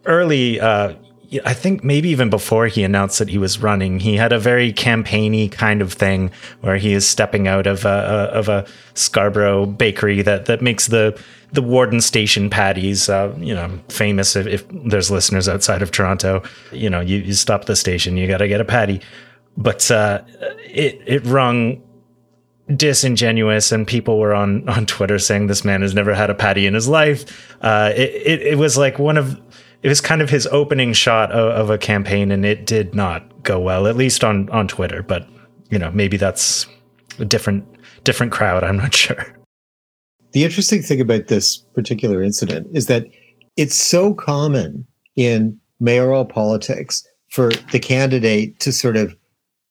early 0.05 0.59
uh, 0.59 0.95
I 1.43 1.53
think 1.53 1.83
maybe 1.83 2.09
even 2.09 2.29
before 2.29 2.67
he 2.67 2.83
announced 2.83 3.19
that 3.19 3.29
he 3.29 3.37
was 3.37 3.61
running, 3.61 3.99
he 3.99 4.15
had 4.15 4.31
a 4.31 4.39
very 4.39 4.71
campaigny 4.71 5.49
kind 5.49 5.81
of 5.81 5.91
thing 5.91 6.31
where 6.61 6.77
he 6.77 6.93
is 6.93 7.07
stepping 7.07 7.47
out 7.47 7.67
of 7.67 7.83
a, 7.83 8.29
of 8.33 8.47
a 8.47 8.65
Scarborough 8.93 9.65
bakery 9.65 10.21
that 10.21 10.45
that 10.45 10.61
makes 10.61 10.87
the 10.87 11.19
the 11.51 11.61
Warden 11.61 11.99
Station 12.01 12.49
patties. 12.49 13.09
Uh, 13.09 13.33
you 13.37 13.53
know, 13.53 13.79
famous 13.89 14.35
if, 14.35 14.47
if, 14.47 14.65
there's 14.69 15.11
listeners 15.11 15.49
outside 15.49 15.81
of 15.81 15.91
Toronto. 15.91 16.43
You 16.71 16.89
know, 16.89 17.01
you, 17.01 17.17
you 17.17 17.33
stop 17.33 17.65
the 17.65 17.75
station, 17.75 18.15
you 18.15 18.27
got 18.27 18.37
to 18.37 18.47
get 18.47 18.61
a 18.61 18.65
patty. 18.65 19.01
But 19.57 19.89
uh, 19.91 20.21
it 20.65 21.01
it 21.05 21.25
rung 21.25 21.83
disingenuous 22.73 23.71
and 23.71 23.87
people 23.87 24.19
were 24.19 24.33
on 24.33 24.67
on 24.67 24.85
twitter 24.85 25.17
saying 25.17 25.47
this 25.47 25.63
man 25.63 25.81
has 25.81 25.95
never 25.95 26.13
had 26.13 26.29
a 26.29 26.35
patty 26.35 26.65
in 26.65 26.73
his 26.73 26.85
life 26.85 27.55
uh, 27.61 27.93
it, 27.95 28.09
it, 28.09 28.41
it 28.41 28.57
was 28.57 28.77
like 28.77 28.99
one 28.99 29.15
of 29.15 29.39
it 29.87 29.89
was 29.89 30.01
kind 30.01 30.21
of 30.21 30.29
his 30.29 30.45
opening 30.47 30.91
shot 30.91 31.31
of, 31.31 31.47
of, 31.53 31.69
a 31.69 31.77
campaign, 31.77 32.29
and 32.29 32.45
it 32.45 32.65
did 32.65 32.93
not 32.93 33.41
go 33.43 33.57
well, 33.57 33.87
at 33.87 33.95
least 33.95 34.21
on 34.21 34.49
on 34.49 34.67
Twitter. 34.67 35.01
But 35.01 35.25
you 35.69 35.79
know, 35.79 35.91
maybe 35.91 36.17
that's 36.17 36.67
a 37.19 37.23
different 37.23 37.65
different 38.03 38.33
crowd. 38.33 38.65
I'm 38.65 38.75
not 38.75 38.93
sure. 39.05 39.25
The 40.33 40.43
interesting 40.43 40.81
thing 40.81 40.99
about 40.99 41.27
this 41.27 41.55
particular 41.55 42.21
incident 42.21 42.67
is 42.73 42.87
that 42.87 43.07
it's 43.55 43.77
so 43.77 44.13
common 44.13 44.85
in 45.15 45.57
mayoral 45.79 46.25
politics 46.25 47.07
for 47.29 47.51
the 47.71 47.79
candidate 47.79 48.59
to 48.59 48.73
sort 48.73 48.97
of 48.97 49.15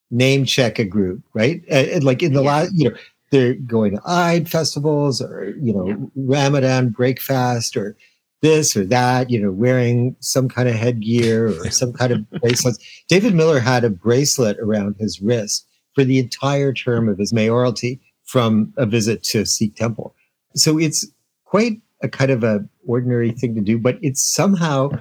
name 0.09 0.45
check 0.45 0.79
a 0.79 0.85
group, 0.85 1.21
right? 1.35 1.61
Uh, 1.69 1.93
and 1.93 2.03
like 2.03 2.23
in 2.23 2.33
the 2.33 2.41
yeah. 2.41 2.49
last, 2.49 2.71
you 2.73 2.89
know, 2.89 2.97
they're 3.29 3.53
going 3.53 3.95
to 3.95 4.01
Eid 4.03 4.49
festivals 4.49 5.21
or 5.21 5.53
you 5.61 5.75
know 5.75 5.85
yeah. 5.89 5.95
Ramadan 6.15 6.89
breakfast 6.89 7.77
or 7.77 7.95
this 8.41 8.75
or 8.77 8.85
that, 8.85 9.29
you 9.29 9.39
know, 9.39 9.51
wearing 9.51 10.15
some 10.19 10.47
kind 10.47 10.69
of 10.69 10.75
headgear 10.75 11.47
or 11.47 11.69
some 11.71 11.93
kind 11.93 12.11
of 12.11 12.29
bracelets. 12.29 12.79
David 13.07 13.33
Miller 13.33 13.59
had 13.59 13.83
a 13.83 13.89
bracelet 13.89 14.57
around 14.59 14.95
his 14.99 15.21
wrist 15.21 15.65
for 15.95 16.03
the 16.03 16.19
entire 16.19 16.73
term 16.73 17.09
of 17.09 17.17
his 17.17 17.33
mayoralty 17.33 17.99
from 18.25 18.73
a 18.77 18.85
visit 18.85 19.23
to 19.23 19.45
Sikh 19.45 19.75
temple. 19.75 20.13
So 20.55 20.77
it's 20.77 21.07
quite 21.45 21.81
a 22.01 22.07
kind 22.07 22.29
of 22.29 22.43
a 22.43 22.67
ordinary 22.85 23.31
thing 23.31 23.55
to 23.55 23.61
do, 23.61 23.79
but 23.79 23.97
it's 24.01 24.21
somehow 24.21 24.91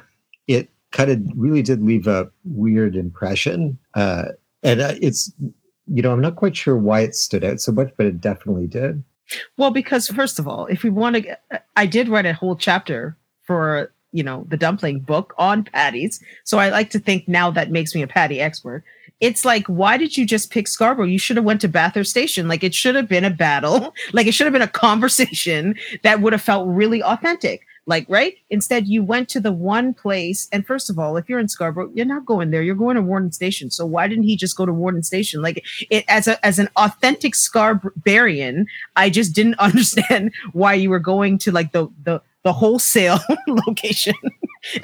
it 0.46 0.70
kind 0.92 1.10
of 1.10 1.20
really 1.36 1.62
did 1.62 1.82
leave 1.82 2.06
a 2.06 2.30
weird 2.44 2.96
impression. 2.96 3.78
Uh, 3.94 4.26
and 4.62 4.80
uh, 4.80 4.94
it's, 5.02 5.30
you 5.86 6.02
know, 6.02 6.12
I'm 6.12 6.20
not 6.20 6.36
quite 6.36 6.56
sure 6.56 6.76
why 6.76 7.00
it 7.00 7.14
stood 7.14 7.44
out 7.44 7.60
so 7.60 7.72
much, 7.72 7.92
but 7.96 8.06
it 8.06 8.20
definitely 8.20 8.66
did. 8.66 9.04
Well, 9.56 9.70
because 9.70 10.08
first 10.08 10.38
of 10.38 10.46
all, 10.46 10.66
if 10.66 10.82
we 10.82 10.90
want 10.90 11.16
to, 11.16 11.38
I 11.76 11.86
did 11.86 12.08
write 12.08 12.26
a 12.26 12.32
whole 12.32 12.56
chapter 12.56 13.16
for 13.46 13.92
you 14.12 14.22
know 14.22 14.44
the 14.48 14.56
dumpling 14.56 15.00
book 15.00 15.34
on 15.38 15.64
patties. 15.64 16.20
So 16.44 16.58
I 16.58 16.70
like 16.70 16.90
to 16.90 16.98
think 16.98 17.28
now 17.28 17.50
that 17.50 17.70
makes 17.70 17.94
me 17.94 18.02
a 18.02 18.06
patty 18.06 18.40
expert. 18.40 18.84
It's 19.20 19.46
like, 19.46 19.66
why 19.66 19.96
did 19.96 20.16
you 20.16 20.26
just 20.26 20.50
pick 20.50 20.68
Scarborough? 20.68 21.06
You 21.06 21.18
should 21.18 21.36
have 21.36 21.44
went 21.44 21.62
to 21.62 21.68
Bathurst 21.68 22.10
Station. 22.10 22.48
Like 22.48 22.62
it 22.62 22.74
should 22.74 22.94
have 22.94 23.08
been 23.08 23.24
a 23.24 23.30
battle. 23.30 23.94
Like 24.12 24.26
it 24.26 24.32
should 24.32 24.46
have 24.46 24.52
been 24.52 24.62
a 24.62 24.68
conversation 24.68 25.74
that 26.02 26.20
would 26.20 26.32
have 26.32 26.42
felt 26.42 26.68
really 26.68 27.02
authentic. 27.02 27.66
Like, 27.88 28.04
right? 28.08 28.34
Instead, 28.50 28.88
you 28.88 29.04
went 29.04 29.28
to 29.30 29.40
the 29.40 29.52
one 29.52 29.94
place. 29.94 30.48
And 30.50 30.66
first 30.66 30.90
of 30.90 30.98
all, 30.98 31.16
if 31.16 31.28
you're 31.28 31.38
in 31.38 31.48
Scarborough, 31.48 31.90
you're 31.94 32.04
not 32.04 32.26
going 32.26 32.50
there. 32.50 32.62
You're 32.62 32.74
going 32.74 32.96
to 32.96 33.02
Warden 33.02 33.30
Station. 33.30 33.70
So 33.70 33.86
why 33.86 34.08
didn't 34.08 34.24
he 34.24 34.36
just 34.36 34.56
go 34.56 34.66
to 34.66 34.72
Warden 34.72 35.04
Station? 35.04 35.40
Like, 35.40 35.64
it 35.88 36.04
as 36.08 36.26
a 36.26 36.44
as 36.44 36.58
an 36.58 36.68
authentic 36.76 37.34
Scarbarian, 37.34 38.66
I 38.96 39.08
just 39.08 39.34
didn't 39.34 39.54
understand 39.60 40.32
why 40.52 40.74
you 40.74 40.90
were 40.90 40.98
going 40.98 41.38
to 41.38 41.52
like 41.52 41.72
the 41.72 41.88
the 42.02 42.20
the 42.46 42.52
wholesale 42.52 43.18
location. 43.66 44.14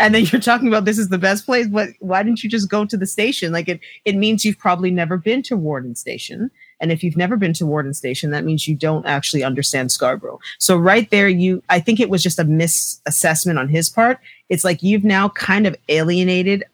And 0.01 0.13
then 0.13 0.25
you're 0.25 0.41
talking 0.41 0.67
about 0.67 0.85
this 0.85 0.99
is 0.99 1.11
the 1.11 1.19
best 1.19 1.47
place. 1.47 1.69
But 1.69 1.91
why 2.01 2.25
didn't 2.25 2.43
you 2.43 2.51
just 2.51 2.69
go 2.69 2.85
to 2.85 2.97
the 2.97 3.07
station? 3.07 3.53
Like 3.53 3.69
it 3.69 3.79
it 4.05 4.17
means 4.17 4.45
you've 4.45 4.59
probably 4.59 4.91
never 4.91 5.17
been 5.17 5.43
to 5.45 5.57
warden 5.57 5.95
station. 5.95 6.51
And 6.81 6.91
if 6.91 7.05
you've 7.05 7.17
never 7.17 7.37
been 7.37 7.53
to 7.55 7.65
warden 7.65 7.95
station 7.95 8.33
that 8.33 8.45
means 8.45 8.67
you 8.67 8.75
don't 8.75 9.07
actually 9.07 9.45
understand 9.45 9.93
scarborough. 9.93 10.41
So 10.59 10.77
right 10.77 11.09
there 11.11 11.29
you 11.29 11.63
i 11.69 11.79
think 11.79 12.01
it 12.01 12.11
was 12.11 12.21
just 12.21 12.41
a 12.41 12.45
misassessment 12.45 13.61
on 13.61 13.69
his 13.69 13.89
part. 13.89 14.19
It's 14.49 14.65
like 14.65 14.83
you've 14.83 15.05
now 15.05 15.29
kind 15.29 15.69
of 15.69 15.77
alienated 15.89 16.65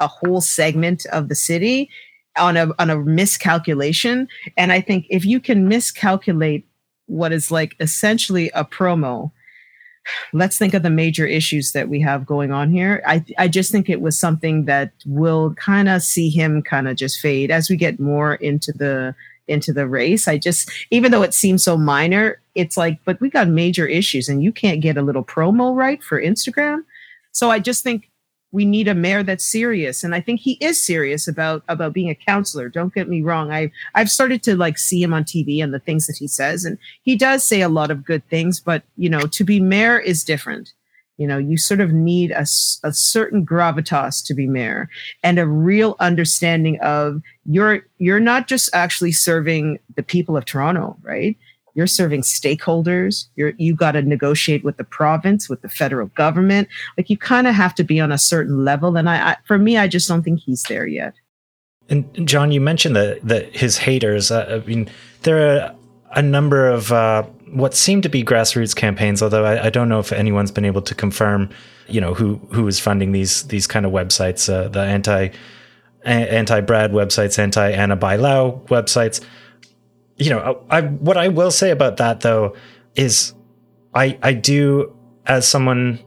a 0.00 0.06
whole 0.06 0.40
segment 0.40 1.04
of 1.12 1.28
the 1.28 1.34
city 1.34 1.90
on 2.38 2.56
a 2.56 2.70
on 2.78 2.88
a 2.88 2.96
miscalculation. 2.96 4.28
And 4.56 4.72
i 4.72 4.80
think 4.80 5.04
if 5.10 5.26
you 5.26 5.40
can 5.40 5.68
miscalculate 5.68 6.64
what 7.04 7.32
is 7.32 7.50
like 7.50 7.76
essentially 7.80 8.50
a 8.54 8.64
promo 8.64 9.30
let's 10.32 10.58
think 10.58 10.74
of 10.74 10.82
the 10.82 10.90
major 10.90 11.26
issues 11.26 11.72
that 11.72 11.88
we 11.88 12.00
have 12.00 12.26
going 12.26 12.52
on 12.52 12.70
here. 12.70 13.02
I 13.06 13.24
I 13.36 13.48
just 13.48 13.72
think 13.72 13.88
it 13.88 14.00
was 14.00 14.18
something 14.18 14.64
that 14.66 14.92
will 15.06 15.54
kind 15.54 15.88
of 15.88 16.02
see 16.02 16.30
him 16.30 16.62
kind 16.62 16.88
of 16.88 16.96
just 16.96 17.20
fade 17.20 17.50
as 17.50 17.68
we 17.68 17.76
get 17.76 18.00
more 18.00 18.34
into 18.36 18.72
the 18.72 19.14
into 19.46 19.72
the 19.72 19.88
race. 19.88 20.28
I 20.28 20.38
just 20.38 20.70
even 20.90 21.10
though 21.10 21.22
it 21.22 21.34
seems 21.34 21.64
so 21.64 21.76
minor, 21.76 22.40
it's 22.54 22.76
like 22.76 22.98
but 23.04 23.20
we 23.20 23.30
got 23.30 23.48
major 23.48 23.86
issues 23.86 24.28
and 24.28 24.42
you 24.42 24.52
can't 24.52 24.80
get 24.80 24.96
a 24.96 25.02
little 25.02 25.24
promo 25.24 25.74
right 25.74 26.02
for 26.02 26.20
Instagram. 26.20 26.84
So 27.32 27.50
I 27.50 27.58
just 27.58 27.84
think 27.84 28.10
we 28.50 28.64
need 28.64 28.88
a 28.88 28.94
mayor 28.94 29.22
that's 29.22 29.44
serious. 29.44 30.02
And 30.02 30.14
i 30.14 30.20
think 30.20 30.40
he 30.40 30.52
is 30.60 30.80
serious 30.80 31.28
about 31.28 31.62
about 31.68 31.92
being 31.92 32.10
a 32.10 32.14
counselor. 32.14 32.68
Don't 32.68 32.94
get 32.94 33.08
me 33.08 33.22
wrong. 33.22 33.52
I 33.52 33.70
i've 33.94 34.10
started 34.10 34.42
to 34.44 34.56
like 34.56 34.78
see 34.78 35.02
him 35.02 35.14
on 35.14 35.24
tv 35.24 35.62
and 35.62 35.72
the 35.72 35.78
things 35.78 36.06
that 36.06 36.16
he 36.16 36.28
says. 36.28 36.64
And 36.64 36.78
he 37.02 37.16
does 37.16 37.44
say 37.44 37.60
a 37.60 37.68
lot 37.68 37.90
of 37.90 38.04
good 38.04 38.26
things 38.28 38.60
but 38.60 38.82
you 38.96 39.10
know 39.10 39.20
to 39.20 39.44
be 39.44 39.60
mayor 39.60 39.98
is 39.98 40.24
different. 40.24 40.72
You 41.16 41.26
know 41.26 41.38
you 41.38 41.58
sort 41.58 41.80
of 41.80 41.92
need 41.92 42.30
a, 42.30 42.46
a 42.84 42.92
certain 42.92 43.44
gravitas 43.44 44.24
to 44.26 44.34
be 44.34 44.46
mayor 44.46 44.88
and 45.22 45.38
a 45.38 45.46
real 45.46 45.96
understanding 46.00 46.78
of 46.80 47.20
you're 47.44 47.82
you're 47.98 48.20
not 48.20 48.46
just 48.46 48.70
actually 48.72 49.12
serving 49.12 49.78
the 49.96 50.02
people 50.02 50.36
of 50.36 50.44
toronto 50.44 50.96
right 51.02 51.36
you're 51.78 51.86
serving 51.86 52.22
stakeholders. 52.22 53.26
You're 53.36 53.52
you 53.56 53.72
got 53.72 53.92
to 53.92 54.02
negotiate 54.02 54.64
with 54.64 54.78
the 54.78 54.84
province 54.84 55.48
with 55.48 55.62
the 55.62 55.68
federal 55.68 56.08
government. 56.08 56.66
Like 56.96 57.08
you 57.08 57.16
kind 57.16 57.46
of 57.46 57.54
have 57.54 57.72
to 57.76 57.84
be 57.84 58.00
on 58.00 58.10
a 58.10 58.18
certain 58.18 58.64
level 58.64 58.96
and 58.96 59.08
I, 59.08 59.30
I, 59.30 59.36
for 59.46 59.58
me 59.58 59.78
i 59.78 59.86
just 59.86 60.08
don't 60.08 60.24
think 60.24 60.40
he's 60.40 60.64
there 60.64 60.88
yet. 60.88 61.14
And 61.88 62.26
john 62.26 62.50
you 62.50 62.60
mentioned 62.60 62.96
that 62.96 63.20
that 63.22 63.54
his 63.54 63.78
haters 63.78 64.32
uh, 64.32 64.60
i 64.60 64.66
mean 64.66 64.90
there 65.22 65.38
are 65.38 65.74
a 66.16 66.22
number 66.22 66.68
of 66.68 66.90
uh, 66.90 67.22
what 67.52 67.74
seem 67.74 68.02
to 68.02 68.08
be 68.08 68.24
grassroots 68.24 68.74
campaigns 68.74 69.22
although 69.22 69.44
I, 69.44 69.66
I, 69.66 69.70
don't 69.70 69.88
know 69.88 70.00
if 70.00 70.10
anyone's 70.10 70.50
been 70.50 70.64
able 70.64 70.82
to 70.82 70.94
confirm 70.96 71.48
you 71.86 72.00
know 72.00 72.12
who 72.12 72.36
who 72.50 72.66
is 72.66 72.80
funding 72.80 73.12
these 73.12 73.44
these 73.44 73.68
kind 73.68 73.86
of 73.86 73.92
websites 73.92 74.52
uh, 74.52 74.66
the 74.68 74.80
anti 74.80 75.28
anti 76.04 76.60
brad 76.60 76.90
websites 76.90 77.38
anti 77.38 77.70
ana 77.70 77.96
bailão 77.96 78.66
websites 78.66 79.20
you 80.18 80.30
know, 80.30 80.64
I, 80.68 80.82
what 80.82 81.16
I 81.16 81.28
will 81.28 81.50
say 81.50 81.70
about 81.70 81.96
that 81.98 82.20
though 82.20 82.56
is 82.94 83.34
I 83.94 84.18
I 84.22 84.32
do 84.32 84.94
as 85.26 85.46
someone 85.46 86.00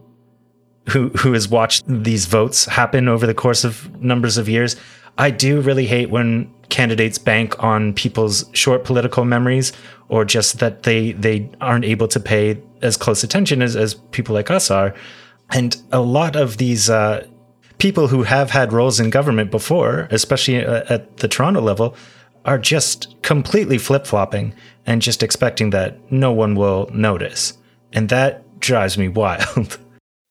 who 0.88 1.08
who 1.10 1.32
has 1.32 1.48
watched 1.48 1.82
these 1.86 2.26
votes 2.26 2.66
happen 2.66 3.08
over 3.08 3.26
the 3.26 3.34
course 3.34 3.64
of 3.64 4.00
numbers 4.00 4.36
of 4.36 4.48
years, 4.48 4.76
I 5.18 5.30
do 5.30 5.60
really 5.60 5.86
hate 5.86 6.10
when 6.10 6.52
candidates 6.68 7.18
bank 7.18 7.62
on 7.62 7.92
people's 7.92 8.44
short 8.52 8.84
political 8.84 9.24
memories 9.24 9.72
or 10.08 10.24
just 10.24 10.58
that 10.58 10.82
they 10.82 11.12
they 11.12 11.50
aren't 11.60 11.84
able 11.84 12.08
to 12.08 12.20
pay 12.20 12.60
as 12.82 12.96
close 12.96 13.22
attention 13.22 13.62
as, 13.62 13.76
as 13.76 13.94
people 14.10 14.34
like 14.34 14.50
us 14.50 14.70
are. 14.70 14.94
And 15.50 15.76
a 15.92 16.00
lot 16.00 16.34
of 16.34 16.56
these 16.56 16.90
uh, 16.90 17.26
people 17.78 18.08
who 18.08 18.22
have 18.22 18.50
had 18.50 18.72
roles 18.72 19.00
in 19.00 19.10
government 19.10 19.50
before, 19.50 20.08
especially 20.10 20.64
uh, 20.64 20.84
at 20.88 21.18
the 21.18 21.28
Toronto 21.28 21.60
level, 21.60 21.94
are 22.44 22.58
just 22.58 23.20
completely 23.22 23.78
flip 23.78 24.06
flopping 24.06 24.54
and 24.86 25.02
just 25.02 25.22
expecting 25.22 25.70
that 25.70 25.98
no 26.10 26.32
one 26.32 26.54
will 26.54 26.88
notice. 26.92 27.54
And 27.92 28.08
that 28.08 28.60
drives 28.60 28.98
me 28.98 29.08
wild. 29.22 29.78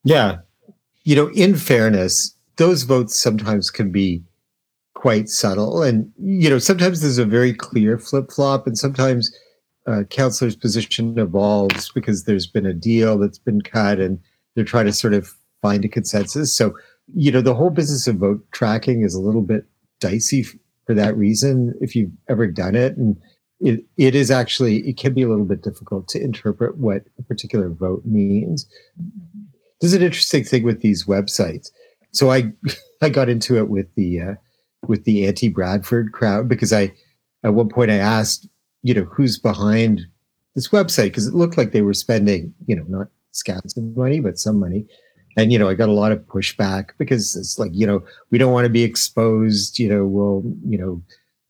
Yeah. 0.03 0.39
You 1.03 1.15
know, 1.15 1.29
in 1.29 1.55
fairness, 1.55 2.35
those 2.57 2.83
votes 2.83 3.19
sometimes 3.19 3.69
can 3.69 3.91
be 3.91 4.23
quite 4.93 5.29
subtle. 5.29 5.81
And, 5.81 6.11
you 6.17 6.49
know, 6.49 6.59
sometimes 6.59 7.01
there's 7.01 7.17
a 7.17 7.25
very 7.25 7.53
clear 7.53 7.97
flip 7.97 8.31
flop, 8.31 8.67
and 8.67 8.77
sometimes 8.77 9.35
uh, 9.87 10.03
counselor's 10.09 10.55
position 10.55 11.17
evolves 11.17 11.91
because 11.91 12.25
there's 12.25 12.45
been 12.45 12.67
a 12.67 12.73
deal 12.73 13.17
that's 13.17 13.39
been 13.39 13.61
cut 13.61 13.99
and 13.99 14.19
they're 14.53 14.63
trying 14.63 14.85
to 14.85 14.93
sort 14.93 15.13
of 15.13 15.33
find 15.61 15.83
a 15.83 15.89
consensus. 15.89 16.53
So, 16.53 16.75
you 17.13 17.31
know, 17.31 17.41
the 17.41 17.55
whole 17.55 17.71
business 17.71 18.07
of 18.07 18.17
vote 18.17 18.45
tracking 18.51 19.01
is 19.01 19.15
a 19.15 19.21
little 19.21 19.41
bit 19.41 19.65
dicey 19.99 20.45
for 20.91 20.95
that 20.95 21.15
reason 21.15 21.73
if 21.79 21.95
you've 21.95 22.11
ever 22.27 22.47
done 22.47 22.75
it. 22.75 22.97
And 22.97 23.15
it, 23.61 23.85
it 23.95 24.13
is 24.13 24.29
actually 24.29 24.79
it 24.79 24.97
can 24.97 25.13
be 25.13 25.21
a 25.21 25.29
little 25.29 25.45
bit 25.45 25.61
difficult 25.61 26.09
to 26.09 26.21
interpret 26.21 26.77
what 26.77 27.03
a 27.17 27.23
particular 27.23 27.69
vote 27.69 28.01
means. 28.03 28.67
There's 29.79 29.93
an 29.93 30.01
interesting 30.01 30.43
thing 30.43 30.63
with 30.63 30.81
these 30.81 31.05
websites. 31.05 31.69
So 32.11 32.29
i 32.29 32.51
i 33.01 33.07
got 33.07 33.29
into 33.29 33.57
it 33.57 33.69
with 33.69 33.87
the 33.95 34.19
uh, 34.19 34.33
with 34.85 35.05
the 35.05 35.25
anti 35.25 35.47
bradford 35.47 36.11
crowd 36.11 36.49
because 36.49 36.73
i 36.73 36.91
at 37.45 37.53
one 37.53 37.69
point 37.69 37.89
i 37.89 37.95
asked 37.95 38.49
you 38.83 38.93
know 38.93 39.05
who's 39.05 39.39
behind 39.39 40.01
this 40.55 40.67
website? 40.67 41.05
Because 41.05 41.27
it 41.27 41.33
looked 41.33 41.57
like 41.57 41.71
they 41.71 41.83
were 41.83 41.93
spending 41.93 42.53
you 42.65 42.75
know 42.75 42.83
not 42.89 43.07
scats 43.33 43.77
of 43.77 43.95
money 43.95 44.19
but 44.19 44.37
some 44.37 44.59
money 44.59 44.85
and 45.37 45.51
you 45.51 45.59
know 45.59 45.69
i 45.69 45.73
got 45.73 45.89
a 45.89 45.93
lot 45.93 46.11
of 46.11 46.19
pushback 46.27 46.89
because 46.97 47.35
it's 47.35 47.57
like 47.57 47.71
you 47.73 47.85
know 47.85 48.03
we 48.29 48.37
don't 48.37 48.53
want 48.53 48.65
to 48.65 48.69
be 48.69 48.83
exposed 48.83 49.79
you 49.79 49.87
know 49.87 50.05
well 50.05 50.43
you 50.67 50.77
know 50.77 51.01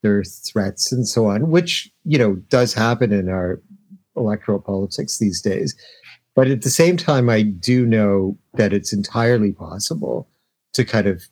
there 0.04 0.18
are 0.18 0.24
threats 0.24 0.92
and 0.92 1.08
so 1.08 1.26
on 1.28 1.50
which 1.50 1.92
you 2.04 2.18
know 2.18 2.36
does 2.50 2.74
happen 2.74 3.12
in 3.12 3.30
our 3.30 3.62
electoral 4.16 4.60
politics 4.60 5.18
these 5.18 5.42
days. 5.42 5.76
But 6.36 6.48
at 6.48 6.62
the 6.62 6.70
same 6.70 6.98
time 6.98 7.30
i 7.30 7.42
do 7.42 7.86
know 7.86 8.38
that 8.54 8.74
it's 8.74 8.94
entirely 8.94 9.52
possible 9.52 10.30
to 10.74 10.86
kind 10.86 11.08
of 11.08 11.24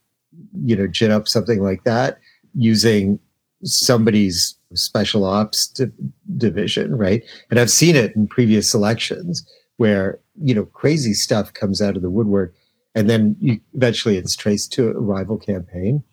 you 0.61 0.75
know 0.75 0.87
gin 0.87 1.11
up 1.11 1.27
something 1.27 1.61
like 1.61 1.83
that 1.85 2.19
using 2.53 3.19
somebody's 3.63 4.55
special 4.73 5.25
ops 5.25 5.67
di- 5.67 5.91
division 6.37 6.97
right? 6.97 7.23
And 7.49 7.59
i've 7.59 7.71
seen 7.71 7.95
it 7.95 8.15
in 8.15 8.27
previous 8.27 8.73
elections 8.73 9.47
where 9.77 10.19
you 10.41 10.53
know 10.53 10.65
crazy 10.65 11.13
stuff 11.13 11.53
comes 11.53 11.81
out 11.81 11.95
of 11.95 12.01
the 12.01 12.09
woodwork 12.09 12.53
and 12.95 13.09
then 13.09 13.35
you, 13.39 13.59
eventually 13.73 14.17
it's 14.17 14.35
traced 14.35 14.73
to 14.73 14.89
a 14.89 14.99
rival 14.99 15.37
campaign. 15.37 16.03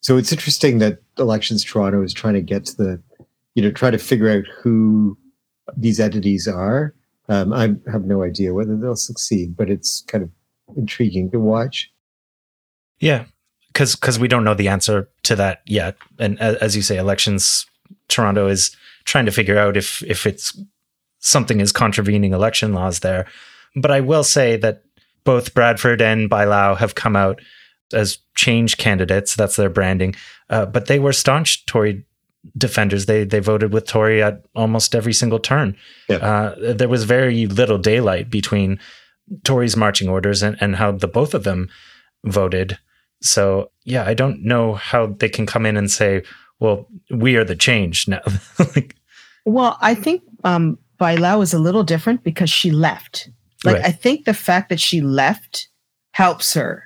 So 0.00 0.16
it's 0.16 0.32
interesting 0.32 0.78
that 0.78 0.98
elections 1.18 1.64
toronto 1.64 2.02
is 2.02 2.14
trying 2.14 2.34
to 2.34 2.42
get 2.42 2.64
to 2.66 2.76
the 2.76 3.02
you 3.54 3.62
know 3.62 3.70
try 3.70 3.90
to 3.90 3.98
figure 3.98 4.30
out 4.30 4.44
who 4.62 5.18
these 5.76 6.00
entities 6.00 6.46
are. 6.46 6.94
Um, 7.28 7.52
i 7.52 7.74
have 7.90 8.04
no 8.04 8.22
idea 8.22 8.54
whether 8.54 8.76
they'll 8.76 8.94
succeed 8.94 9.56
but 9.56 9.68
it's 9.68 10.02
kind 10.02 10.22
of 10.22 10.30
intriguing 10.76 11.30
to 11.32 11.40
watch. 11.40 11.90
Yeah 13.00 13.24
because 13.76 13.94
because 13.94 14.18
we 14.18 14.26
don't 14.26 14.44
know 14.44 14.54
the 14.54 14.68
answer 14.68 15.06
to 15.24 15.36
that 15.36 15.60
yet. 15.66 15.96
And 16.18 16.40
as 16.40 16.74
you 16.74 16.80
say 16.80 16.96
elections 16.96 17.66
toronto 18.08 18.48
is 18.48 18.74
trying 19.04 19.26
to 19.26 19.32
figure 19.32 19.58
out 19.58 19.76
if 19.76 20.02
if 20.04 20.26
it's 20.26 20.58
something 21.18 21.60
is 21.60 21.72
contravening 21.72 22.32
election 22.32 22.72
laws 22.72 23.00
there. 23.00 23.26
But 23.76 23.90
I 23.90 24.00
will 24.00 24.24
say 24.24 24.56
that 24.56 24.82
both 25.24 25.54
Bradford 25.54 26.00
and 26.00 26.30
Bailão 26.30 26.76
have 26.78 26.94
come 26.94 27.14
out 27.14 27.40
as 27.92 28.18
change 28.34 28.78
candidates. 28.78 29.36
That's 29.36 29.56
their 29.56 29.70
branding. 29.70 30.14
Uh, 30.48 30.66
but 30.66 30.86
they 30.86 30.98
were 30.98 31.12
staunch 31.12 31.66
Tory 31.66 32.04
defenders. 32.56 33.06
They 33.06 33.24
they 33.24 33.40
voted 33.40 33.72
with 33.72 33.86
Tory 33.86 34.22
at 34.22 34.44
almost 34.54 34.94
every 34.94 35.12
single 35.12 35.38
turn. 35.38 35.76
Yeah. 36.08 36.16
Uh, 36.16 36.74
there 36.74 36.88
was 36.88 37.04
very 37.04 37.46
little 37.46 37.78
daylight 37.78 38.30
between 38.30 38.78
Tory's 39.44 39.76
marching 39.76 40.08
orders 40.08 40.42
and, 40.42 40.56
and 40.60 40.76
how 40.76 40.92
the 40.92 41.08
both 41.08 41.34
of 41.34 41.44
them 41.44 41.68
voted. 42.24 42.78
So 43.22 43.70
yeah, 43.84 44.04
I 44.06 44.14
don't 44.14 44.42
know 44.44 44.74
how 44.74 45.06
they 45.06 45.28
can 45.28 45.46
come 45.46 45.66
in 45.66 45.76
and 45.76 45.90
say, 45.90 46.22
"Well, 46.60 46.88
we 47.10 47.36
are 47.36 47.44
the 47.44 47.56
change 47.56 48.06
now." 48.08 48.22
like, 48.58 48.96
well, 49.44 49.78
I 49.80 49.94
think 49.94 50.22
um, 50.44 50.78
Bailão 51.00 51.42
is 51.42 51.54
a 51.54 51.58
little 51.58 51.84
different 51.84 52.22
because 52.22 52.50
she 52.50 52.70
left. 52.70 53.30
Like, 53.64 53.76
Right. 53.76 53.84
I 53.86 53.92
think 53.92 54.24
the 54.24 54.34
fact 54.34 54.68
that 54.68 54.80
she 54.80 55.00
left 55.00 55.68
helps 56.12 56.54
her, 56.54 56.84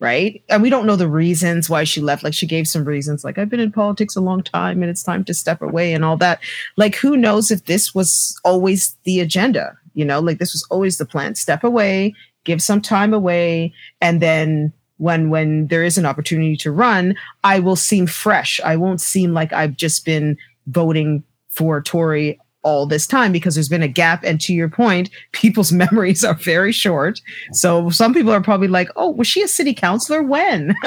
right? 0.00 0.42
And 0.48 0.62
we 0.62 0.70
don't 0.70 0.86
know 0.86 0.96
the 0.96 1.08
reasons 1.08 1.68
why 1.68 1.84
she 1.84 2.00
left. 2.00 2.22
Like, 2.22 2.34
she 2.34 2.46
gave 2.46 2.68
some 2.68 2.84
reasons, 2.84 3.24
like, 3.24 3.38
I've 3.38 3.48
been 3.48 3.60
in 3.60 3.72
politics 3.72 4.16
a 4.16 4.20
long 4.20 4.42
time 4.42 4.82
and 4.82 4.90
it's 4.90 5.02
time 5.02 5.24
to 5.24 5.34
step 5.34 5.60
away 5.62 5.92
and 5.92 6.04
all 6.04 6.16
that. 6.18 6.40
Like, 6.76 6.96
who 6.96 7.16
knows 7.16 7.50
if 7.50 7.64
this 7.64 7.94
was 7.94 8.38
always 8.44 8.96
the 9.04 9.20
agenda? 9.20 9.76
You 9.94 10.04
know, 10.04 10.20
like, 10.20 10.38
this 10.38 10.52
was 10.52 10.66
always 10.70 10.98
the 10.98 11.06
plan 11.06 11.34
step 11.34 11.64
away, 11.64 12.14
give 12.44 12.62
some 12.62 12.80
time 12.80 13.12
away, 13.12 13.74
and 14.00 14.20
then 14.22 14.72
when 14.98 15.30
when 15.30 15.68
there 15.68 15.84
is 15.84 15.96
an 15.96 16.04
opportunity 16.04 16.56
to 16.56 16.72
run 16.72 17.14
i 17.44 17.60
will 17.60 17.76
seem 17.76 18.04
fresh 18.04 18.60
i 18.64 18.74
won't 18.76 19.00
seem 19.00 19.32
like 19.32 19.52
i've 19.52 19.76
just 19.76 20.04
been 20.04 20.36
voting 20.66 21.22
for 21.50 21.80
tory 21.80 22.36
all 22.64 22.86
this 22.86 23.06
time 23.06 23.30
because 23.32 23.54
there's 23.54 23.68
been 23.68 23.82
a 23.82 23.88
gap. 23.88 24.24
And 24.24 24.40
to 24.42 24.52
your 24.52 24.68
point 24.68 25.10
people's 25.32 25.72
memories 25.72 26.24
are 26.24 26.34
very 26.34 26.72
short. 26.72 27.20
So 27.52 27.88
some 27.90 28.12
people 28.12 28.32
are 28.32 28.40
probably 28.42 28.68
like 28.68 28.90
oh 28.96 29.10
was 29.10 29.26
she 29.26 29.42
a 29.42 29.48
city 29.48 29.74
councilor? 29.74 30.22
When? 30.22 30.74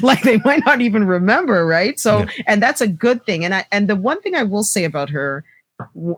Like 0.00 0.22
they 0.22 0.38
might 0.44 0.64
not 0.64 0.80
even 0.80 1.04
remember 1.04 1.66
right? 1.66 1.98
So 2.00 2.20
Yeah. 2.20 2.26
and 2.46 2.62
that's 2.62 2.80
a 2.80 2.88
good 2.88 3.26
thing. 3.26 3.44
And 3.44 3.54
i 3.54 3.66
and 3.72 3.88
the 3.88 3.96
one 3.96 4.20
thing 4.22 4.34
i 4.34 4.42
will 4.42 4.62
say 4.64 4.84
about 4.84 5.10
her 5.10 5.44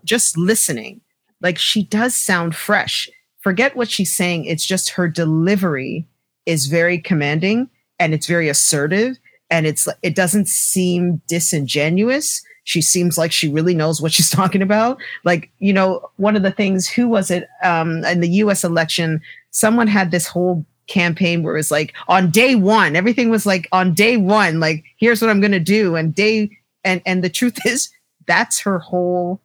just 0.05 0.37
listening 0.39 1.01
like 1.41 1.59
she 1.59 1.85
does 1.85 2.15
sound 2.15 2.55
fresh. 2.55 3.09
Forget 3.41 3.77
what 3.77 3.91
she's 3.91 4.15
saying. 4.15 4.47
It's 4.47 4.65
just 4.65 4.91
her 4.91 5.09
delivery 5.09 6.07
is 6.47 6.67
very 6.67 6.99
commanding 6.99 7.69
and 7.99 8.15
it's 8.15 8.27
very 8.27 8.49
assertive 8.49 9.19
and 9.51 9.67
it's 9.67 9.87
it 10.03 10.15
doesn't 10.15 10.49
seem 10.49 11.21
disingenuous 11.29 12.43
she 12.65 12.83
seems 12.83 13.17
like 13.17 13.31
she 13.31 13.49
really 13.49 13.75
knows 13.75 14.01
what 14.01 14.13
she's 14.13 14.31
talking 14.41 14.63
about. 14.63 14.99
Like 15.25 15.51
you 15.59 15.73
know 15.73 16.11
one 16.17 16.37
of 16.37 16.43
the 16.43 16.51
things 16.51 16.89
who 16.89 17.09
was 17.09 17.31
it 17.31 17.49
um 17.63 18.05
in 18.05 18.21
the 18.21 18.29
US 18.29 18.65
election 18.65 19.21
someone 19.51 19.87
had 19.87 20.11
this 20.11 20.27
whole 20.27 20.67
campaign 20.87 21.43
where 21.43 21.55
it 21.55 21.59
was 21.59 21.71
like 21.71 21.95
on 22.09 22.29
day 22.29 22.55
1 22.55 22.95
everything 22.95 23.31
was 23.31 23.47
like 23.47 23.67
on 23.73 23.95
day 23.95 24.19
1 24.19 24.61
like 24.61 24.85
here's 24.99 25.23
what 25.23 25.31
I'm 25.31 25.41
going 25.41 25.53
to 25.53 25.61
do. 25.61 25.97
And 25.97 26.15
day 26.15 26.51
and 26.83 27.01
and 27.07 27.23
the 27.23 27.31
truth 27.31 27.59
is 27.67 27.91
that's 28.27 28.61
her 28.61 28.79
whole 28.79 29.41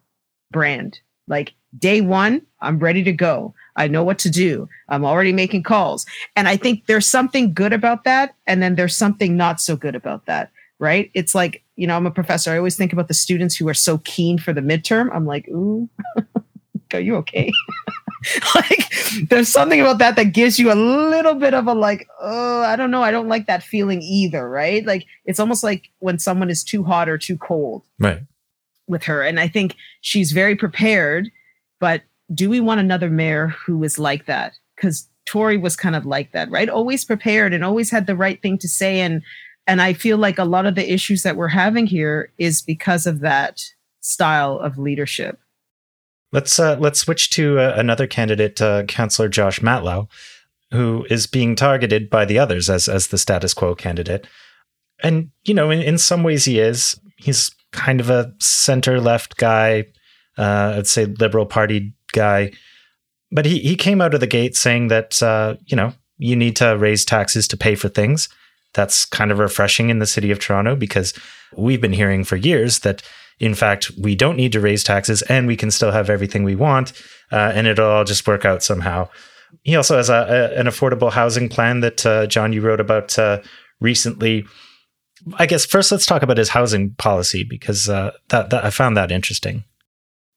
brand. 0.51 0.99
Like 1.27 1.53
day 1.77 2.01
1 2.01 2.41
I'm 2.62 2.79
ready 2.79 3.03
to 3.03 3.13
go. 3.13 3.53
I 3.75 3.88
know 3.88 4.03
what 4.03 4.19
to 4.19 4.29
do. 4.29 4.67
I'm 4.89 5.05
already 5.05 5.32
making 5.32 5.63
calls. 5.63 6.05
And 6.36 6.49
I 6.49 6.58
think 6.58 6.86
there's 6.86 7.05
something 7.05 7.53
good 7.53 7.71
about 7.71 8.03
that. 8.03 8.36
And 8.45 8.62
then 8.62 8.75
there's 8.75 8.95
something 8.95 9.38
not 9.38 9.62
so 9.62 9.77
good 9.77 9.95
about 9.95 10.25
that, 10.25 10.51
right? 10.80 11.12
It's 11.13 11.36
like, 11.36 11.63
you 11.76 11.86
know, 11.86 11.96
I'm 11.96 12.08
a 12.08 12.12
professor. 12.12 12.52
I 12.52 12.58
always 12.58 12.78
think 12.78 12.94
about 12.94 13.10
the 13.10 13.13
students 13.13 13.56
who 13.56 13.68
are 13.68 13.74
so 13.74 14.00
keen 14.00 14.38
for 14.38 14.54
the 14.54 14.62
midterm. 14.62 15.10
I'm 15.13 15.26
like, 15.26 15.48
ooh, 15.50 15.89
are 16.94 17.00
you 17.00 17.15
okay? 17.18 17.52
like, 18.56 18.94
there's 19.30 19.50
something 19.50 19.80
about 19.80 20.00
that 20.00 20.15
that 20.15 20.34
gives 20.34 20.58
you 20.58 20.72
a 20.72 20.76
little 20.76 21.36
bit 21.36 21.54
of 21.54 21.68
a 21.68 21.74
like, 21.74 22.08
oh, 22.22 22.62
I 22.62 22.76
don't 22.76 22.92
know. 22.92 23.04
I 23.04 23.12
don't 23.12 23.28
like 23.28 23.48
that 23.48 23.63
feeling 23.63 24.02
either, 24.02 24.50
right? 24.50 24.86
Like, 24.86 25.06
it's 25.26 25.39
almost 25.39 25.63
like 25.63 25.89
when 26.00 26.18
someone 26.18 26.50
is 26.50 26.63
too 26.63 26.84
hot 26.84 27.10
or 27.10 27.18
too 27.18 27.38
cold 27.38 27.84
right. 28.00 28.22
with 28.88 29.04
her. 29.04 29.22
And 29.22 29.39
I 29.39 29.48
think 29.48 29.76
she's 30.02 30.32
very 30.32 30.56
prepared. 30.56 31.30
But 31.80 32.04
do 32.34 32.50
we 32.50 32.60
want 32.60 32.80
another 32.80 33.10
mayor 33.10 33.48
who 33.65 33.84
is 33.84 34.00
like 34.00 34.26
that? 34.28 34.54
Because 34.76 35.08
Tory 35.26 35.58
was 35.58 35.76
kind 35.76 35.96
of 35.96 36.06
like 36.06 36.32
that, 36.32 36.50
right? 36.50 36.70
Always 36.70 37.06
prepared 37.06 37.54
and 37.54 37.63
always 37.63 37.92
had 37.92 38.08
the 38.08 38.15
right 38.15 38.42
thing 38.42 38.58
to 38.60 38.68
say. 38.68 39.00
And 39.02 39.22
and 39.69 39.84
I 39.84 39.93
feel 39.93 40.17
like 40.17 40.39
a 40.39 40.45
lot 40.45 40.65
of 40.65 40.73
the 40.73 40.91
issues 40.91 41.21
that 41.21 41.36
we're 41.36 41.47
having 41.49 41.86
here 41.86 42.34
is 42.39 42.63
because 42.63 43.05
of 43.05 43.19
that 43.19 43.62
style 44.01 44.58
of 44.58 44.79
leadership. 44.79 45.39
Let's 46.32 46.58
uh, 46.58 46.77
let's 46.79 46.99
switch 46.99 47.29
to 47.32 47.60
uh, 47.60 47.75
another 47.77 48.08
candidate, 48.08 48.60
uh, 48.60 48.84
Councillor 48.86 49.29
Josh 49.29 49.60
Matlow, 49.60 50.10
who 50.71 51.05
is 51.12 51.27
being 51.27 51.55
targeted 51.55 52.10
by 52.10 52.25
the 52.25 52.39
others 52.39 52.67
as 52.67 52.89
as 52.89 53.08
the 53.08 53.19
status 53.19 53.53
quo 53.53 53.75
candidate. 53.75 54.25
And 55.03 55.29
you 55.43 55.53
know, 55.53 55.69
in, 55.69 55.84
in 55.84 55.99
some 55.99 56.23
ways, 56.23 56.45
he 56.45 56.60
is. 56.60 56.99
He's 57.17 57.51
kind 57.71 57.99
of 57.99 58.10
a 58.10 58.34
center 58.39 58.99
left 58.99 59.38
guy. 59.38 59.86
Uh, 60.36 60.75
I'd 60.77 60.88
say 60.88 61.05
liberal 61.05 61.45
party 61.45 61.93
guy. 62.12 62.53
But 63.32 63.45
he 63.45 63.60
he 63.60 63.75
came 63.75 64.01
out 64.01 64.15
of 64.15 64.19
the 64.19 64.27
gate 64.27 64.55
saying 64.55 64.88
that 64.88 65.21
uh, 65.21 65.58
you 65.67 65.75
know 65.75 65.93
you 66.17 66.36
need 66.36 66.55
to 66.55 66.75
raise 66.75 67.05
taxes 67.05 67.47
to 67.49 67.58
pay 67.58 67.75
for 67.75 67.88
things. 67.88 68.29
That's 68.73 69.05
kind 69.05 69.32
of 69.32 69.39
refreshing 69.39 69.89
in 69.89 69.99
the 69.99 70.05
city 70.05 70.32
of 70.32 70.39
Toronto 70.39 70.75
because 70.75 71.13
we've 71.58 71.82
been 71.82 71.93
hearing 71.93 72.23
for 72.23 72.36
years 72.36 72.79
that 72.79 73.01
in 73.39 73.55
fact, 73.55 73.91
we 73.97 74.15
don't 74.15 74.36
need 74.36 74.51
to 74.51 74.60
raise 74.60 74.84
taxes 74.84 75.21
and 75.23 75.47
we 75.47 75.55
can 75.55 75.71
still 75.71 75.91
have 75.91 76.10
everything 76.10 76.43
we 76.43 76.55
want 76.55 76.91
uh, 77.32 77.51
and 77.55 77.67
it'll 77.67 77.89
all 77.89 78.03
just 78.03 78.27
work 78.27 78.45
out 78.45 78.62
somehow. 78.62 79.08
He 79.63 79.75
also 79.75 79.97
has 79.97 80.10
a, 80.10 80.51
a, 80.55 80.60
an 80.60 80.67
affordable 80.67 81.12
housing 81.12 81.49
plan 81.49 81.79
that, 81.79 82.05
uh, 82.05 82.27
John, 82.27 82.53
you 82.53 82.62
wrote 82.62 82.79
about 82.79 83.17
uh, 83.17 83.41
recently. 83.79 84.45
I 85.36 85.45
guess 85.45 85.65
first 85.65 85.91
let's 85.91 86.05
talk 86.05 86.21
about 86.21 86.38
his 86.38 86.49
housing 86.49 86.91
policy 86.95 87.43
because 87.43 87.89
uh, 87.89 88.12
that, 88.29 88.49
that 88.51 88.63
I 88.65 88.69
found 88.69 88.95
that 88.97 89.12
interesting. 89.12 89.63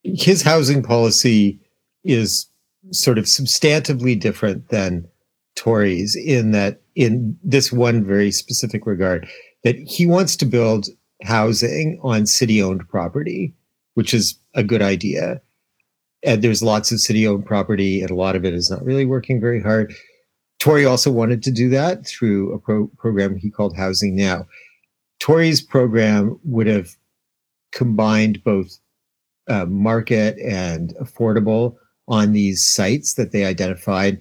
His 0.02 0.42
housing 0.42 0.82
policy 0.82 1.60
is 2.04 2.48
sort 2.90 3.18
of 3.18 3.24
substantively 3.24 4.18
different 4.18 4.68
than 4.68 5.08
Tory's 5.56 6.16
in 6.16 6.52
that, 6.52 6.81
in 6.94 7.36
this 7.42 7.72
one 7.72 8.04
very 8.04 8.30
specific 8.30 8.86
regard, 8.86 9.28
that 9.64 9.76
he 9.76 10.06
wants 10.06 10.36
to 10.36 10.46
build 10.46 10.88
housing 11.22 11.98
on 12.02 12.26
city 12.26 12.62
owned 12.62 12.88
property, 12.88 13.54
which 13.94 14.12
is 14.12 14.38
a 14.54 14.62
good 14.62 14.82
idea. 14.82 15.40
And 16.24 16.42
there's 16.42 16.62
lots 16.62 16.92
of 16.92 17.00
city 17.00 17.26
owned 17.26 17.46
property, 17.46 18.00
and 18.00 18.10
a 18.10 18.14
lot 18.14 18.36
of 18.36 18.44
it 18.44 18.54
is 18.54 18.70
not 18.70 18.84
really 18.84 19.04
working 19.04 19.40
very 19.40 19.60
hard. 19.60 19.92
Tory 20.58 20.84
also 20.84 21.10
wanted 21.10 21.42
to 21.42 21.50
do 21.50 21.68
that 21.70 22.06
through 22.06 22.52
a 22.52 22.58
pro- 22.58 22.86
program 22.96 23.36
he 23.36 23.50
called 23.50 23.76
Housing 23.76 24.14
Now. 24.14 24.46
Tory's 25.18 25.60
program 25.60 26.38
would 26.44 26.66
have 26.66 26.90
combined 27.72 28.42
both 28.44 28.78
uh, 29.48 29.64
market 29.66 30.38
and 30.38 30.94
affordable 31.00 31.76
on 32.06 32.32
these 32.32 32.64
sites 32.64 33.14
that 33.14 33.32
they 33.32 33.44
identified, 33.44 34.20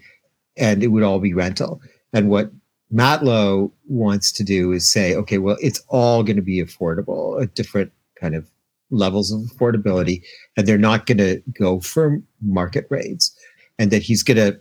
and 0.57 0.83
it 0.83 0.87
would 0.87 1.03
all 1.03 1.19
be 1.19 1.33
rental. 1.33 1.81
And 2.13 2.29
what 2.29 2.51
Matlow 2.93 3.71
wants 3.87 4.31
to 4.33 4.43
do 4.43 4.71
is 4.71 4.91
say, 4.91 5.15
okay, 5.15 5.37
well, 5.37 5.57
it's 5.61 5.81
all 5.87 6.23
going 6.23 6.35
to 6.35 6.41
be 6.41 6.61
affordable 6.61 7.41
at 7.41 7.55
different 7.55 7.91
kind 8.19 8.35
of 8.35 8.47
levels 8.89 9.31
of 9.31 9.39
affordability, 9.41 10.21
and 10.57 10.67
they're 10.67 10.77
not 10.77 11.05
going 11.05 11.17
to 11.17 11.41
go 11.57 11.79
for 11.79 12.21
market 12.41 12.85
rates, 12.89 13.33
and 13.79 13.89
that 13.91 14.01
he's 14.01 14.23
going 14.23 14.37
to, 14.37 14.59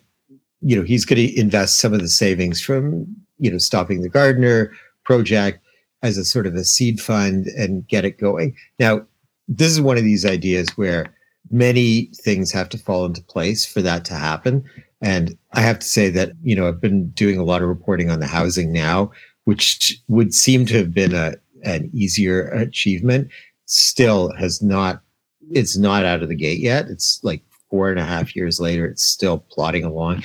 you 0.61 0.77
know, 0.77 0.85
he's 0.85 1.05
going 1.05 1.27
to 1.27 1.39
invest 1.41 1.79
some 1.79 1.93
of 1.93 2.01
the 2.01 2.09
savings 2.09 2.61
from, 2.61 3.07
you 3.39 3.51
know, 3.51 3.59
stopping 3.59 4.03
the 4.03 4.09
Gardiner 4.09 4.73
project 5.05 5.61
as 6.03 6.17
a 6.17 6.25
sort 6.25 6.47
of 6.47 6.55
a 6.55 6.65
seed 6.65 7.01
fund 7.01 7.47
and 7.49 7.87
get 7.89 8.05
it 8.05 8.19
going. 8.19 8.55
Now, 8.79 9.05
this 9.49 9.73
is 9.73 9.81
one 9.81 9.99
of 9.99 10.05
these 10.05 10.25
ideas 10.25 10.69
where 10.77 11.13
many 11.51 12.11
things 12.15 12.53
have 12.53 12.69
to 12.69 12.79
fall 12.79 13.05
into 13.05 13.23
place 13.23 13.67
for 13.67 13.83
that 13.83 14.05
to 14.05 14.15
happen. 14.15 14.65
And 15.03 15.37
I 15.53 15.61
have 15.63 15.79
to 15.79 15.87
say 15.87 16.11
that, 16.11 16.33
you 16.43 16.55
know, 16.55 16.69
I've 16.69 16.81
been 16.81 17.11
doing 17.11 17.39
a 17.39 17.45
lot 17.45 17.63
of 17.63 17.69
reporting 17.69 18.11
on 18.11 18.21
the 18.21 18.27
housing 18.27 18.73
now, 18.73 19.11
which 19.45 19.99
would 20.09 20.35
seem 20.35 20.67
to 20.67 20.77
have 20.77 20.93
been 20.93 21.15
a, 21.15 21.35
an 21.65 21.91
easier 21.95 22.49
achievement, 22.49 23.31
still 23.67 24.33
has 24.35 24.61
not, 24.63 25.03
it's 25.51 25.77
not 25.79 26.05
out 26.05 26.23
of 26.23 26.29
the 26.29 26.35
gate 26.35 26.61
yet. 26.61 26.87
It's 26.89 27.21
like 27.23 27.43
four 27.71 27.91
and 27.91 27.99
a 27.99 28.05
half 28.05 28.37
years 28.37 28.61
later, 28.61 28.85
it's 28.85 29.05
still 29.05 29.39
plodding 29.51 29.85
along. 29.85 30.23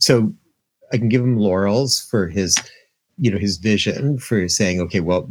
So 0.00 0.32
I 0.92 0.96
can 0.96 1.08
give 1.08 1.22
him 1.22 1.38
laurels 1.38 2.04
for 2.10 2.26
his, 2.26 2.56
you 3.18 3.30
know, 3.30 3.38
his 3.38 3.58
vision 3.58 4.18
for 4.18 4.48
saying, 4.48 4.80
okay, 4.80 5.00
well, 5.00 5.28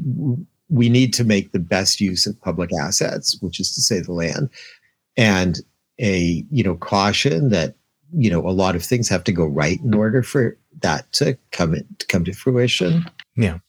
we 0.69 0.89
need 0.89 1.13
to 1.13 1.23
make 1.23 1.51
the 1.51 1.59
best 1.59 1.99
use 1.99 2.25
of 2.25 2.39
public 2.41 2.71
assets, 2.73 3.37
which 3.41 3.59
is 3.59 3.73
to 3.75 3.81
say 3.81 3.99
the 3.99 4.13
land, 4.13 4.49
and 5.17 5.59
a, 5.99 6.43
you 6.49 6.63
know, 6.63 6.75
caution 6.75 7.49
that 7.49 7.75
you 8.13 8.29
know 8.29 8.47
a 8.47 8.51
lot 8.51 8.75
of 8.75 8.83
things 8.83 9.09
have 9.09 9.23
to 9.25 9.31
go 9.31 9.45
right 9.45 9.79
in 9.81 9.93
order 9.93 10.23
for 10.23 10.57
that 10.81 11.11
to 11.13 11.37
come 11.51 11.73
in, 11.73 11.85
to 11.99 12.07
come 12.07 12.25
to 12.25 12.33
fruition. 12.33 13.09
Yeah. 13.35 13.59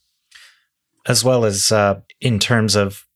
As 1.06 1.24
well 1.24 1.44
as 1.44 1.70
uh, 1.70 2.00
in 2.20 2.38
terms 2.38 2.74
of 2.74 3.06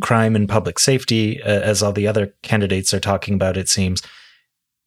crime 0.00 0.34
and 0.34 0.48
public 0.48 0.78
safety 0.78 1.42
uh, 1.42 1.60
as 1.60 1.82
all 1.82 1.92
the 1.92 2.06
other 2.06 2.34
candidates 2.42 2.94
are 2.94 3.00
talking 3.00 3.34
about 3.34 3.56
it 3.56 3.68
seems 3.68 4.02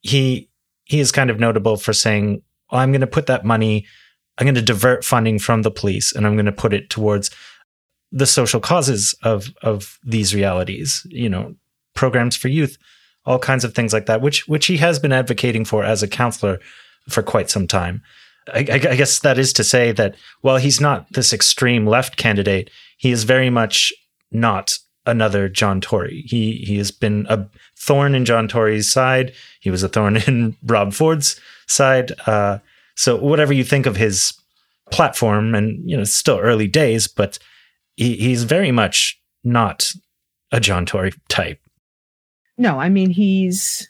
he 0.02 0.48
he 0.84 1.00
is 1.00 1.12
kind 1.12 1.30
of 1.30 1.38
notable 1.38 1.76
for 1.76 1.92
saying 1.92 2.42
i'm 2.70 2.90
going 2.90 3.00
to 3.00 3.06
put 3.06 3.26
that 3.26 3.44
money 3.44 3.86
i'm 4.36 4.44
going 4.44 4.54
to 4.54 4.62
divert 4.62 5.04
funding 5.04 5.38
from 5.38 5.62
the 5.62 5.70
police 5.70 6.12
and 6.12 6.26
i'm 6.26 6.34
going 6.34 6.46
to 6.46 6.52
put 6.52 6.74
it 6.74 6.90
towards 6.90 7.30
the 8.10 8.26
social 8.26 8.60
causes 8.60 9.14
of 9.22 9.54
of 9.62 9.98
these 10.04 10.34
realities 10.34 11.06
you 11.08 11.28
know 11.28 11.54
programs 11.94 12.34
for 12.34 12.48
youth 12.48 12.76
all 13.26 13.38
kinds 13.38 13.64
of 13.64 13.74
things 13.74 13.92
like 13.92 14.06
that, 14.06 14.20
which 14.20 14.46
which 14.48 14.66
he 14.66 14.76
has 14.78 14.98
been 14.98 15.12
advocating 15.12 15.64
for 15.64 15.84
as 15.84 16.02
a 16.02 16.08
counselor 16.08 16.60
for 17.08 17.22
quite 17.22 17.50
some 17.50 17.66
time. 17.66 18.02
I, 18.52 18.60
I, 18.60 18.78
guess 18.78 19.18
that 19.20 19.38
is 19.38 19.52
to 19.54 19.64
say 19.64 19.90
that 19.92 20.14
while 20.40 20.58
he's 20.58 20.80
not 20.80 21.12
this 21.12 21.32
extreme 21.32 21.84
left 21.84 22.16
candidate, 22.16 22.70
he 22.96 23.10
is 23.10 23.24
very 23.24 23.50
much 23.50 23.92
not 24.30 24.78
another 25.04 25.48
John 25.48 25.80
Tory. 25.80 26.22
He 26.26 26.64
he 26.66 26.78
has 26.78 26.90
been 26.90 27.26
a 27.28 27.46
thorn 27.76 28.14
in 28.14 28.24
John 28.24 28.46
Tory's 28.46 28.88
side. 28.88 29.32
He 29.60 29.70
was 29.70 29.82
a 29.82 29.88
thorn 29.88 30.16
in 30.26 30.56
Rob 30.64 30.92
Ford's 30.92 31.40
side. 31.66 32.12
Uh, 32.26 32.58
so 32.94 33.16
whatever 33.16 33.52
you 33.52 33.64
think 33.64 33.86
of 33.86 33.96
his 33.96 34.32
platform, 34.90 35.54
and 35.54 35.88
you 35.88 35.96
know, 35.96 36.02
it's 36.02 36.14
still 36.14 36.38
early 36.38 36.68
days, 36.68 37.08
but 37.08 37.38
he, 37.96 38.16
he's 38.16 38.44
very 38.44 38.70
much 38.70 39.20
not 39.42 39.90
a 40.52 40.60
John 40.60 40.86
Tory 40.86 41.12
type. 41.28 41.58
No, 42.58 42.78
I 42.78 42.88
mean 42.88 43.10
he's 43.10 43.88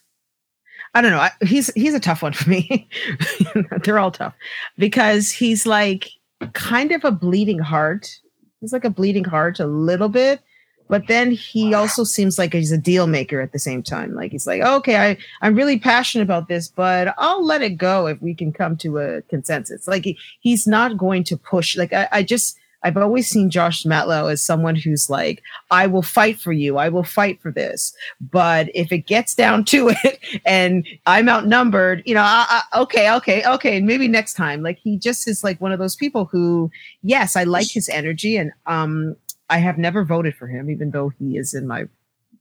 I 0.95 1.03
don't 1.03 1.11
know. 1.11 1.29
He's 1.47 1.71
he's 1.75 1.93
a 1.95 2.01
tough 2.01 2.23
one 2.23 2.33
for 2.33 2.49
me. 2.49 2.89
They're 3.85 3.99
all 3.99 4.11
tough 4.11 4.35
because 4.79 5.31
he's 5.31 5.67
like 5.67 6.09
kind 6.55 6.91
of 6.93 7.05
a 7.05 7.11
bleeding 7.11 7.59
heart. 7.59 8.19
He's 8.61 8.73
like 8.73 8.85
a 8.85 8.91
bleeding 8.91 9.25
heart 9.25 9.61
a 9.61 9.67
little 9.67 10.09
bit, 10.09 10.41
but 10.89 11.07
then 11.07 11.33
he 11.33 11.75
also 11.75 12.03
seems 12.03 12.39
like 12.39 12.55
he's 12.55 12.73
a 12.73 12.79
deal 12.79 13.07
maker 13.07 13.43
at 13.43 13.53
the 13.53 13.59
same 13.59 13.83
time. 13.83 14.15
Like 14.15 14.33
he's 14.33 14.47
like, 14.47 14.63
okay, 14.63 14.97
I 14.97 15.19
I'm 15.43 15.55
really 15.55 15.79
passionate 15.79 16.25
about 16.25 16.49
this, 16.49 16.69
but 16.69 17.15
I'll 17.19 17.45
let 17.45 17.61
it 17.61 17.77
go 17.77 18.07
if 18.07 18.21
we 18.23 18.35
can 18.35 18.51
come 18.51 18.77
to 18.79 18.99
a 18.99 19.23
consensus. 19.23 19.87
Like 19.87 20.05
he, 20.05 20.19
he's 20.41 20.67
not 20.67 20.97
going 20.97 21.25
to 21.25 21.37
push. 21.37 21.77
Like 21.77 21.93
I, 21.93 22.09
I 22.11 22.23
just 22.23 22.57
I've 22.83 22.97
always 22.97 23.29
seen 23.29 23.51
Josh 23.51 23.85
Matlow 23.85 24.31
as 24.31 24.43
someone 24.43 24.77
who's 24.77 25.11
like, 25.11 25.43
I 25.71 25.87
will 25.87 26.03
fight 26.03 26.39
for 26.39 26.53
you. 26.53 26.77
I 26.77 26.89
will 26.89 27.05
fight 27.05 27.41
for 27.41 27.51
this. 27.51 27.95
But 28.21 28.69
if 28.75 28.93
it 28.93 29.07
gets 29.07 29.35
down 29.35 29.65
to 29.67 29.89
it 30.05 30.19
and 30.45 30.87
I'm 31.07 31.29
outnumbered, 31.29 32.03
you 32.07 32.15
know, 32.15 32.23
I, 32.23 32.63
I, 32.73 32.81
okay, 32.83 33.13
okay, 33.15 33.43
okay. 33.45 33.81
Maybe 33.81 34.09
next 34.09 34.35
time. 34.35 34.63
Like 34.63 34.79
he 34.79 34.99
just 34.99 35.29
is 35.29 35.43
like 35.43 35.61
one 35.61 35.73
of 35.73 35.79
those 35.79 35.97
people 35.97 36.27
who, 36.27 36.71
yes, 37.03 37.37
I 37.37 37.45
like 37.45 37.71
his 37.71 37.89
energy 37.89 38.37
and, 38.37 38.53
um, 38.67 39.17
I 39.49 39.59
have 39.59 39.79
never 39.79 40.05
voted 40.05 40.35
for 40.35 40.49
him, 40.49 40.71
even 40.71 40.91
though 40.91 41.09
he 41.09 41.37
is 41.37 41.55
in 41.55 41.69
my 41.69 41.85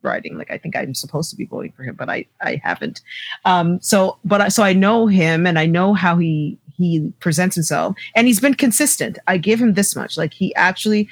writing. 0.02 0.38
Like 0.38 0.52
I 0.52 0.58
think 0.58 0.76
I'm 0.76 0.94
supposed 0.94 1.30
to 1.32 1.36
be 1.36 1.46
voting 1.46 1.74
for 1.76 1.84
him, 1.84 1.96
but 1.96 2.10
I 2.10 2.26
I 2.42 2.62
haven't. 2.64 3.02
Um, 3.44 3.82
so, 3.82 4.18
but 4.24 4.42
I, 4.42 4.48
so 4.48 4.64
I 4.64 4.74
know 4.74 5.08
him 5.08 5.46
and 5.46 5.60
I 5.60 5.66
know 5.66 5.94
how 5.94 6.18
he 6.18 6.58
he 6.78 7.12
presents 7.20 7.56
himself, 7.56 7.96
and 8.16 8.28
he's 8.28 8.40
been 8.40 8.54
consistent. 8.54 9.18
I 9.28 9.38
give 9.38 9.62
him 9.62 9.74
this 9.74 9.96
much. 9.96 10.18
Like 10.18 10.34
he 10.34 10.54
actually 10.56 11.10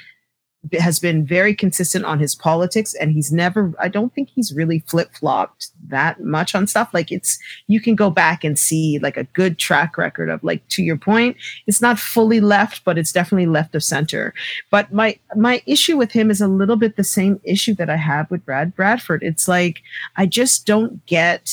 has 0.72 0.98
been 0.98 1.26
very 1.26 1.54
consistent 1.54 2.04
on 2.04 2.18
his 2.18 2.34
politics 2.34 2.94
and 2.94 3.12
he's 3.12 3.30
never 3.30 3.72
i 3.78 3.88
don't 3.88 4.14
think 4.14 4.30
he's 4.30 4.54
really 4.54 4.82
flip-flopped 4.86 5.68
that 5.86 6.20
much 6.20 6.54
on 6.54 6.66
stuff 6.66 6.92
like 6.94 7.12
it's 7.12 7.38
you 7.66 7.80
can 7.80 7.94
go 7.94 8.08
back 8.08 8.44
and 8.44 8.58
see 8.58 8.98
like 9.00 9.16
a 9.16 9.24
good 9.24 9.58
track 9.58 9.98
record 9.98 10.30
of 10.30 10.42
like 10.42 10.66
to 10.68 10.82
your 10.82 10.96
point 10.96 11.36
it's 11.66 11.82
not 11.82 11.98
fully 11.98 12.40
left 12.40 12.82
but 12.84 12.96
it's 12.96 13.12
definitely 13.12 13.46
left 13.46 13.74
of 13.74 13.84
center 13.84 14.32
but 14.70 14.92
my 14.92 15.18
my 15.36 15.62
issue 15.66 15.96
with 15.96 16.12
him 16.12 16.30
is 16.30 16.40
a 16.40 16.48
little 16.48 16.76
bit 16.76 16.96
the 16.96 17.04
same 17.04 17.38
issue 17.44 17.74
that 17.74 17.90
i 17.90 17.96
have 17.96 18.30
with 18.30 18.44
brad 18.46 18.74
bradford 18.74 19.22
it's 19.22 19.46
like 19.46 19.82
i 20.16 20.24
just 20.24 20.66
don't 20.66 21.04
get 21.06 21.50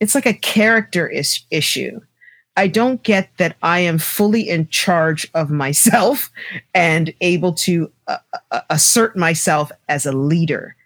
it's 0.00 0.14
like 0.14 0.26
a 0.26 0.34
character 0.34 1.08
is- 1.08 1.44
issue 1.50 1.98
I 2.56 2.66
don't 2.66 3.02
get 3.02 3.30
that 3.38 3.56
I 3.62 3.80
am 3.80 3.98
fully 3.98 4.48
in 4.48 4.68
charge 4.68 5.28
of 5.34 5.50
myself 5.50 6.30
and 6.74 7.12
able 7.20 7.54
to 7.54 7.90
uh, 8.06 8.18
uh, 8.50 8.60
assert 8.68 9.16
myself 9.16 9.72
as 9.88 10.04
a 10.04 10.12
leader, 10.12 10.76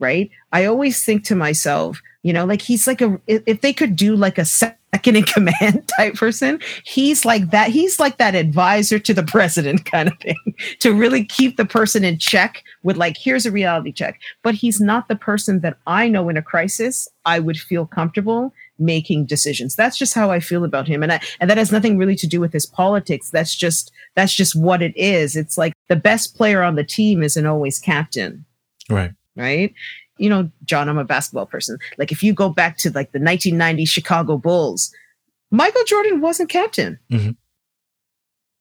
right? 0.00 0.30
I 0.52 0.64
always 0.64 1.04
think 1.04 1.24
to 1.24 1.36
myself, 1.36 2.02
you 2.22 2.32
know, 2.32 2.44
like 2.44 2.62
he's 2.62 2.86
like 2.86 3.00
a, 3.00 3.20
if 3.26 3.60
they 3.60 3.72
could 3.72 3.94
do 3.94 4.16
like 4.16 4.38
a 4.38 4.44
second 4.44 5.16
in 5.16 5.22
command 5.24 5.86
type 5.96 6.14
person, 6.14 6.58
he's 6.84 7.24
like 7.24 7.50
that. 7.50 7.70
He's 7.70 8.00
like 8.00 8.18
that 8.18 8.34
advisor 8.34 8.98
to 8.98 9.14
the 9.14 9.22
president 9.22 9.84
kind 9.90 10.08
of 10.08 10.18
thing 10.18 10.54
to 10.80 10.94
really 10.94 11.24
keep 11.24 11.56
the 11.56 11.64
person 11.64 12.02
in 12.02 12.18
check 12.18 12.64
with 12.82 12.96
like, 12.96 13.16
here's 13.16 13.46
a 13.46 13.52
reality 13.52 13.92
check. 13.92 14.20
But 14.42 14.54
he's 14.54 14.80
not 14.80 15.06
the 15.06 15.16
person 15.16 15.60
that 15.60 15.78
I 15.86 16.08
know 16.08 16.28
in 16.28 16.36
a 16.36 16.42
crisis 16.42 17.06
I 17.24 17.38
would 17.38 17.58
feel 17.58 17.86
comfortable 17.86 18.52
making 18.78 19.26
decisions. 19.26 19.76
That's 19.76 19.96
just 19.96 20.14
how 20.14 20.30
I 20.30 20.40
feel 20.40 20.64
about 20.64 20.88
him. 20.88 21.02
And 21.02 21.12
I, 21.12 21.20
and 21.40 21.48
that 21.48 21.58
has 21.58 21.72
nothing 21.72 21.98
really 21.98 22.16
to 22.16 22.26
do 22.26 22.40
with 22.40 22.52
his 22.52 22.66
politics. 22.66 23.30
That's 23.30 23.54
just, 23.54 23.92
that's 24.14 24.34
just 24.34 24.54
what 24.56 24.82
it 24.82 24.96
is. 24.96 25.36
It's 25.36 25.56
like 25.56 25.72
the 25.88 25.96
best 25.96 26.36
player 26.36 26.62
on 26.62 26.74
the 26.74 26.84
team 26.84 27.22
isn't 27.22 27.46
always 27.46 27.78
captain. 27.78 28.44
Right. 28.88 29.12
Right. 29.36 29.74
You 30.18 30.28
know, 30.28 30.50
John, 30.64 30.88
I'm 30.88 30.98
a 30.98 31.04
basketball 31.04 31.46
person. 31.46 31.78
Like 31.98 32.12
if 32.12 32.22
you 32.22 32.32
go 32.32 32.48
back 32.48 32.76
to 32.78 32.88
like 32.88 33.12
the 33.12 33.18
1990 33.18 33.84
Chicago 33.84 34.36
Bulls, 34.36 34.92
Michael 35.50 35.84
Jordan 35.84 36.20
wasn't 36.20 36.50
captain. 36.50 36.98
Mm-hmm. 37.10 37.30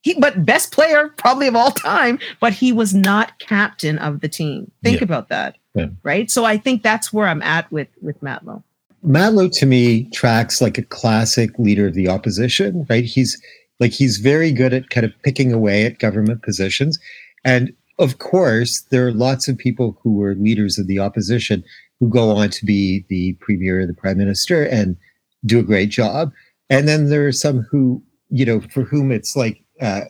He, 0.01 0.19
but 0.19 0.45
best 0.45 0.73
player 0.73 1.09
probably 1.17 1.47
of 1.47 1.55
all 1.55 1.71
time, 1.71 2.19
but 2.41 2.53
he 2.53 2.71
was 2.73 2.93
not 2.93 3.39
captain 3.39 3.97
of 3.99 4.19
the 4.19 4.27
team. 4.27 4.69
Think 4.83 4.99
yeah. 4.99 5.05
about 5.05 5.29
that. 5.29 5.55
Yeah. 5.75 5.87
Right. 6.03 6.29
So 6.29 6.43
I 6.43 6.57
think 6.57 6.83
that's 6.83 7.13
where 7.13 7.27
I'm 7.27 7.41
at 7.41 7.71
with, 7.71 7.87
with 8.01 8.19
Matlow. 8.21 8.63
Matlow 9.03 9.49
to 9.59 9.65
me 9.65 10.09
tracks 10.11 10.61
like 10.61 10.77
a 10.77 10.83
classic 10.83 11.57
leader 11.59 11.87
of 11.87 11.93
the 11.93 12.07
opposition, 12.07 12.85
right? 12.89 13.03
He's 13.03 13.41
like 13.79 13.91
he's 13.91 14.17
very 14.17 14.51
good 14.51 14.73
at 14.73 14.89
kind 14.89 15.05
of 15.05 15.13
picking 15.23 15.51
away 15.51 15.85
at 15.85 15.99
government 15.99 16.41
positions. 16.41 16.99
And 17.43 17.73
of 17.99 18.19
course, 18.19 18.81
there 18.91 19.05
are 19.05 19.11
lots 19.11 19.47
of 19.47 19.57
people 19.57 19.99
who 20.01 20.13
were 20.15 20.35
leaders 20.35 20.79
of 20.79 20.87
the 20.87 20.99
opposition 20.99 21.63
who 21.99 22.09
go 22.09 22.31
on 22.31 22.49
to 22.49 22.65
be 22.65 23.05
the 23.09 23.33
premier 23.39 23.81
or 23.81 23.85
the 23.85 23.93
prime 23.93 24.17
minister 24.17 24.63
and 24.63 24.97
do 25.45 25.59
a 25.59 25.63
great 25.63 25.89
job. 25.89 26.31
And 26.69 26.87
then 26.87 27.09
there 27.09 27.27
are 27.27 27.33
some 27.33 27.67
who, 27.69 28.01
you 28.29 28.45
know, 28.45 28.61
for 28.61 28.83
whom 28.83 29.11
it's 29.11 29.35
like 29.35 29.61
uh, 29.81 30.01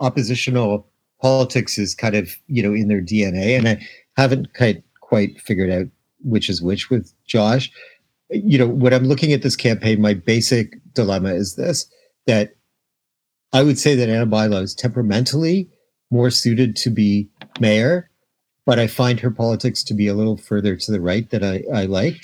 oppositional 0.00 0.86
politics 1.22 1.78
is 1.78 1.94
kind 1.94 2.14
of, 2.14 2.30
you 2.48 2.62
know, 2.62 2.74
in 2.74 2.88
their 2.88 3.00
DNA. 3.00 3.56
And 3.56 3.68
I 3.68 3.80
haven't 4.16 4.54
quite 4.54 4.82
quite 5.00 5.40
figured 5.40 5.70
out 5.70 5.86
which 6.22 6.48
is 6.50 6.60
which 6.60 6.90
with 6.90 7.12
Josh 7.26 7.70
you 8.30 8.58
know, 8.58 8.66
when 8.66 8.94
I'm 8.94 9.04
looking 9.04 9.32
at 9.32 9.42
this 9.42 9.56
campaign, 9.56 10.00
my 10.00 10.14
basic 10.14 10.74
dilemma 10.94 11.34
is 11.34 11.56
this 11.56 11.86
that 12.26 12.54
I 13.52 13.62
would 13.62 13.78
say 13.78 13.94
that 13.96 14.08
Ana 14.08 14.26
Bailão 14.26 14.62
is 14.62 14.74
temperamentally 14.74 15.68
more 16.10 16.30
suited 16.30 16.76
to 16.76 16.90
be 16.90 17.28
mayor, 17.58 18.10
but 18.66 18.78
I 18.78 18.86
find 18.86 19.18
her 19.20 19.30
politics 19.30 19.82
to 19.84 19.94
be 19.94 20.06
a 20.06 20.14
little 20.14 20.36
further 20.36 20.76
to 20.76 20.92
the 20.92 21.00
right 21.00 21.28
that 21.30 21.42
I, 21.42 21.64
I 21.72 21.84
like. 21.86 22.20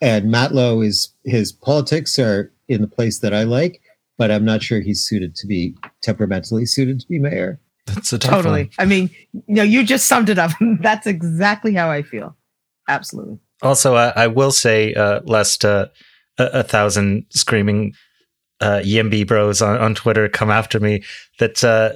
And 0.00 0.32
Matlow 0.32 0.84
is 0.84 1.12
his 1.24 1.52
politics 1.52 2.18
are 2.18 2.52
in 2.68 2.80
the 2.80 2.88
place 2.88 3.20
that 3.20 3.34
I 3.34 3.44
like, 3.44 3.80
but 4.18 4.30
I'm 4.30 4.44
not 4.44 4.62
sure 4.62 4.80
he's 4.80 5.04
suited 5.04 5.34
to 5.36 5.46
be 5.46 5.76
temperamentally 6.00 6.66
suited 6.66 7.00
to 7.00 7.08
be 7.08 7.18
mayor. 7.18 7.60
That's 7.86 8.12
a 8.12 8.18
totally. 8.18 8.64
One. 8.64 8.70
I 8.78 8.84
mean, 8.84 9.10
you 9.32 9.54
know, 9.54 9.62
you 9.62 9.84
just 9.84 10.06
summed 10.06 10.28
it 10.28 10.38
up. 10.38 10.52
That's 10.80 11.06
exactly 11.06 11.74
how 11.74 11.90
I 11.90 12.02
feel. 12.02 12.36
Absolutely. 12.88 13.38
Also, 13.62 13.94
I, 13.94 14.12
I 14.16 14.26
will 14.26 14.52
say, 14.52 14.94
uh, 14.94 15.20
lest 15.24 15.64
uh, 15.64 15.86
a, 16.38 16.44
a, 16.46 16.62
thousand 16.62 17.26
screaming 17.30 17.94
uh, 18.60 18.80
Yimby 18.84 19.26
bros 19.26 19.62
on, 19.62 19.78
on 19.78 19.94
Twitter 19.94 20.28
come 20.28 20.50
after 20.50 20.80
me, 20.80 21.02
that 21.38 21.62
uh, 21.62 21.92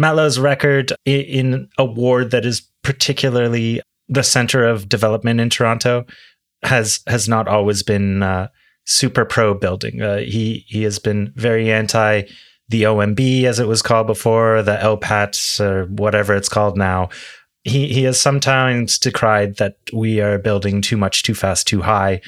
Matlow's 0.00 0.38
record 0.38 0.92
in, 1.04 1.20
in 1.20 1.68
a 1.78 1.84
ward 1.84 2.30
that 2.30 2.44
is 2.46 2.62
particularly 2.82 3.80
the 4.08 4.22
center 4.22 4.64
of 4.64 4.88
development 4.88 5.40
in 5.40 5.50
Toronto 5.50 6.04
has 6.62 7.00
has 7.06 7.28
not 7.28 7.48
always 7.48 7.82
been 7.82 8.22
uh, 8.22 8.48
super 8.84 9.24
pro 9.24 9.54
building. 9.54 10.02
Uh, 10.02 10.18
he 10.18 10.64
he 10.68 10.82
has 10.82 10.98
been 10.98 11.32
very 11.36 11.70
anti 11.70 12.22
the 12.68 12.84
OMB 12.84 13.44
as 13.44 13.58
it 13.58 13.68
was 13.68 13.82
called 13.82 14.06
before, 14.06 14.62
the 14.62 14.76
LPAT 14.76 15.60
or 15.60 15.84
whatever 15.86 16.34
it's 16.34 16.48
called 16.48 16.76
now 16.76 17.10
he 17.64 17.92
he 17.92 18.02
has 18.04 18.20
sometimes 18.20 18.98
decried 18.98 19.56
that 19.56 19.76
we 19.92 20.20
are 20.20 20.38
building 20.38 20.80
too 20.80 20.96
much, 20.96 21.22
too 21.22 21.34
fast, 21.34 21.66
too 21.66 21.82
high. 21.82 22.20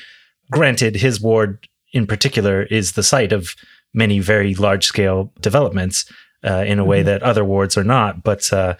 Granted, 0.50 0.96
his 0.96 1.20
ward 1.20 1.66
in 1.92 2.06
particular 2.06 2.62
is 2.64 2.92
the 2.92 3.02
site 3.02 3.32
of 3.32 3.54
many 3.92 4.18
very 4.18 4.54
large 4.54 4.84
scale 4.84 5.32
developments 5.40 6.10
uh, 6.44 6.64
in 6.66 6.78
a 6.78 6.84
way 6.84 6.98
mm-hmm. 6.98 7.06
that 7.06 7.22
other 7.22 7.44
wards 7.44 7.76
are 7.76 7.84
not. 7.84 8.22
But 8.22 8.52
uh, 8.52 8.74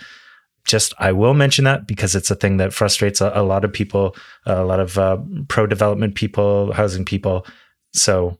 just 0.64 0.94
I 0.98 1.12
will 1.12 1.34
mention 1.34 1.64
that 1.64 1.86
because 1.86 2.14
it's 2.14 2.30
a 2.30 2.36
thing 2.36 2.56
that 2.58 2.72
frustrates 2.72 3.20
a, 3.20 3.32
a 3.34 3.42
lot 3.42 3.64
of 3.64 3.72
people, 3.72 4.16
a 4.46 4.64
lot 4.64 4.80
of 4.80 4.98
uh, 4.98 5.18
pro 5.48 5.66
development 5.66 6.14
people, 6.14 6.72
housing 6.72 7.04
people. 7.04 7.46
So 7.92 8.38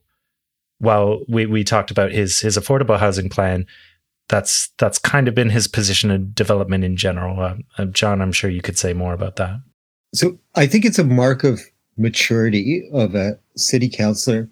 while 0.78 1.20
we, 1.28 1.46
we 1.46 1.64
talked 1.64 1.90
about 1.90 2.12
his 2.12 2.40
his 2.40 2.56
affordable 2.56 2.98
housing 2.98 3.28
plan, 3.28 3.66
that's 4.28 4.70
that's 4.78 4.98
kind 4.98 5.28
of 5.28 5.34
been 5.34 5.50
his 5.50 5.68
position 5.68 6.10
of 6.10 6.34
development 6.34 6.84
in 6.84 6.96
general. 6.96 7.40
Uh, 7.40 7.54
uh, 7.78 7.84
John, 7.86 8.20
I'm 8.22 8.32
sure 8.32 8.50
you 8.50 8.62
could 8.62 8.78
say 8.78 8.92
more 8.92 9.12
about 9.12 9.36
that. 9.36 9.60
So 10.14 10.38
I 10.54 10.66
think 10.66 10.84
it's 10.84 10.98
a 10.98 11.04
mark 11.04 11.44
of 11.44 11.60
maturity 11.96 12.88
of 12.92 13.14
a 13.14 13.38
city 13.56 13.88
councilor 13.88 14.48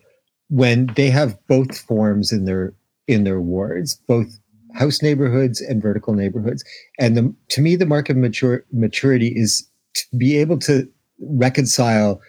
when 0.49 0.87
they 0.97 1.11
have 1.11 1.39
both 1.47 1.79
forms 1.79 2.33
in 2.33 2.45
their 2.45 2.75
in 3.09 3.25
their 3.25 3.41
wards, 3.41 3.97
both 4.07 4.39
house 4.75 5.03
neighborhoods 5.03 5.61
and 5.61 5.83
vertical 5.83 6.15
neighborhoods. 6.15 6.65
And 6.99 7.17
the, 7.17 7.35
to 7.51 7.61
me, 7.61 7.77
the 7.77 7.87
mark 7.87 8.09
of 8.09 8.17
mature, 8.17 8.65
maturity 8.73 9.29
is 9.29 9.69
to 9.95 10.17
be 10.17 10.37
able 10.39 10.59
to 10.61 10.89
reconcile 11.21 12.21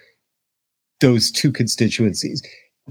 those 1.00 1.30
two 1.30 1.52
constituencies. 1.52 2.42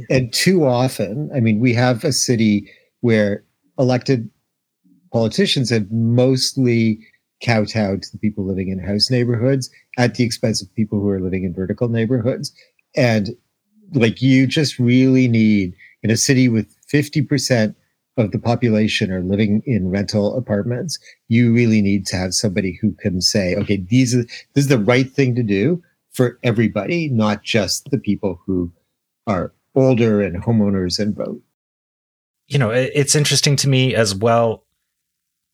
And 0.10 0.34
too 0.34 0.66
often, 0.66 1.30
I 1.36 1.40
mean, 1.40 1.60
we 1.60 1.74
have 1.74 2.04
a 2.04 2.12
city 2.12 2.72
where 3.02 3.44
elected 3.78 4.30
politicians 5.14 5.70
have 5.70 5.90
mostly 5.92 7.00
kowtowed 7.44 8.02
to 8.02 8.12
the 8.12 8.18
people 8.18 8.46
living 8.46 8.70
in 8.70 8.80
house 8.80 9.10
neighborhoods 9.12 9.70
at 9.98 10.16
the 10.16 10.24
expense 10.24 10.62
of 10.62 10.74
people 10.76 11.00
who 11.00 11.10
are 11.10 11.22
living 11.22 11.44
in 11.44 11.54
vertical 11.54 11.88
neighborhoods. 11.88 12.52
And 12.96 13.30
like 13.94 14.22
you 14.22 14.48
just 14.48 14.80
really 14.80 15.28
need 15.28 15.76
in 16.02 16.10
a 16.10 16.18
city 16.18 16.50
with 16.50 16.76
50% 16.92 17.76
of 18.18 18.32
the 18.32 18.40
population 18.40 19.12
are 19.12 19.22
living 19.22 19.62
in 19.66 19.90
rental 19.90 20.38
apartments, 20.38 21.00
you 21.28 21.54
really 21.54 21.82
need 21.82 22.06
to 22.08 22.16
have 22.16 22.34
somebody 22.34 22.78
who 22.82 22.94
can 22.94 23.22
say, 23.22 23.56
okay, 23.56 23.78
these 23.78 24.16
are, 24.16 24.24
this 24.24 24.66
is 24.66 24.68
the 24.68 24.78
right 24.78 25.12
thing 25.12 25.36
to 25.36 25.44
do 25.44 25.82
for 26.12 26.40
everybody, 26.44 27.10
not 27.10 27.44
just 27.44 27.90
the 27.90 27.98
people 27.98 28.40
who 28.46 28.72
are 29.26 29.54
older 29.76 30.22
and 30.22 30.44
homeowners 30.44 31.00
and 31.00 31.16
vote. 31.16 31.42
You 32.48 32.60
know, 32.60 32.70
it's 32.70 33.16
interesting 33.16 33.56
to 33.58 33.70
me 33.70 33.96
as 33.96 34.14
well. 34.14 34.64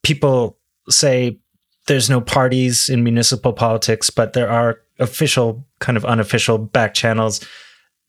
People 0.09 0.57
say 0.89 1.39
there's 1.85 2.09
no 2.09 2.19
parties 2.19 2.89
in 2.89 3.03
municipal 3.03 3.53
politics, 3.53 4.09
but 4.09 4.33
there 4.33 4.49
are 4.49 4.79
official, 4.97 5.67
kind 5.79 5.97
of 5.99 6.03
unofficial 6.03 6.57
back 6.57 6.95
channels. 6.95 7.45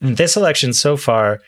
In 0.01 0.15
this 0.15 0.35
election 0.35 0.73
so 0.73 0.97
far, 0.97 1.41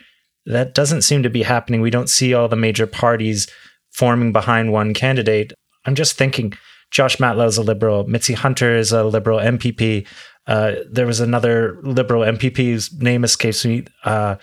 that 0.44 0.74
doesn't 0.74 1.02
seem 1.08 1.22
to 1.22 1.30
be 1.30 1.42
happening. 1.42 1.80
We 1.80 1.88
don't 1.88 2.10
see 2.10 2.34
all 2.34 2.48
the 2.48 2.64
major 2.66 2.86
parties 2.86 3.48
forming 3.92 4.30
behind 4.30 4.72
one 4.72 4.92
candidate. 4.92 5.54
I'm 5.86 5.94
just 5.94 6.18
thinking 6.18 6.52
Josh 6.90 7.16
Matlow 7.16 7.46
is 7.46 7.56
a 7.56 7.62
liberal, 7.62 8.06
Mitzi 8.06 8.34
Hunter 8.34 8.76
is 8.76 8.92
a 8.92 9.04
liberal 9.04 9.38
MPP. 9.38 10.06
Uh, 10.46 10.72
there 10.90 11.06
was 11.06 11.20
another 11.20 11.78
liberal 11.82 12.24
MPP 12.24 12.58
whose 12.58 12.92
name 13.00 13.24
escapes 13.24 13.64
me. 13.64 13.86
Uh, 14.04 14.36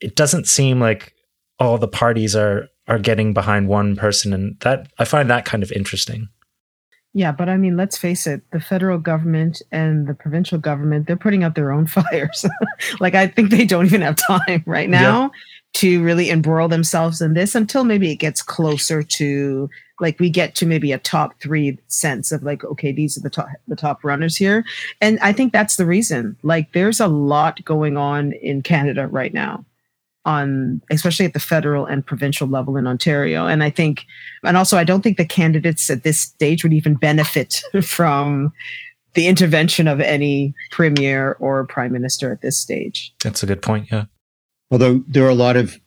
it 0.00 0.16
doesn't 0.16 0.48
seem 0.48 0.80
like 0.80 1.12
all 1.58 1.76
the 1.76 1.86
parties 1.86 2.34
are 2.34 2.70
are 2.86 2.98
getting 2.98 3.32
behind 3.32 3.68
one 3.68 3.96
person, 3.96 4.32
and 4.32 4.58
that 4.60 4.88
I 4.98 5.04
find 5.04 5.30
that 5.30 5.44
kind 5.44 5.62
of 5.62 5.72
interesting. 5.72 6.28
Yeah, 7.16 7.30
but 7.30 7.48
I 7.48 7.56
mean, 7.56 7.76
let's 7.76 7.96
face 7.96 8.26
it, 8.26 8.42
the 8.50 8.60
federal 8.60 8.98
government 8.98 9.62
and 9.70 10.08
the 10.08 10.14
provincial 10.14 10.58
government, 10.58 11.06
they're 11.06 11.16
putting 11.16 11.44
out 11.44 11.54
their 11.54 11.70
own 11.70 11.86
fires. 11.86 12.44
like, 13.00 13.14
I 13.14 13.28
think 13.28 13.50
they 13.50 13.64
don't 13.64 13.86
even 13.86 14.02
have 14.02 14.16
time 14.16 14.64
right 14.66 14.90
now 14.90 15.22
yeah. 15.22 15.28
to 15.74 16.02
really 16.02 16.28
embroil 16.28 16.66
themselves 16.66 17.22
in 17.22 17.34
this 17.34 17.54
until 17.54 17.84
maybe 17.84 18.10
it 18.10 18.16
gets 18.16 18.42
closer 18.42 19.02
to 19.02 19.70
like 20.00 20.18
we 20.18 20.28
get 20.28 20.56
to 20.56 20.66
maybe 20.66 20.90
a 20.90 20.98
top 20.98 21.40
three 21.40 21.78
sense 21.86 22.32
of 22.32 22.42
like, 22.42 22.64
okay, 22.64 22.90
these 22.90 23.16
are 23.16 23.20
the 23.20 23.30
top 23.30 23.46
the 23.68 23.76
top 23.76 24.02
runners 24.02 24.36
here. 24.36 24.64
And 25.00 25.20
I 25.20 25.32
think 25.32 25.52
that's 25.52 25.76
the 25.76 25.86
reason. 25.86 26.36
Like 26.42 26.72
there's 26.72 26.98
a 26.98 27.06
lot 27.06 27.64
going 27.64 27.96
on 27.96 28.32
in 28.32 28.60
Canada 28.60 29.06
right 29.06 29.32
now 29.32 29.64
on 30.24 30.80
especially 30.90 31.26
at 31.26 31.34
the 31.34 31.40
federal 31.40 31.84
and 31.86 32.04
provincial 32.04 32.48
level 32.48 32.76
in 32.76 32.86
Ontario. 32.86 33.46
And 33.46 33.62
I 33.62 33.70
think, 33.70 34.06
and 34.42 34.56
also, 34.56 34.78
I 34.78 34.84
don't 34.84 35.02
think 35.02 35.16
the 35.16 35.26
candidates 35.26 35.90
at 35.90 36.02
this 36.02 36.20
stage 36.20 36.62
would 36.62 36.72
even 36.72 36.94
benefit 36.94 37.62
from 37.82 38.52
the 39.14 39.26
intervention 39.26 39.86
of 39.86 40.00
any 40.00 40.54
premier 40.70 41.36
or 41.40 41.66
prime 41.66 41.92
minister 41.92 42.32
at 42.32 42.40
this 42.40 42.58
stage. 42.58 43.14
That's 43.22 43.42
a 43.42 43.46
good 43.46 43.62
point. 43.62 43.88
Yeah. 43.90 44.04
Although 44.70 45.04
there 45.06 45.24
are 45.24 45.30
a 45.30 45.34
lot 45.34 45.56
of 45.56 45.78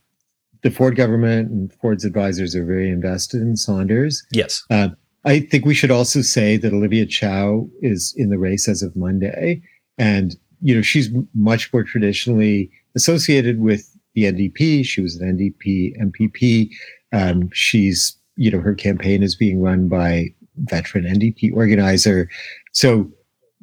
the 0.63 0.71
Ford 0.71 0.95
government 0.95 1.49
and 1.49 1.73
Ford's 1.73 2.05
advisors 2.05 2.55
are 2.55 2.65
very 2.65 2.89
invested 2.89 3.41
in 3.41 3.55
Saunders. 3.57 4.25
Yes. 4.31 4.63
Uh, 4.69 4.89
I 5.25 5.41
think 5.41 5.65
we 5.65 5.73
should 5.73 5.91
also 5.91 6.21
say 6.21 6.57
that 6.57 6.73
Olivia 6.73 7.05
Chow 7.05 7.67
is 7.81 8.13
in 8.15 8.29
the 8.29 8.38
race 8.38 8.67
as 8.67 8.81
of 8.81 8.95
Monday. 8.95 9.61
And, 9.97 10.35
you 10.61 10.75
know, 10.75 10.81
she's 10.81 11.09
much 11.33 11.71
more 11.73 11.83
traditionally 11.83 12.71
associated 12.95 13.59
with 13.59 13.97
the 14.18 14.24
NDP. 14.24 14.84
She 14.84 15.01
was 15.01 15.15
an 15.15 15.38
NDP 15.38 15.93
MPP. 16.01 16.72
Um, 17.13 17.49
she's, 17.53 18.18
you 18.36 18.49
know, 18.49 18.59
her 18.59 18.74
campaign 18.74 19.22
is 19.22 19.36
being 19.36 19.61
run 19.61 19.88
by 19.88 20.34
veteran 20.57 21.05
NDP 21.05 21.53
organizer. 21.53 22.28
So, 22.74 23.11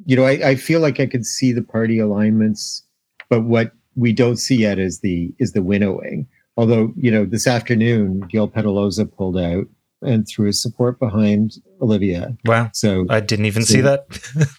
you 0.05 0.15
know, 0.15 0.23
I, 0.23 0.49
I 0.49 0.55
feel 0.55 0.79
like 0.79 0.99
I 1.01 1.07
could 1.07 1.25
see 1.25 1.51
the 1.51 1.61
party 1.61 1.99
alignments, 1.99 2.83
but 3.29 3.41
what 3.41 3.73
we 3.95 4.13
don't 4.13 4.37
see 4.37 4.55
yet 4.55 4.79
is 4.79 5.01
the 5.01 5.33
is 5.39 5.51
the 5.51 5.61
winnowing. 5.61 6.25
Although, 6.57 6.93
you 6.95 7.11
know, 7.11 7.25
this 7.25 7.47
afternoon, 7.47 8.21
Gil 8.29 8.47
Peñalosa 8.47 9.13
pulled 9.13 9.37
out 9.37 9.65
and 10.01 10.25
threw 10.25 10.47
his 10.47 10.61
support 10.61 10.99
behind 10.99 11.55
Olivia. 11.81 12.37
Wow. 12.45 12.69
So 12.73 13.05
I 13.09 13.19
didn't 13.19 13.45
even 13.45 13.63
so, 13.63 13.73
see 13.73 13.81
that. 13.81 14.05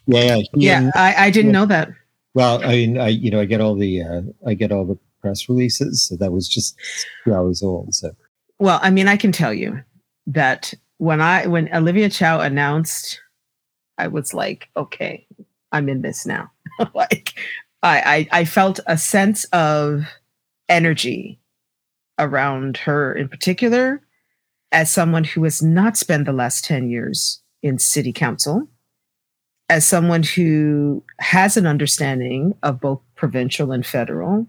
yeah. 0.06 0.42
Yeah. 0.54 0.90
I, 0.94 1.26
I 1.26 1.30
didn't 1.30 1.52
know 1.52 1.64
that. 1.66 1.88
Well, 2.34 2.62
I 2.62 2.72
mean, 2.72 2.98
I, 2.98 3.08
you 3.08 3.30
know, 3.30 3.40
I 3.40 3.46
get 3.46 3.62
all 3.62 3.74
the, 3.74 4.02
uh, 4.02 4.20
I 4.46 4.52
get 4.52 4.72
all 4.72 4.84
the 4.84 4.98
press 5.26 5.48
releases. 5.48 6.06
So 6.06 6.16
that 6.16 6.32
was 6.32 6.48
just 6.48 6.78
two 7.24 7.34
hours 7.34 7.62
old. 7.62 7.94
So, 7.94 8.12
well, 8.58 8.78
I 8.82 8.90
mean, 8.90 9.08
I 9.08 9.16
can 9.16 9.32
tell 9.32 9.52
you 9.52 9.82
that 10.26 10.72
when 10.98 11.20
I 11.20 11.46
when 11.46 11.72
Olivia 11.74 12.08
Chow 12.08 12.40
announced, 12.40 13.20
I 13.98 14.06
was 14.08 14.32
like, 14.32 14.68
okay, 14.76 15.26
I'm 15.72 15.88
in 15.88 16.02
this 16.02 16.26
now. 16.26 16.50
like, 16.94 17.34
I, 17.82 18.28
I 18.32 18.40
I 18.40 18.44
felt 18.44 18.80
a 18.86 18.96
sense 18.96 19.44
of 19.46 20.04
energy 20.68 21.40
around 22.18 22.78
her 22.78 23.12
in 23.14 23.28
particular 23.28 24.00
as 24.72 24.90
someone 24.90 25.24
who 25.24 25.44
has 25.44 25.62
not 25.62 25.96
spent 25.96 26.24
the 26.24 26.32
last 26.32 26.64
10 26.64 26.88
years 26.88 27.42
in 27.62 27.78
city 27.78 28.12
council 28.12 28.66
as 29.68 29.84
someone 29.84 30.22
who 30.22 31.04
has 31.20 31.56
an 31.56 31.66
understanding 31.66 32.54
of 32.62 32.80
both 32.80 33.00
provincial 33.16 33.70
and 33.70 33.84
federal 33.84 34.46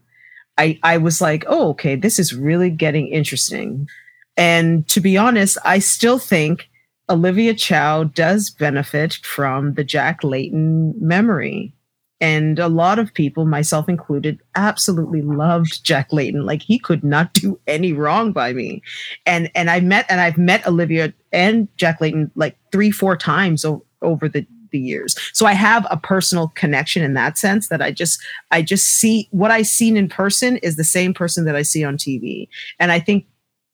I, 0.58 0.80
I 0.84 0.98
was 0.98 1.22
like, 1.22 1.46
oh, 1.48 1.70
okay, 1.70 1.96
this 1.96 2.20
is 2.20 2.36
really 2.36 2.70
getting 2.70 3.08
interesting. 3.08 3.88
And 4.36 4.88
to 4.90 5.02
be 5.02 5.18
honest, 5.18 5.58
I 5.66 5.80
still 5.80 6.20
think 6.20 6.70
Olivia 7.10 7.54
Chow 7.54 8.06
does 8.06 8.50
benefit 8.50 9.16
from 9.24 9.74
the 9.74 9.84
Jack 9.84 10.24
Layton 10.24 10.94
memory. 11.00 11.74
And 12.20 12.58
a 12.58 12.68
lot 12.68 12.98
of 12.98 13.14
people, 13.14 13.46
myself 13.46 13.88
included, 13.88 14.42
absolutely 14.56 15.22
loved 15.22 15.84
Jack 15.84 16.12
Layton. 16.12 16.46
Like 16.46 16.64
he 16.64 16.80
could 16.80 17.04
not 17.04 17.34
do 17.34 17.60
any 17.68 17.94
wrong 17.94 18.32
by 18.32 18.54
me. 18.54 18.82
And 19.26 19.52
and 19.54 19.70
I 19.70 19.80
met 19.82 20.08
and 20.10 20.20
I've 20.20 20.38
met 20.38 20.66
Olivia 20.66 21.14
and 21.32 21.68
Jack 21.78 22.02
Layton 22.02 22.32
like 22.36 22.58
three, 22.72 22.90
four 22.90 23.16
times 23.16 23.64
o- 23.64 23.86
over 24.02 24.28
the 24.28 24.48
years. 24.78 25.16
So 25.34 25.46
I 25.46 25.54
have 25.54 25.86
a 25.90 25.98
personal 25.98 26.50
connection 26.50 27.04
in 27.04 27.14
that 27.14 27.38
sense 27.38 27.70
that 27.70 27.82
I 27.82 27.92
just 27.92 28.20
I 28.52 28.62
just 28.62 28.88
see 28.88 29.28
what 29.32 29.52
I've 29.52 29.68
seen 29.68 29.98
in 29.98 30.08
person 30.10 30.58
is 30.58 30.76
the 30.76 30.84
same 30.84 31.14
person 31.14 31.46
that 31.46 31.56
I 31.56 31.62
see 31.62 31.84
on 31.84 31.98
TV. 31.98 32.48
And 32.80 32.92
I 32.92 33.00
think 33.00 33.26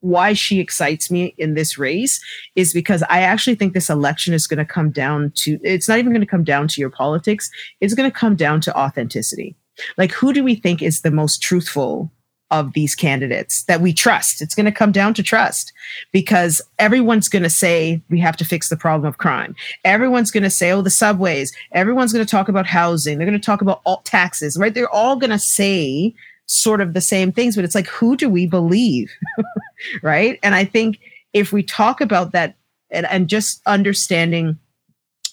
why 0.01 0.33
she 0.33 0.59
excites 0.59 1.09
me 1.09 1.33
in 1.37 1.53
this 1.53 1.77
race 1.77 2.21
is 2.55 2.73
because 2.73 3.03
I 3.03 3.21
actually 3.21 3.55
think 3.55 3.73
this 3.73 3.89
election 3.89 4.33
is 4.33 4.47
going 4.47 4.57
to 4.57 4.65
come 4.65 4.91
down 4.91 5.31
to 5.35 5.57
it's 5.63 5.87
not 5.87 5.97
even 5.97 6.11
going 6.11 6.21
to 6.21 6.27
come 6.27 6.43
down 6.43 6.67
to 6.69 6.81
your 6.81 6.89
politics. 6.89 7.49
It's 7.79 7.93
going 7.93 8.09
to 8.09 8.15
come 8.15 8.35
down 8.35 8.59
to 8.61 8.77
authenticity. 8.77 9.55
Like 9.97 10.11
who 10.11 10.33
do 10.33 10.43
we 10.43 10.55
think 10.55 10.81
is 10.81 11.01
the 11.01 11.11
most 11.11 11.41
truthful 11.41 12.11
of 12.53 12.73
these 12.73 12.93
candidates 12.93 13.63
that 13.63 13.81
we 13.81 13.91
trust. 13.91 14.39
It's 14.39 14.53
going 14.53 14.67
to 14.67 14.71
come 14.71 14.91
down 14.91 15.15
to 15.15 15.23
trust 15.23 15.73
because 16.11 16.61
everyone's 16.77 17.27
going 17.27 17.41
to 17.41 17.49
say 17.49 17.99
we 18.11 18.19
have 18.19 18.37
to 18.37 18.45
fix 18.45 18.69
the 18.69 18.77
problem 18.77 19.07
of 19.07 19.17
crime. 19.17 19.55
Everyone's 19.83 20.29
going 20.29 20.43
to 20.43 20.51
say, 20.51 20.71
oh, 20.71 20.83
the 20.83 20.91
subways. 20.91 21.51
Everyone's 21.71 22.13
going 22.13 22.23
to 22.23 22.29
talk 22.29 22.49
about 22.49 22.67
housing. 22.67 23.17
They're 23.17 23.27
going 23.27 23.39
to 23.39 23.43
talk 23.43 23.61
about 23.61 23.81
all 23.85 24.01
taxes, 24.03 24.55
right? 24.55 24.71
They're 24.71 24.93
all 24.93 25.15
going 25.15 25.31
to 25.31 25.39
say 25.39 26.13
sort 26.45 26.79
of 26.79 26.93
the 26.93 27.01
same 27.01 27.31
things, 27.31 27.55
but 27.55 27.65
it's 27.65 27.73
like, 27.73 27.87
who 27.87 28.15
do 28.15 28.29
we 28.29 28.45
believe? 28.45 29.11
right. 30.03 30.37
And 30.43 30.53
I 30.53 30.63
think 30.63 30.99
if 31.33 31.51
we 31.51 31.63
talk 31.63 32.01
about 32.01 32.33
that 32.33 32.55
and, 32.91 33.07
and 33.07 33.27
just 33.27 33.61
understanding, 33.65 34.59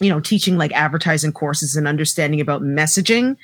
you 0.00 0.08
know, 0.08 0.20
teaching 0.20 0.56
like 0.56 0.72
advertising 0.72 1.32
courses 1.32 1.76
and 1.76 1.86
understanding 1.86 2.40
about 2.40 2.62
messaging, 2.62 3.36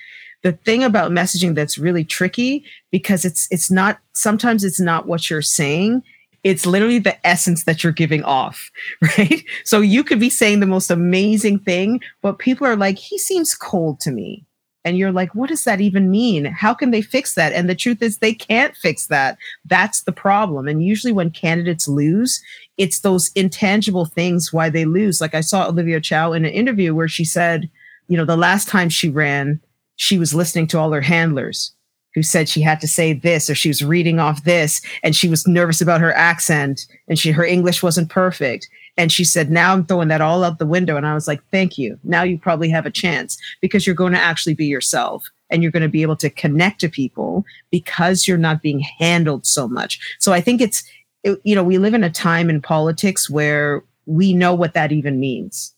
the 0.42 0.52
thing 0.52 0.84
about 0.84 1.10
messaging 1.10 1.54
that's 1.54 1.78
really 1.78 2.04
tricky 2.04 2.64
because 2.90 3.24
it's 3.24 3.48
it's 3.50 3.70
not 3.70 3.98
sometimes 4.12 4.64
it's 4.64 4.80
not 4.80 5.06
what 5.06 5.28
you're 5.30 5.42
saying. 5.42 6.02
It's 6.44 6.64
literally 6.64 7.00
the 7.00 7.26
essence 7.26 7.64
that 7.64 7.82
you're 7.82 7.92
giving 7.92 8.22
off 8.22 8.70
right? 9.18 9.42
So 9.64 9.80
you 9.80 10.04
could 10.04 10.20
be 10.20 10.30
saying 10.30 10.60
the 10.60 10.66
most 10.66 10.90
amazing 10.90 11.58
thing 11.60 12.00
but 12.22 12.38
people 12.38 12.66
are 12.66 12.76
like 12.76 12.98
he 12.98 13.18
seems 13.18 13.54
cold 13.54 14.00
to 14.00 14.10
me. 14.10 14.44
And 14.84 14.96
you're 14.96 15.10
like 15.10 15.34
what 15.34 15.48
does 15.48 15.64
that 15.64 15.80
even 15.80 16.10
mean? 16.10 16.44
How 16.44 16.72
can 16.72 16.92
they 16.92 17.02
fix 17.02 17.34
that? 17.34 17.52
And 17.52 17.68
the 17.68 17.74
truth 17.74 18.00
is 18.00 18.18
they 18.18 18.34
can't 18.34 18.76
fix 18.76 19.08
that. 19.08 19.38
That's 19.64 20.02
the 20.02 20.12
problem. 20.12 20.68
And 20.68 20.84
usually 20.84 21.12
when 21.12 21.30
candidates 21.30 21.88
lose 21.88 22.40
it's 22.78 23.00
those 23.00 23.30
intangible 23.34 24.04
things 24.04 24.52
why 24.52 24.68
they 24.70 24.84
lose. 24.84 25.20
Like 25.20 25.34
i 25.34 25.40
saw 25.40 25.66
olivia 25.66 26.00
chow 26.00 26.32
in 26.32 26.44
an 26.44 26.52
interview 26.52 26.94
where 26.94 27.08
she 27.08 27.24
said 27.24 27.68
you 28.08 28.16
know 28.16 28.24
the 28.24 28.36
last 28.36 28.68
time 28.68 28.88
she 28.88 29.08
ran 29.08 29.60
she 29.96 30.18
was 30.18 30.34
listening 30.34 30.66
to 30.68 30.78
all 30.78 30.92
her 30.92 31.00
handlers 31.00 31.72
who 32.14 32.22
said 32.22 32.48
she 32.48 32.62
had 32.62 32.80
to 32.80 32.88
say 32.88 33.12
this 33.12 33.50
or 33.50 33.54
she 33.54 33.68
was 33.68 33.84
reading 33.84 34.18
off 34.18 34.44
this 34.44 34.80
and 35.02 35.14
she 35.14 35.28
was 35.28 35.46
nervous 35.46 35.82
about 35.82 36.00
her 36.00 36.14
accent 36.14 36.86
and 37.08 37.18
she 37.18 37.30
her 37.30 37.44
english 37.44 37.82
wasn't 37.82 38.08
perfect. 38.08 38.68
And 38.98 39.12
she 39.12 39.24
said 39.24 39.50
now 39.50 39.72
i'm 39.72 39.84
throwing 39.84 40.08
that 40.08 40.22
all 40.22 40.42
out 40.42 40.58
the 40.58 40.66
window. 40.66 40.96
And 40.96 41.06
i 41.06 41.14
was 41.14 41.28
like 41.28 41.42
thank 41.50 41.76
you. 41.76 41.98
Now 42.04 42.22
you 42.22 42.38
probably 42.38 42.70
have 42.70 42.86
a 42.86 42.90
chance 42.90 43.36
because 43.60 43.86
you're 43.86 43.94
going 43.94 44.14
to 44.14 44.18
actually 44.18 44.54
be 44.54 44.66
yourself 44.66 45.28
and 45.50 45.62
you're 45.62 45.72
going 45.72 45.82
to 45.82 45.88
be 45.88 46.02
able 46.02 46.16
to 46.16 46.30
connect 46.30 46.80
to 46.80 46.88
people 46.88 47.44
because 47.70 48.26
you're 48.26 48.38
not 48.38 48.62
being 48.62 48.80
handled 48.80 49.44
so 49.46 49.68
much. 49.68 50.00
So 50.18 50.32
i 50.32 50.40
think 50.40 50.60
it's 50.60 50.82
it, 51.26 51.40
you 51.42 51.54
know, 51.54 51.64
we 51.64 51.78
live 51.78 51.92
in 51.92 52.04
a 52.04 52.10
time 52.10 52.48
in 52.48 52.62
politics 52.62 53.28
where 53.28 53.82
we 54.06 54.32
know 54.32 54.54
what 54.54 54.74
that 54.74 54.92
even 54.92 55.18
means. 55.18 55.74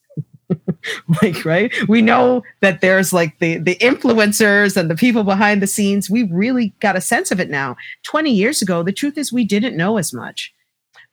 like 1.23 1.45
right? 1.45 1.73
We 1.89 2.03
know 2.03 2.43
that 2.61 2.81
there's 2.81 3.13
like 3.13 3.39
the 3.39 3.59
the 3.59 3.77
influencers 3.77 4.77
and 4.77 4.91
the 4.91 4.97
people 4.97 5.25
behind 5.25 5.63
the 5.63 5.67
scenes. 5.67 6.11
We 6.11 6.25
really 6.25 6.73
got 6.81 6.97
a 6.97 7.01
sense 7.01 7.31
of 7.31 7.41
it 7.41 7.51
now. 7.51 7.77
20 8.05 8.31
years 8.31 8.63
ago 8.63 8.83
the 8.83 8.93
truth 8.93 9.19
is 9.19 9.33
we 9.33 9.45
didn't 9.45 9.77
know 9.77 9.99
as 9.99 10.13
much. 10.13 10.53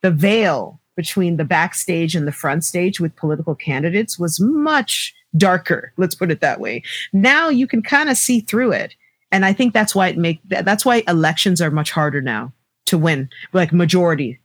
The 0.01 0.11
veil 0.11 0.79
between 0.95 1.37
the 1.37 1.45
backstage 1.45 2.15
and 2.15 2.27
the 2.27 2.31
front 2.31 2.63
stage 2.63 2.99
with 2.99 3.15
political 3.15 3.55
candidates 3.55 4.17
was 4.17 4.39
much 4.39 5.13
darker 5.35 5.91
let's 5.97 6.15
put 6.15 6.31
it 6.31 6.39
that 6.39 6.59
way. 6.59 6.81
Now 7.11 7.49
you 7.49 7.67
can 7.67 7.81
kind 7.81 8.09
of 8.09 8.17
see 8.17 8.39
through 8.39 8.71
it 8.71 8.95
and 9.31 9.45
i 9.45 9.51
think 9.51 9.73
that's 9.73 9.93
why 9.93 10.07
it 10.07 10.17
make 10.17 10.39
that's 10.47 10.85
why 10.85 11.03
elections 11.07 11.61
are 11.61 11.71
much 11.71 11.91
harder 11.91 12.21
now 12.21 12.53
to 12.85 12.97
win 12.97 13.29
like 13.51 13.73
majority. 13.73 14.39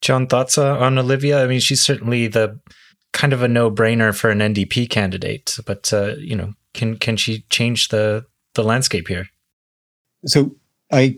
John 0.00 0.26
thoughts 0.26 0.56
on 0.58 0.98
olivia. 0.98 1.44
I 1.44 1.46
mean 1.46 1.60
she's 1.60 1.82
certainly 1.82 2.26
the 2.26 2.58
kind 3.12 3.32
of 3.32 3.42
a 3.42 3.48
no-brainer 3.48 4.14
for 4.14 4.30
an 4.30 4.38
ndp 4.38 4.88
candidate 4.88 5.58
but 5.66 5.92
uh, 5.92 6.14
you 6.18 6.36
know 6.36 6.54
can 6.74 6.96
can 6.96 7.16
she 7.16 7.44
change 7.50 7.88
the 7.88 8.24
the 8.54 8.64
landscape 8.64 9.08
here? 9.08 9.26
So 10.26 10.54
i 10.92 11.16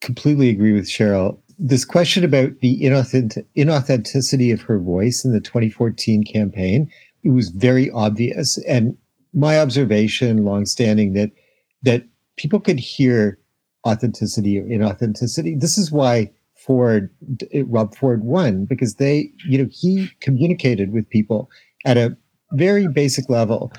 completely 0.00 0.48
agree 0.48 0.72
with 0.72 0.86
cheryl. 0.86 1.38
This 1.58 1.84
question 1.84 2.22
about 2.24 2.60
the 2.60 2.80
inauthentic, 2.80 3.44
inauthenticity 3.56 4.52
of 4.52 4.62
her 4.62 4.78
voice 4.78 5.24
in 5.24 5.32
the 5.32 5.40
2014 5.40 6.22
campaign 6.24 6.90
it 7.24 7.30
was 7.30 7.48
very 7.48 7.90
obvious. 7.90 8.58
And 8.58 8.96
my 9.34 9.58
observation 9.58 10.44
longstanding 10.44 11.14
that 11.14 11.30
that 11.82 12.04
people 12.36 12.60
could 12.60 12.78
hear 12.78 13.38
authenticity 13.86 14.58
or 14.58 14.64
inauthenticity. 14.64 15.60
This 15.60 15.78
is 15.78 15.90
why 15.90 16.30
ford 16.68 17.10
rob 17.64 17.96
ford 17.96 18.22
won 18.22 18.64
because 18.64 18.94
they 18.96 19.32
you 19.48 19.58
know 19.58 19.68
he 19.72 20.08
communicated 20.20 20.92
with 20.92 21.08
people 21.10 21.50
at 21.84 21.96
a 21.96 22.16
very 22.52 22.86
basic 22.86 23.28
level. 23.28 23.72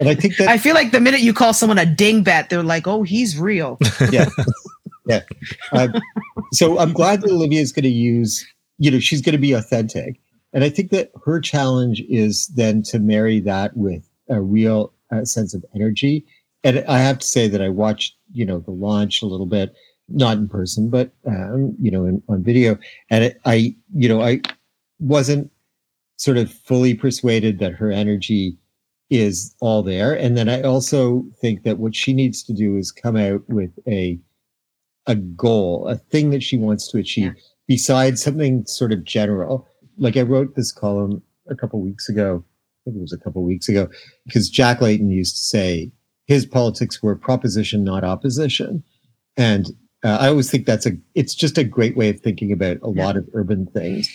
And 0.00 0.08
i 0.08 0.14
think 0.14 0.36
that 0.38 0.48
i 0.48 0.58
feel 0.58 0.74
like 0.74 0.90
the 0.90 1.00
minute 1.00 1.20
you 1.20 1.32
call 1.32 1.52
someone 1.52 1.78
a 1.78 1.84
dingbat 1.84 2.48
they're 2.48 2.62
like 2.62 2.88
oh 2.88 3.02
he's 3.02 3.38
real. 3.38 3.78
Yeah. 4.10 4.28
Yeah. 5.06 5.22
Um, 5.72 5.94
so 6.52 6.78
i'm 6.78 6.92
glad 6.92 7.20
that 7.20 7.30
olivia 7.30 7.60
is 7.60 7.72
going 7.72 7.84
to 7.84 7.88
use 7.88 8.44
you 8.80 8.90
know 8.90 8.98
she's 8.98 9.20
going 9.20 9.34
to 9.34 9.38
be 9.38 9.52
authentic. 9.52 10.20
And 10.52 10.64
I 10.64 10.68
think 10.68 10.90
that 10.90 11.12
her 11.24 11.40
challenge 11.40 12.02
is 12.08 12.48
then 12.56 12.82
to 12.84 12.98
marry 12.98 13.38
that 13.40 13.76
with 13.76 14.08
a 14.28 14.40
real 14.40 14.92
uh, 15.12 15.24
sense 15.24 15.54
of 15.54 15.64
energy. 15.74 16.24
And 16.64 16.84
I 16.88 16.98
have 16.98 17.18
to 17.20 17.26
say 17.26 17.46
that 17.46 17.62
I 17.62 17.68
watched, 17.68 18.16
you 18.32 18.44
know, 18.44 18.58
the 18.58 18.72
launch 18.72 19.22
a 19.22 19.26
little 19.26 19.46
bit, 19.46 19.74
not 20.10 20.36
in 20.36 20.48
person, 20.48 20.90
but, 20.90 21.12
um, 21.26 21.74
you 21.80 21.90
know, 21.90 22.04
in, 22.04 22.22
on 22.28 22.42
video. 22.42 22.78
And 23.10 23.24
it, 23.24 23.40
I, 23.44 23.74
you 23.94 24.08
know, 24.08 24.22
I 24.22 24.40
wasn't 24.98 25.50
sort 26.16 26.36
of 26.36 26.52
fully 26.52 26.94
persuaded 26.94 27.58
that 27.60 27.72
her 27.72 27.90
energy 27.90 28.56
is 29.08 29.54
all 29.60 29.82
there. 29.82 30.14
And 30.14 30.36
then 30.36 30.48
I 30.48 30.62
also 30.62 31.24
think 31.40 31.62
that 31.64 31.78
what 31.78 31.96
she 31.96 32.12
needs 32.12 32.42
to 32.44 32.52
do 32.52 32.76
is 32.76 32.92
come 32.92 33.16
out 33.16 33.42
with 33.48 33.72
a, 33.88 34.18
a 35.06 35.14
goal, 35.14 35.88
a 35.88 35.96
thing 35.96 36.30
that 36.30 36.42
she 36.42 36.56
wants 36.56 36.88
to 36.88 36.98
achieve 36.98 37.34
yeah. 37.34 37.42
besides 37.66 38.22
something 38.22 38.64
sort 38.66 38.92
of 38.92 39.04
general 39.04 39.66
like 40.00 40.16
I 40.16 40.22
wrote 40.22 40.56
this 40.56 40.72
column 40.72 41.22
a 41.48 41.54
couple 41.54 41.80
weeks 41.80 42.08
ago. 42.08 42.42
I 42.42 42.90
think 42.90 42.96
it 42.96 43.02
was 43.02 43.12
a 43.12 43.18
couple 43.18 43.44
weeks 43.44 43.68
ago 43.68 43.88
because 44.24 44.48
Jack 44.48 44.80
Layton 44.80 45.10
used 45.10 45.36
to 45.36 45.42
say 45.42 45.92
his 46.26 46.46
politics 46.46 47.02
were 47.02 47.14
proposition, 47.14 47.84
not 47.84 48.02
opposition, 48.02 48.82
and 49.36 49.66
uh, 50.04 50.18
I 50.20 50.28
always 50.28 50.50
think 50.50 50.66
that's 50.66 50.86
a. 50.86 50.92
It's 51.14 51.34
just 51.34 51.58
a 51.58 51.64
great 51.64 51.96
way 51.96 52.08
of 52.08 52.20
thinking 52.20 52.52
about 52.52 52.78
a 52.82 52.90
yeah. 52.92 53.04
lot 53.04 53.16
of 53.16 53.28
urban 53.34 53.66
things, 53.66 54.08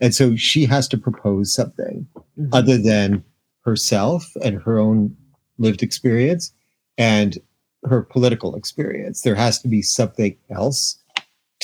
and 0.00 0.14
so 0.14 0.36
she 0.36 0.66
has 0.66 0.86
to 0.88 0.98
propose 0.98 1.52
something 1.52 2.06
mm-hmm. 2.16 2.48
other 2.52 2.78
than 2.78 3.24
herself 3.64 4.24
and 4.42 4.60
her 4.62 4.78
own 4.78 5.16
lived 5.58 5.82
experience 5.82 6.52
and 6.98 7.38
her 7.84 8.02
political 8.02 8.54
experience. 8.54 9.22
There 9.22 9.34
has 9.34 9.60
to 9.60 9.68
be 9.68 9.82
something 9.82 10.36
else 10.50 10.98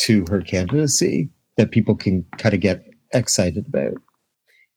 to 0.01 0.25
her 0.29 0.41
candidacy 0.41 1.31
that 1.57 1.71
people 1.71 1.95
can 1.95 2.25
kind 2.39 2.55
of 2.55 2.61
get 2.61 2.85
excited 3.13 3.67
about. 3.69 3.95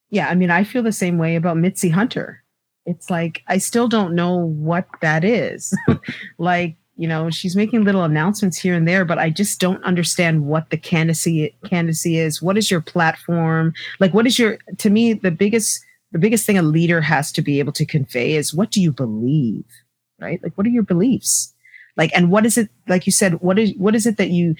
Yeah, 0.09 0.27
I 0.27 0.35
mean, 0.35 0.51
I 0.51 0.63
feel 0.63 0.83
the 0.83 0.91
same 0.91 1.17
way 1.17 1.35
about 1.35 1.57
Mitzi 1.57 1.89
Hunter. 1.89 2.43
It's 2.85 3.09
like 3.09 3.43
I 3.47 3.57
still 3.59 3.87
don't 3.87 4.15
know 4.15 4.35
what 4.35 4.87
that 5.01 5.23
is. 5.23 5.75
like, 6.37 6.75
you 7.01 7.07
know, 7.07 7.31
she's 7.31 7.55
making 7.55 7.83
little 7.83 8.03
announcements 8.03 8.59
here 8.59 8.75
and 8.75 8.87
there, 8.87 9.03
but 9.03 9.17
I 9.17 9.31
just 9.31 9.59
don't 9.59 9.83
understand 9.83 10.45
what 10.45 10.69
the 10.69 10.77
candidacy 10.77 11.51
candidacy 11.65 12.19
is. 12.19 12.43
What 12.43 12.59
is 12.59 12.69
your 12.69 12.79
platform? 12.79 13.73
Like 13.99 14.13
what 14.13 14.27
is 14.27 14.37
your 14.37 14.59
to 14.77 14.91
me 14.91 15.13
the 15.13 15.31
biggest 15.31 15.83
the 16.11 16.19
biggest 16.19 16.45
thing 16.45 16.59
a 16.59 16.61
leader 16.61 17.01
has 17.01 17.31
to 17.31 17.41
be 17.41 17.57
able 17.57 17.73
to 17.73 17.87
convey 17.87 18.35
is 18.35 18.53
what 18.53 18.69
do 18.69 18.79
you 18.79 18.91
believe? 18.91 19.65
Right? 20.19 20.39
Like 20.43 20.53
what 20.53 20.67
are 20.67 20.69
your 20.69 20.83
beliefs? 20.83 21.51
Like 21.97 22.11
and 22.13 22.29
what 22.29 22.45
is 22.45 22.55
it 22.55 22.69
like 22.87 23.07
you 23.07 23.11
said 23.11 23.41
what 23.41 23.57
is 23.57 23.73
what 23.77 23.95
is 23.95 24.05
it 24.05 24.17
that 24.17 24.29
you 24.29 24.53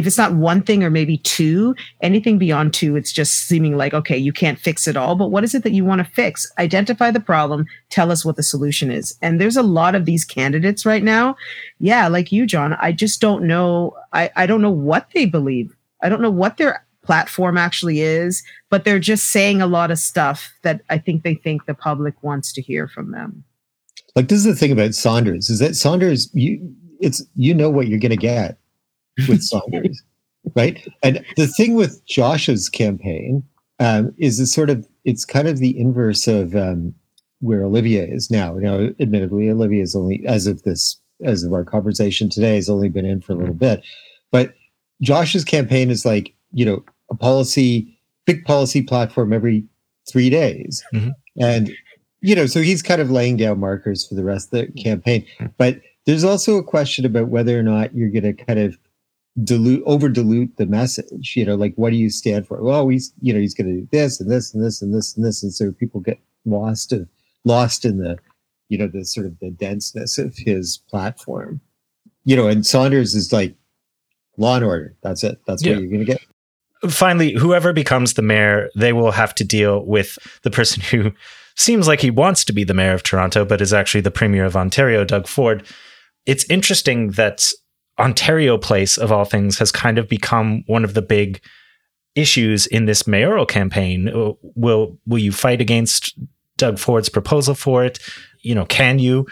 if 0.00 0.06
it's 0.06 0.16
not 0.16 0.34
one 0.34 0.62
thing 0.62 0.82
or 0.82 0.88
maybe 0.88 1.18
two, 1.18 1.74
anything 2.00 2.38
beyond 2.38 2.72
two, 2.72 2.96
it's 2.96 3.12
just 3.12 3.46
seeming 3.46 3.76
like, 3.76 3.92
okay, 3.92 4.16
you 4.16 4.32
can't 4.32 4.58
fix 4.58 4.88
it 4.88 4.96
all. 4.96 5.14
But 5.14 5.30
what 5.30 5.44
is 5.44 5.54
it 5.54 5.62
that 5.62 5.72
you 5.72 5.84
want 5.84 5.98
to 5.98 6.10
fix? 6.10 6.50
Identify 6.58 7.10
the 7.10 7.20
problem, 7.20 7.66
tell 7.90 8.10
us 8.10 8.24
what 8.24 8.36
the 8.36 8.42
solution 8.42 8.90
is. 8.90 9.14
And 9.20 9.38
there's 9.38 9.58
a 9.58 9.62
lot 9.62 9.94
of 9.94 10.06
these 10.06 10.24
candidates 10.24 10.86
right 10.86 11.02
now. 11.02 11.36
Yeah, 11.80 12.08
like 12.08 12.32
you, 12.32 12.46
John, 12.46 12.78
I 12.80 12.92
just 12.92 13.20
don't 13.20 13.44
know. 13.44 13.94
I, 14.14 14.30
I 14.36 14.46
don't 14.46 14.62
know 14.62 14.70
what 14.70 15.08
they 15.12 15.26
believe. 15.26 15.76
I 16.00 16.08
don't 16.08 16.22
know 16.22 16.30
what 16.30 16.56
their 16.56 16.86
platform 17.04 17.58
actually 17.58 18.00
is, 18.00 18.42
but 18.70 18.86
they're 18.86 18.98
just 18.98 19.30
saying 19.30 19.60
a 19.60 19.66
lot 19.66 19.90
of 19.90 19.98
stuff 19.98 20.50
that 20.62 20.80
I 20.88 20.96
think 20.96 21.24
they 21.24 21.34
think 21.34 21.66
the 21.66 21.74
public 21.74 22.14
wants 22.22 22.54
to 22.54 22.62
hear 22.62 22.88
from 22.88 23.12
them. 23.12 23.44
Like 24.16 24.28
this 24.28 24.38
is 24.38 24.44
the 24.44 24.54
thing 24.54 24.72
about 24.72 24.94
Saunders 24.94 25.50
is 25.50 25.58
that 25.58 25.76
Saunders, 25.76 26.30
you 26.32 26.74
it's 27.00 27.22
you 27.36 27.52
know 27.52 27.68
what 27.68 27.88
you're 27.88 27.98
going 27.98 28.10
to 28.10 28.16
get 28.16 28.59
with 29.28 29.42
Saunders, 29.42 30.02
right? 30.54 30.86
And 31.02 31.24
the 31.36 31.46
thing 31.46 31.74
with 31.74 32.04
Josh's 32.06 32.68
campaign 32.68 33.44
um, 33.80 34.14
is 34.18 34.38
it's 34.38 34.52
sort 34.52 34.70
of 34.70 34.86
it's 35.04 35.24
kind 35.24 35.48
of 35.48 35.58
the 35.58 35.78
inverse 35.78 36.28
of 36.28 36.54
um, 36.54 36.94
where 37.40 37.64
Olivia 37.64 38.04
is 38.04 38.30
now. 38.30 38.54
You 38.54 38.60
know, 38.60 38.94
admittedly, 39.00 39.50
Olivia 39.50 39.82
is 39.82 39.96
only 39.96 40.24
as 40.26 40.46
of 40.46 40.62
this 40.62 41.00
as 41.24 41.42
of 41.42 41.52
our 41.52 41.64
conversation 41.64 42.30
today 42.30 42.54
has 42.54 42.70
only 42.70 42.88
been 42.88 43.04
in 43.04 43.20
for 43.20 43.32
a 43.32 43.36
little 43.36 43.54
bit, 43.54 43.82
but 44.30 44.54
Josh's 45.02 45.44
campaign 45.44 45.90
is 45.90 46.04
like 46.04 46.34
you 46.52 46.64
know 46.64 46.84
a 47.10 47.16
policy 47.16 47.98
big 48.26 48.44
policy 48.44 48.82
platform 48.82 49.32
every 49.32 49.64
three 50.08 50.30
days, 50.30 50.84
mm-hmm. 50.94 51.10
and 51.40 51.70
you 52.20 52.34
know 52.34 52.46
so 52.46 52.60
he's 52.60 52.82
kind 52.82 53.00
of 53.00 53.10
laying 53.10 53.38
down 53.38 53.58
markers 53.58 54.06
for 54.06 54.14
the 54.14 54.24
rest 54.24 54.52
of 54.52 54.66
the 54.66 54.82
campaign, 54.82 55.26
but. 55.58 55.80
There's 56.06 56.24
also 56.24 56.56
a 56.56 56.64
question 56.64 57.04
about 57.04 57.28
whether 57.28 57.56
or 57.56 57.62
not 57.62 57.94
you're 57.94 58.08
going 58.08 58.24
to 58.24 58.32
kind 58.32 58.58
of 58.58 58.78
dilute 59.44 59.82
over 59.86 60.08
dilute 60.08 60.56
the 60.56 60.66
message 60.66 61.34
you 61.36 61.44
know 61.44 61.54
like 61.54 61.74
what 61.76 61.90
do 61.90 61.96
you 61.96 62.10
stand 62.10 62.46
for? 62.46 62.62
Well 62.62 62.88
he's 62.88 63.12
you 63.20 63.32
know 63.32 63.40
he's 63.40 63.54
going 63.54 63.68
to 63.68 63.80
do 63.80 63.88
this 63.92 64.20
and 64.20 64.30
this 64.30 64.52
and 64.52 64.64
this 64.64 64.82
and 64.82 64.94
this 64.94 65.16
and 65.16 65.24
this 65.24 65.42
and 65.42 65.52
so 65.52 65.72
people 65.72 66.00
get 66.00 66.18
lost 66.44 66.92
in 66.92 67.08
lost 67.44 67.84
in 67.84 67.98
the 67.98 68.18
you 68.68 68.78
know 68.78 68.88
the 68.88 69.04
sort 69.04 69.26
of 69.26 69.38
the 69.40 69.50
denseness 69.50 70.18
of 70.18 70.36
his 70.36 70.78
platform. 70.88 71.60
You 72.24 72.36
know 72.36 72.48
and 72.48 72.66
saunders 72.66 73.14
is 73.14 73.32
like 73.32 73.54
law 74.36 74.56
and 74.56 74.64
order 74.64 74.96
that's 75.02 75.22
it 75.22 75.40
that's 75.46 75.64
yeah. 75.64 75.74
what 75.74 75.82
you're 75.82 75.90
going 75.90 76.06
to 76.06 76.12
get. 76.12 76.90
Finally 76.90 77.34
whoever 77.34 77.72
becomes 77.72 78.14
the 78.14 78.22
mayor 78.22 78.68
they 78.74 78.92
will 78.92 79.12
have 79.12 79.34
to 79.36 79.44
deal 79.44 79.84
with 79.84 80.18
the 80.42 80.50
person 80.50 80.82
who 80.82 81.12
seems 81.56 81.86
like 81.86 82.00
he 82.00 82.10
wants 82.10 82.44
to 82.44 82.52
be 82.52 82.64
the 82.64 82.74
mayor 82.74 82.92
of 82.92 83.02
toronto 83.02 83.44
but 83.44 83.60
is 83.60 83.72
actually 83.72 84.00
the 84.00 84.10
premier 84.10 84.44
of 84.44 84.56
ontario 84.56 85.04
doug 85.04 85.28
ford. 85.28 85.64
It's 86.26 86.44
interesting 86.50 87.12
that 87.12 87.50
Ontario 88.00 88.56
Place, 88.56 88.96
of 88.96 89.12
all 89.12 89.24
things, 89.24 89.58
has 89.58 89.70
kind 89.70 89.98
of 89.98 90.08
become 90.08 90.64
one 90.66 90.84
of 90.84 90.94
the 90.94 91.02
big 91.02 91.40
issues 92.14 92.66
in 92.66 92.86
this 92.86 93.06
mayoral 93.06 93.46
campaign. 93.46 94.08
Uh, 94.08 94.32
will 94.54 94.98
will 95.06 95.18
you 95.18 95.32
fight 95.32 95.60
against 95.60 96.18
Doug 96.56 96.78
Ford's 96.78 97.08
proposal 97.08 97.54
for 97.54 97.84
it? 97.84 97.98
You 98.40 98.54
know, 98.54 98.64
can 98.64 98.98
you? 98.98 99.26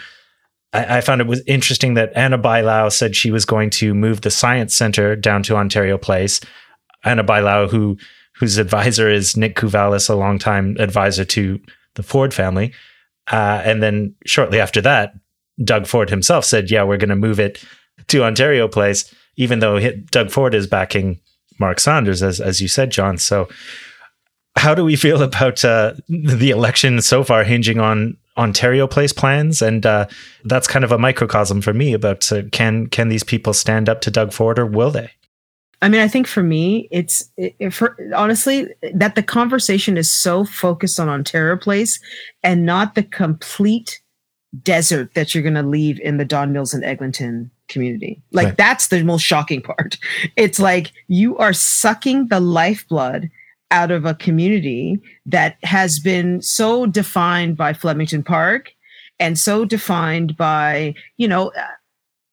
I, 0.71 0.97
I 0.97 1.01
found 1.01 1.19
it 1.19 1.27
was 1.27 1.41
interesting 1.47 1.95
that 1.95 2.15
Ana 2.15 2.37
Bailão 2.37 2.91
said 2.91 3.15
she 3.15 3.31
was 3.31 3.45
going 3.45 3.71
to 3.71 3.93
move 3.93 4.21
the 4.21 4.31
science 4.31 4.75
center 4.75 5.15
down 5.15 5.43
to 5.43 5.55
Ontario 5.55 5.97
Place. 5.97 6.39
Ana 7.03 7.23
Bailão, 7.23 7.69
who 7.69 7.97
whose 8.35 8.57
advisor 8.57 9.09
is 9.09 9.35
Nick 9.35 9.55
Kouvalis, 9.55 10.09
a 10.09 10.15
longtime 10.15 10.77
advisor 10.79 11.25
to 11.25 11.59
the 11.95 12.03
Ford 12.03 12.33
family. 12.33 12.73
Uh, 13.31 13.61
and 13.65 13.83
then 13.83 14.15
shortly 14.25 14.59
after 14.59 14.79
that, 14.81 15.13
Doug 15.63 15.87
Ford 15.87 16.09
himself 16.09 16.45
said, 16.45 16.71
"Yeah, 16.71 16.83
we're 16.83 16.97
going 16.97 17.09
to 17.09 17.15
move 17.15 17.39
it 17.39 17.63
to 18.07 18.23
Ontario 18.23 18.67
Place, 18.67 19.13
even 19.35 19.59
though 19.59 19.79
Doug 20.11 20.31
Ford 20.31 20.53
is 20.53 20.67
backing 20.67 21.19
Mark 21.59 21.79
Saunders, 21.79 22.23
as 22.23 22.39
as 22.39 22.61
you 22.61 22.67
said, 22.67 22.89
John. 22.89 23.17
So, 23.17 23.47
how 24.55 24.73
do 24.73 24.83
we 24.83 24.95
feel 24.95 25.21
about 25.29 25.63
uh, 25.63 25.93
the 26.07 26.49
election 26.49 27.01
so 27.01 27.23
far, 27.23 27.43
hinging 27.43 27.79
on 27.79 28.17
Ontario 28.37 28.87
Place 28.87 29.13
plans? 29.13 29.61
And 29.61 29.85
uh, 29.85 30.07
that's 30.45 30.67
kind 30.67 30.85
of 30.85 30.91
a 30.91 30.97
microcosm 30.97 31.61
for 31.61 31.73
me 31.73 31.93
about 31.93 32.31
uh, 32.31 32.43
can 32.51 32.87
can 32.87 33.09
these 33.09 33.23
people 33.23 33.53
stand 33.53 33.89
up 33.89 34.01
to 34.01 34.11
Doug 34.11 34.33
Ford, 34.33 34.57
or 34.57 34.65
will 34.65 34.91
they? 34.91 35.11
I 35.81 35.87
mean, 35.87 36.01
I 36.01 36.09
think 36.09 36.27
for 36.27 36.43
me, 36.43 36.89
it's 36.91 37.29
it, 37.37 37.73
for, 37.73 37.95
honestly 38.13 38.67
that 38.93 39.15
the 39.15 39.23
conversation 39.23 39.97
is 39.97 40.11
so 40.11 40.43
focused 40.43 40.99
on 40.99 41.07
Ontario 41.07 41.55
Place 41.55 41.99
and 42.43 42.65
not 42.65 42.95
the 42.95 43.03
complete 43.03 44.01
desert 44.63 45.13
that 45.13 45.33
you're 45.33 45.43
going 45.43 45.53
to 45.53 45.63
leave 45.63 45.99
in 45.99 46.17
the 46.17 46.25
Don 46.25 46.51
Mills 46.51 46.73
and 46.73 46.83
Eglinton 46.83 47.51
community. 47.69 48.21
Like 48.31 48.45
right. 48.45 48.57
that's 48.57 48.87
the 48.87 49.03
most 49.03 49.23
shocking 49.23 49.61
part. 49.61 49.97
It's 50.35 50.59
like 50.59 50.91
you 51.07 51.37
are 51.37 51.53
sucking 51.53 52.27
the 52.27 52.39
lifeblood 52.39 53.29
out 53.71 53.91
of 53.91 54.05
a 54.05 54.15
community 54.15 54.99
that 55.25 55.57
has 55.63 55.99
been 55.99 56.41
so 56.41 56.85
defined 56.85 57.55
by 57.55 57.73
Flemington 57.73 58.23
Park 58.23 58.71
and 59.19 59.37
so 59.37 59.65
defined 59.65 60.35
by, 60.37 60.95
you 61.17 61.27
know, 61.27 61.49
uh, 61.49 61.67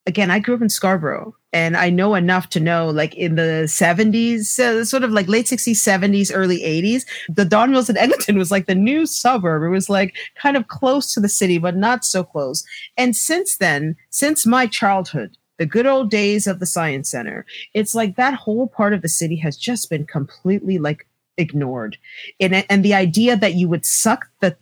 again, 0.07 0.31
I 0.31 0.39
grew 0.39 0.55
up 0.55 0.63
in 0.63 0.69
Scarborough 0.69 1.35
and 1.57 1.75
I 1.75 1.89
know 1.89 2.15
enough 2.15 2.51
to 2.51 2.61
know, 2.61 2.91
like 2.91 3.15
in 3.15 3.37
the 3.37 3.65
70s, 3.65 4.59
uh, 4.59 4.85
sort 4.85 5.05
of 5.05 5.11
like 5.11 5.27
late 5.27 5.47
60s, 5.47 5.77
70s, 5.77 6.31
early 6.35 6.61
80s, 6.61 7.07
the 7.31 7.47
Don 7.47 7.71
Mills 7.71 7.89
in 7.89 7.97
Eglinton 7.97 8.37
was 8.37 8.51
like 8.51 8.67
the 8.67 8.75
new 8.75 9.07
suburb. 9.07 9.63
It 9.63 9.71
was 9.71 9.89
like 9.89 10.15
kind 10.35 10.59
of 10.59 10.69
close 10.69 11.15
to 11.15 11.21
the 11.21 11.31
city, 11.31 11.57
but 11.57 11.75
not 11.75 12.05
so 12.05 12.23
close. 12.23 12.63
And 12.99 13.17
since 13.17 13.57
then, 13.57 13.97
since 14.11 14.45
my 14.45 14.67
childhood, 14.67 15.39
the 15.57 15.65
good 15.65 15.87
old 15.87 16.11
days 16.11 16.47
of 16.47 16.59
the 16.61 16.67
Science 16.67 17.09
Center, 17.09 17.47
it's 17.73 17.95
like 17.95 18.17
that 18.17 18.35
whole 18.35 18.69
part 18.69 18.93
of 18.93 19.01
the 19.01 19.09
city 19.09 19.37
has 19.37 19.57
just 19.57 19.89
been 19.89 20.05
completely 20.05 20.77
like 20.77 21.07
ignored. 21.39 21.97
And, 22.39 22.67
and 22.69 22.85
the 22.85 22.93
idea 22.93 23.35
that 23.35 23.55
you 23.55 23.67
would 23.71 23.87
suck 23.87 24.27
the 24.41 24.59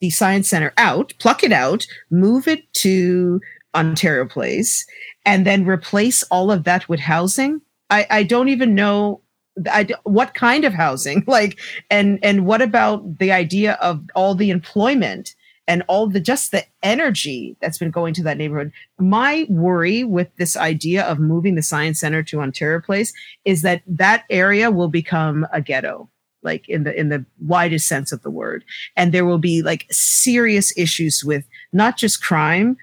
the 0.00 0.10
science 0.10 0.48
center 0.48 0.72
out, 0.78 1.12
pluck 1.20 1.44
it 1.44 1.52
out, 1.52 1.86
move 2.10 2.48
it 2.48 2.72
to 2.72 3.40
Ontario 3.74 4.26
Place, 4.26 4.84
and 5.24 5.46
then 5.46 5.64
replace 5.64 6.22
all 6.24 6.50
of 6.50 6.64
that 6.64 6.88
with 6.88 7.00
housing. 7.00 7.60
I, 7.90 8.06
I 8.10 8.22
don't 8.22 8.48
even 8.48 8.74
know 8.74 9.22
I, 9.70 9.86
what 10.04 10.34
kind 10.34 10.64
of 10.64 10.72
housing 10.72 11.24
like 11.26 11.58
and 11.90 12.18
and 12.22 12.46
what 12.46 12.62
about 12.62 13.18
the 13.18 13.32
idea 13.32 13.74
of 13.74 14.02
all 14.14 14.34
the 14.34 14.50
employment 14.50 15.34
and 15.68 15.82
all 15.88 16.08
the 16.08 16.20
just 16.20 16.50
the 16.50 16.64
energy 16.82 17.56
that's 17.60 17.78
been 17.78 17.90
going 17.90 18.14
to 18.14 18.22
that 18.22 18.38
neighborhood 18.38 18.72
my 18.98 19.46
worry 19.48 20.04
with 20.04 20.34
this 20.36 20.56
idea 20.56 21.04
of 21.04 21.18
moving 21.18 21.54
the 21.54 21.62
science 21.62 22.00
center 22.00 22.22
to 22.22 22.40
ontario 22.40 22.80
place 22.80 23.12
is 23.44 23.62
that 23.62 23.82
that 23.86 24.24
area 24.30 24.70
will 24.70 24.88
become 24.88 25.46
a 25.52 25.60
ghetto 25.60 26.08
like 26.42 26.68
in 26.68 26.84
the 26.84 26.98
in 26.98 27.10
the 27.10 27.24
widest 27.40 27.86
sense 27.86 28.10
of 28.10 28.22
the 28.22 28.30
word 28.30 28.64
and 28.96 29.12
there 29.12 29.26
will 29.26 29.38
be 29.38 29.62
like 29.62 29.86
serious 29.90 30.76
issues 30.78 31.22
with 31.22 31.44
not 31.72 31.96
just 31.96 32.22
crime 32.22 32.76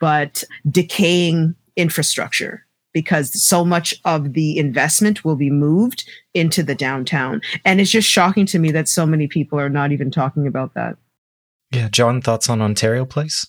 but 0.00 0.44
decaying 0.68 1.54
infrastructure 1.78 2.66
because 2.92 3.40
so 3.40 3.64
much 3.64 3.94
of 4.04 4.32
the 4.32 4.58
investment 4.58 5.24
will 5.24 5.36
be 5.36 5.50
moved 5.50 6.08
into 6.34 6.62
the 6.62 6.74
downtown. 6.74 7.40
And 7.64 7.80
it's 7.80 7.90
just 7.90 8.08
shocking 8.08 8.46
to 8.46 8.58
me 8.58 8.70
that 8.72 8.88
so 8.88 9.06
many 9.06 9.28
people 9.28 9.58
are 9.58 9.68
not 9.68 9.92
even 9.92 10.10
talking 10.10 10.46
about 10.46 10.74
that. 10.74 10.96
Yeah. 11.70 11.88
John, 11.88 12.20
thoughts 12.20 12.48
on 12.48 12.60
Ontario 12.60 13.04
Place? 13.04 13.46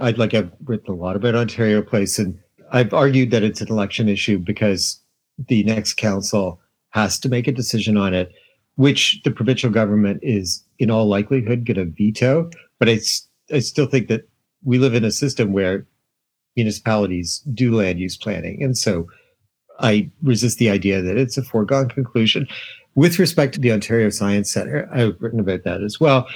I'd 0.00 0.18
like 0.18 0.32
I've 0.32 0.52
written 0.64 0.94
a 0.94 0.96
lot 0.96 1.16
about 1.16 1.34
Ontario 1.34 1.82
Place 1.82 2.18
and 2.18 2.38
I've 2.70 2.94
argued 2.94 3.30
that 3.32 3.42
it's 3.42 3.60
an 3.60 3.68
election 3.68 4.08
issue 4.08 4.38
because 4.38 5.02
the 5.48 5.64
next 5.64 5.94
council 5.94 6.60
has 6.90 7.18
to 7.20 7.28
make 7.28 7.48
a 7.48 7.52
decision 7.52 7.96
on 7.96 8.14
it, 8.14 8.32
which 8.76 9.20
the 9.24 9.30
provincial 9.30 9.70
government 9.70 10.20
is 10.22 10.64
in 10.78 10.90
all 10.90 11.06
likelihood 11.06 11.64
going 11.64 11.76
to 11.76 11.84
veto. 11.86 12.48
But 12.78 12.88
I, 12.88 13.00
I 13.52 13.58
still 13.58 13.86
think 13.86 14.08
that 14.08 14.28
we 14.62 14.78
live 14.78 14.94
in 14.94 15.04
a 15.04 15.10
system 15.10 15.52
where 15.52 15.86
municipalities 16.58 17.38
do 17.54 17.72
land 17.72 18.00
use 18.00 18.16
planning. 18.16 18.62
And 18.64 18.76
so 18.76 19.06
I 19.78 20.10
resist 20.22 20.58
the 20.58 20.70
idea 20.70 21.00
that 21.00 21.16
it's 21.16 21.38
a 21.38 21.44
foregone 21.44 21.88
conclusion. 21.88 22.48
With 22.96 23.20
respect 23.20 23.54
to 23.54 23.60
the 23.60 23.70
Ontario 23.70 24.10
Science 24.10 24.50
Center, 24.50 24.88
I've 24.92 25.16
written 25.20 25.38
about 25.38 25.62
that 25.62 25.82
as 25.82 26.00
well. 26.00 26.26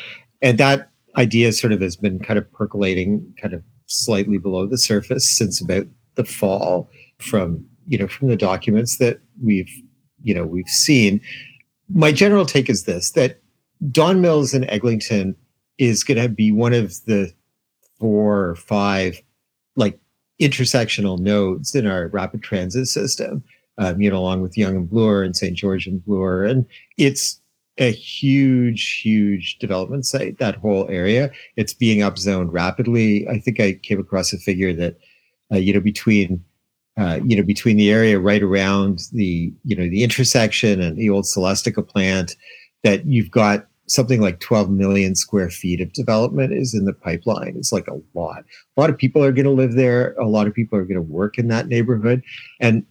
And 0.41 0.59
that 0.59 0.91
idea 1.17 1.53
sort 1.53 1.73
of 1.73 1.81
has 1.81 1.97
been 1.97 2.21
kind 2.21 2.39
of 2.39 2.51
percolating 2.53 3.35
kind 3.43 3.53
of 3.53 3.65
slightly 3.87 4.39
below 4.39 4.67
the 4.67 4.79
surface 4.79 5.29
since 5.29 5.61
about 5.61 5.87
the 6.15 6.25
fall 6.25 6.89
from, 7.19 7.67
you 7.89 7.99
know, 7.99 8.07
from 8.07 8.29
the 8.29 8.37
documents 8.37 8.99
that 8.99 9.21
we've, 9.43 9.71
you 10.23 10.35
know, 10.35 10.47
we've 10.47 10.69
seen. 10.69 11.21
My 11.93 12.13
general 12.13 12.47
take 12.47 12.71
is 12.71 12.85
this 12.85 13.11
that 13.13 13.43
Don 13.91 14.21
Mills 14.21 14.55
and 14.55 14.71
Eglinton 14.71 15.35
is 15.79 16.05
going 16.05 16.23
to 16.23 16.29
be 16.29 16.53
one 16.53 16.75
of 16.75 17.05
the 17.07 17.33
four 17.99 18.51
or 18.51 18.55
five 18.55 19.21
like 19.77 19.99
intersectional 20.41 21.19
nodes 21.19 21.75
in 21.75 21.87
our 21.87 22.09
rapid 22.09 22.43
transit 22.43 22.89
system, 22.89 23.43
um, 23.79 24.01
you 24.01 24.11
know, 24.11 24.19
along 24.19 24.43
with 24.43 24.57
Yonge 24.57 24.77
and 24.77 24.91
Bloor 24.91 25.23
and 25.23 25.37
St. 25.37 25.57
George 25.57 25.87
and 25.87 26.05
Bloor. 26.05 26.45
And 26.45 26.67
it's 26.99 27.41
a 27.79 27.91
huge, 27.91 29.01
huge 29.01 29.59
development 29.59 30.05
site, 30.05 30.39
that 30.39 30.57
whole 30.57 30.89
area. 30.89 31.31
It's 31.57 31.75
being 31.75 32.01
upzoned 32.01 32.49
rapidly. 32.51 33.27
I 33.29 33.39
think 33.39 33.61
I 33.61 33.75
came 33.75 33.99
across 33.99 34.33
a 34.33 34.39
figure 34.39 34.73
that, 34.75 34.99
uh, 35.53 35.59
you 35.59 35.73
know, 35.73 35.81
between 35.81 36.45
uh, 36.99 37.21
you 37.25 37.37
know, 37.37 37.43
between 37.43 37.79
the 37.79 37.91
area 37.91 38.19
right 38.19 38.43
around 38.43 39.05
the, 39.13 39.53
you 39.65 39.75
know, 39.75 39.89
the 39.89 40.05
intersection 40.05 40.81
and 40.81 40.99
the 40.99 41.09
old 41.09 41.25
Celestica 41.25 41.87
plant, 41.87 42.37
that 42.85 43.07
you've 43.07 43.31
got 43.31 43.67
something 43.93 44.23
like 44.23 44.41
12 44.41 44.71
million 44.71 45.15
square 45.15 45.51
feet 45.51 45.81
of 45.81 45.93
development 45.93 46.53
is 46.53 46.73
in 46.73 46.87
the 46.87 46.95
pipeline. 46.95 47.55
It's 47.57 47.73
like 47.73 47.87
a 47.89 48.01
lot. 48.15 48.45
A 48.77 48.81
lot 48.81 48.89
of 48.89 48.97
people 48.97 49.23
are 49.23 49.33
going 49.33 49.45
to 49.45 49.51
live 49.51 49.75
there. 49.75 50.15
A 50.15 50.27
lot 50.27 50.47
of 50.47 50.55
people 50.55 50.79
are 50.79 50.85
going 50.85 50.97
to 50.97 51.03
work 51.03 51.37
in 51.37 51.49
that 51.49 51.69
neighborhood. 51.69 52.23
And 52.59 52.87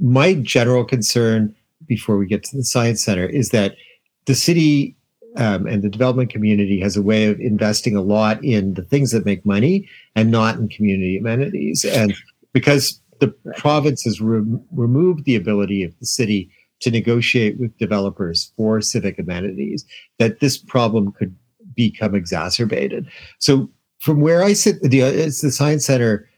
my 0.00 0.34
general 0.34 0.84
concern 0.84 1.54
before 1.86 2.16
we 2.16 2.26
get 2.26 2.42
to 2.44 2.56
the 2.56 2.64
science 2.64 3.04
center 3.04 3.24
is 3.24 3.50
that 3.50 3.76
the 4.24 4.34
city 4.34 4.96
um, 5.36 5.66
and 5.66 5.82
the 5.82 5.88
development 5.88 6.30
community 6.30 6.80
has 6.80 6.96
a 6.96 7.02
way 7.02 7.26
of 7.26 7.38
investing 7.38 7.94
a 7.94 8.02
lot 8.02 8.42
in 8.42 8.74
the 8.74 8.82
things 8.82 9.12
that 9.12 9.24
make 9.24 9.46
money 9.46 9.88
and 10.16 10.32
not 10.32 10.56
in 10.56 10.68
community 10.68 11.18
amenities. 11.18 11.84
And 11.84 12.14
because 12.52 13.00
the 13.20 13.28
province 13.56 14.02
has 14.02 14.20
re- 14.20 14.42
removed 14.72 15.24
the 15.24 15.36
ability 15.36 15.84
of 15.84 15.96
the 16.00 16.06
city 16.06 16.50
to 16.80 16.90
negotiate 16.90 17.58
with 17.58 17.76
developers 17.78 18.52
for 18.56 18.80
civic 18.80 19.18
amenities, 19.18 19.84
that 20.18 20.40
this 20.40 20.58
problem 20.58 21.12
could 21.12 21.34
become 21.74 22.14
exacerbated. 22.14 23.06
So 23.38 23.70
from 24.00 24.20
where 24.20 24.42
I 24.42 24.52
sit, 24.52 24.80
the, 24.82 25.00
it's 25.00 25.40
the 25.40 25.50
Science 25.50 25.86
Center 25.86 26.28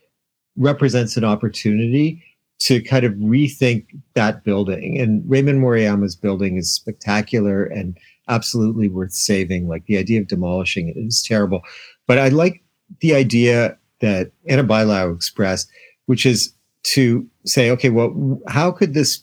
represents 0.57 1.17
an 1.17 1.25
opportunity 1.25 2.23
to 2.61 2.83
kind 2.83 3.05
of 3.05 3.13
rethink 3.15 3.87
that 4.15 4.45
building. 4.45 4.99
And 4.99 5.23
Raymond 5.29 5.63
Moriyama's 5.63 6.17
building 6.17 6.57
is 6.57 6.73
spectacular 6.73 7.65
and 7.65 7.97
absolutely 8.29 8.89
worth 8.89 9.13
saving. 9.13 9.69
Like 9.69 9.87
the 9.87 9.97
idea 9.97 10.21
of 10.21 10.29
demolishing 10.29 10.89
it 10.89 10.97
is 10.97 11.23
terrible. 11.23 11.63
But 12.07 12.19
I 12.19 12.29
like 12.29 12.63
the 13.01 13.15
idea 13.15 13.79
that 14.01 14.33
Ana 14.49 14.65
Bailão 14.65 15.15
expressed, 15.15 15.71
which 16.07 16.27
is 16.27 16.53
to 16.85 17.27
say, 17.45 17.71
okay, 17.71 17.91
well, 17.91 18.41
how 18.49 18.73
could 18.73 18.95
this 18.95 19.23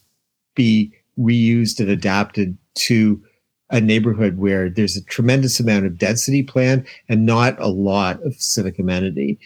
be 0.56 0.94
reused 1.20 1.80
and 1.80 1.90
adapted 1.90 2.58
to 2.76 3.22
a 3.70 3.82
neighborhood 3.82 4.38
where 4.38 4.70
there's 4.70 4.96
a 4.96 5.04
tremendous 5.06 5.60
amount 5.60 5.86
of 5.86 5.98
density 5.98 6.44
planned 6.44 6.86
and 7.10 7.26
not 7.26 7.60
a 7.60 7.68
lot 7.68 8.22
of 8.24 8.36
civic 8.36 8.78
amenity. 8.78 9.40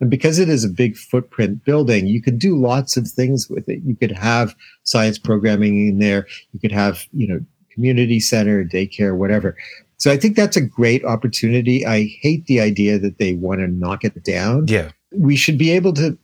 And 0.00 0.10
because 0.10 0.38
it 0.38 0.48
is 0.48 0.64
a 0.64 0.68
big 0.68 0.96
footprint 0.96 1.64
building, 1.64 2.06
you 2.06 2.22
could 2.22 2.38
do 2.38 2.56
lots 2.58 2.96
of 2.96 3.08
things 3.08 3.48
with 3.48 3.68
it. 3.68 3.80
You 3.84 3.96
could 3.96 4.12
have 4.12 4.54
science 4.84 5.18
programming 5.18 5.88
in 5.88 5.98
there. 5.98 6.26
You 6.52 6.60
could 6.60 6.72
have, 6.72 7.06
you 7.12 7.26
know, 7.26 7.40
community 7.70 8.20
center, 8.20 8.64
daycare, 8.64 9.16
whatever. 9.16 9.56
So 9.96 10.10
I 10.10 10.16
think 10.16 10.36
that's 10.36 10.56
a 10.56 10.60
great 10.60 11.04
opportunity. 11.04 11.86
I 11.86 12.16
hate 12.20 12.46
the 12.46 12.60
idea 12.60 12.98
that 12.98 13.18
they 13.18 13.34
want 13.34 13.60
to 13.60 13.68
knock 13.68 14.04
it 14.04 14.22
down. 14.22 14.68
Yeah. 14.68 14.90
We 15.12 15.36
should 15.36 15.58
be 15.58 15.70
able 15.70 15.92
to 15.94 16.18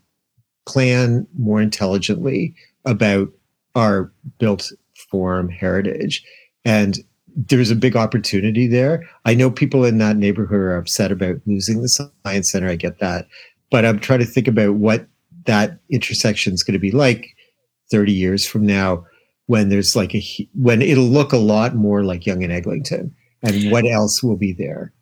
plan 0.66 1.26
more 1.38 1.60
intelligently 1.60 2.54
about 2.84 3.28
our 3.74 4.12
built 4.38 4.72
form 5.10 5.48
heritage. 5.48 6.24
And 6.64 6.98
there's 7.36 7.70
a 7.70 7.76
big 7.76 7.96
opportunity 7.96 8.66
there. 8.66 9.08
I 9.24 9.34
know 9.34 9.50
people 9.50 9.84
in 9.84 9.98
that 9.98 10.16
neighborhood 10.16 10.60
are 10.60 10.76
upset 10.76 11.12
about 11.12 11.36
losing 11.46 11.82
the 11.82 11.88
science 11.88 12.50
center. 12.50 12.68
I 12.68 12.76
get 12.76 12.98
that. 12.98 13.28
But 13.70 13.84
I'm 13.84 14.00
trying 14.00 14.18
to 14.20 14.24
think 14.26 14.48
about 14.48 14.74
what 14.74 15.06
that 15.46 15.78
intersection 15.90 16.52
is 16.52 16.62
going 16.62 16.74
to 16.74 16.80
be 16.80 16.90
like 16.90 17.36
30 17.90 18.12
years 18.12 18.46
from 18.46 18.66
now 18.66 19.06
when 19.46 19.68
there's 19.68 19.96
like 19.96 20.14
a 20.14 20.22
when 20.54 20.82
it'll 20.82 21.04
look 21.04 21.32
a 21.32 21.38
lot 21.38 21.74
more 21.74 22.04
like 22.04 22.26
Yonge 22.26 22.44
and 22.44 22.52
Eglinton 22.52 23.14
and 23.42 23.70
what 23.70 23.84
else 23.84 24.22
will 24.22 24.36
be 24.36 24.52
there. 24.52 24.92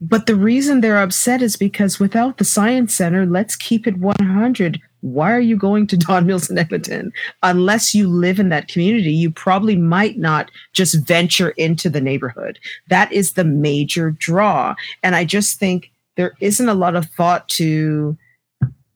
But 0.00 0.26
the 0.26 0.36
reason 0.36 0.80
they're 0.80 1.02
upset 1.02 1.40
is 1.40 1.56
because 1.56 1.98
without 1.98 2.36
the 2.38 2.44
science 2.44 2.94
center, 2.94 3.24
let's 3.24 3.56
keep 3.56 3.86
it 3.86 3.96
100 3.96 4.80
why 5.06 5.32
are 5.32 5.40
you 5.40 5.56
going 5.56 5.86
to 5.86 5.96
Don 6.06 6.26
Mills 6.26 6.50
and 6.50 6.58
Eglinton? 6.58 7.12
Unless 7.42 7.94
you 7.94 8.08
live 8.08 8.38
in 8.38 8.48
that 8.48 8.68
community, 8.68 9.12
you 9.12 9.30
probably 9.30 9.76
might 9.76 10.18
not 10.18 10.50
just 10.72 11.06
venture 11.06 11.50
into 11.50 11.88
the 11.88 12.00
neighborhood. 12.00 12.58
That 12.88 13.12
is 13.12 13.34
the 13.34 13.44
major 13.44 14.10
draw. 14.10 14.74
And 15.02 15.14
I 15.14 15.24
just 15.24 15.58
think 15.58 15.90
there 16.16 16.34
isn't 16.40 16.68
a 16.68 16.74
lot 16.74 16.96
of 16.96 17.06
thought 17.10 17.48
to 17.50 18.16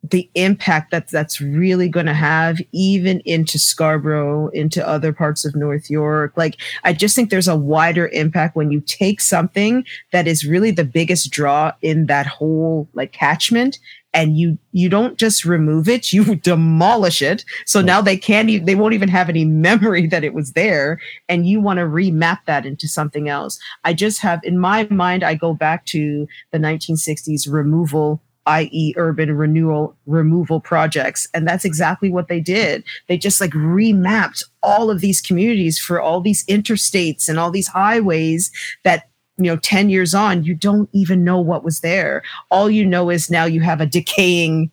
the 0.03 0.29
impact 0.35 0.91
that 0.91 1.09
that's 1.09 1.41
really 1.41 1.89
going 1.89 2.07
to 2.07 2.15
have 2.15 2.59
even 2.73 3.21
into 3.21 3.59
Scarborough, 3.59 4.49
into 4.49 4.87
other 4.87 5.13
parts 5.13 5.45
of 5.45 5.55
North 5.55 5.89
York. 5.89 6.33
Like, 6.37 6.57
I 6.83 6.93
just 6.93 7.15
think 7.15 7.31
there's 7.31 7.47
a 7.47 7.55
wider 7.55 8.09
impact 8.09 8.57
when 8.57 8.73
you 8.73 8.81
take 8.81 9.21
something 9.21 9.85
that 10.11 10.27
is 10.27 10.47
really 10.47 10.73
the 10.73 10.85
biggest 10.85 11.31
draw 11.31 11.73
in 11.83 12.07
that 12.07 12.27
whole 12.27 12.89
like 12.95 13.13
catchment 13.13 13.79
and 14.13 14.37
you 14.37 14.59
you 14.73 14.89
don't 14.89 15.19
just 15.19 15.45
remove 15.45 15.89
it 15.89 16.13
you 16.13 16.37
demolish 16.43 17.23
it 17.23 17.45
so 17.67 17.81
now 17.81 18.01
they 18.01 18.17
can't 18.17 18.49
even 18.49 18.67
they 18.67 18.75
won't 18.75 18.95
even 18.95 19.09
have 19.09 19.29
any 19.29 19.45
memory 19.61 20.07
that 20.07 20.25
it 20.25 20.35
was 20.35 20.53
there 20.53 21.01
and 21.29 21.47
you 21.47 21.61
want 21.61 21.79
to 21.79 21.85
remap 21.85 22.39
that 22.47 22.67
into 22.67 22.89
something 22.89 23.29
else 23.29 23.59
i 23.85 23.93
just 23.93 24.21
have 24.21 24.41
in 24.43 24.59
my 24.59 24.87
mind 24.91 25.23
i 25.23 25.35
go 25.35 25.55
back 25.55 25.85
to 25.87 26.27
the 26.53 26.59
1960s 26.59 27.51
removal 27.51 28.21
i.e., 28.47 28.95
urban 28.97 29.37
renewal 29.37 29.97
removal 30.07 30.61
projects. 30.61 31.29
And 31.35 31.47
that's 31.47 31.65
exactly 31.65 32.11
what 32.11 32.29
they 32.29 32.41
did. 32.41 32.83
They 33.07 33.19
just 33.19 33.41
like 33.41 33.53
remapped 33.53 34.43
all 34.63 34.91
of 34.91 35.01
these 35.01 35.21
communities 35.21 35.79
for 35.79 36.01
all 36.01 36.21
these 36.21 36.45
interstates 36.47 37.29
and 37.29 37.39
all 37.39 37.51
these 37.51 37.69
highways 37.69 38.51
that 38.83 39.10
you 39.45 39.51
know 39.51 39.57
10 39.57 39.91
years 39.91 40.15
on 40.15 40.45
you 40.45 40.55
don't 40.55 40.89
even 40.93 41.25
know 41.25 41.41
what 41.41 41.65
was 41.65 41.81
there. 41.81 42.23
All 42.51 42.71
you 42.71 42.85
know 42.85 43.11
is 43.11 43.31
now 43.31 43.45
you 43.45 43.61
have 43.61 43.81
a 43.81 43.87
decaying 43.87 44.71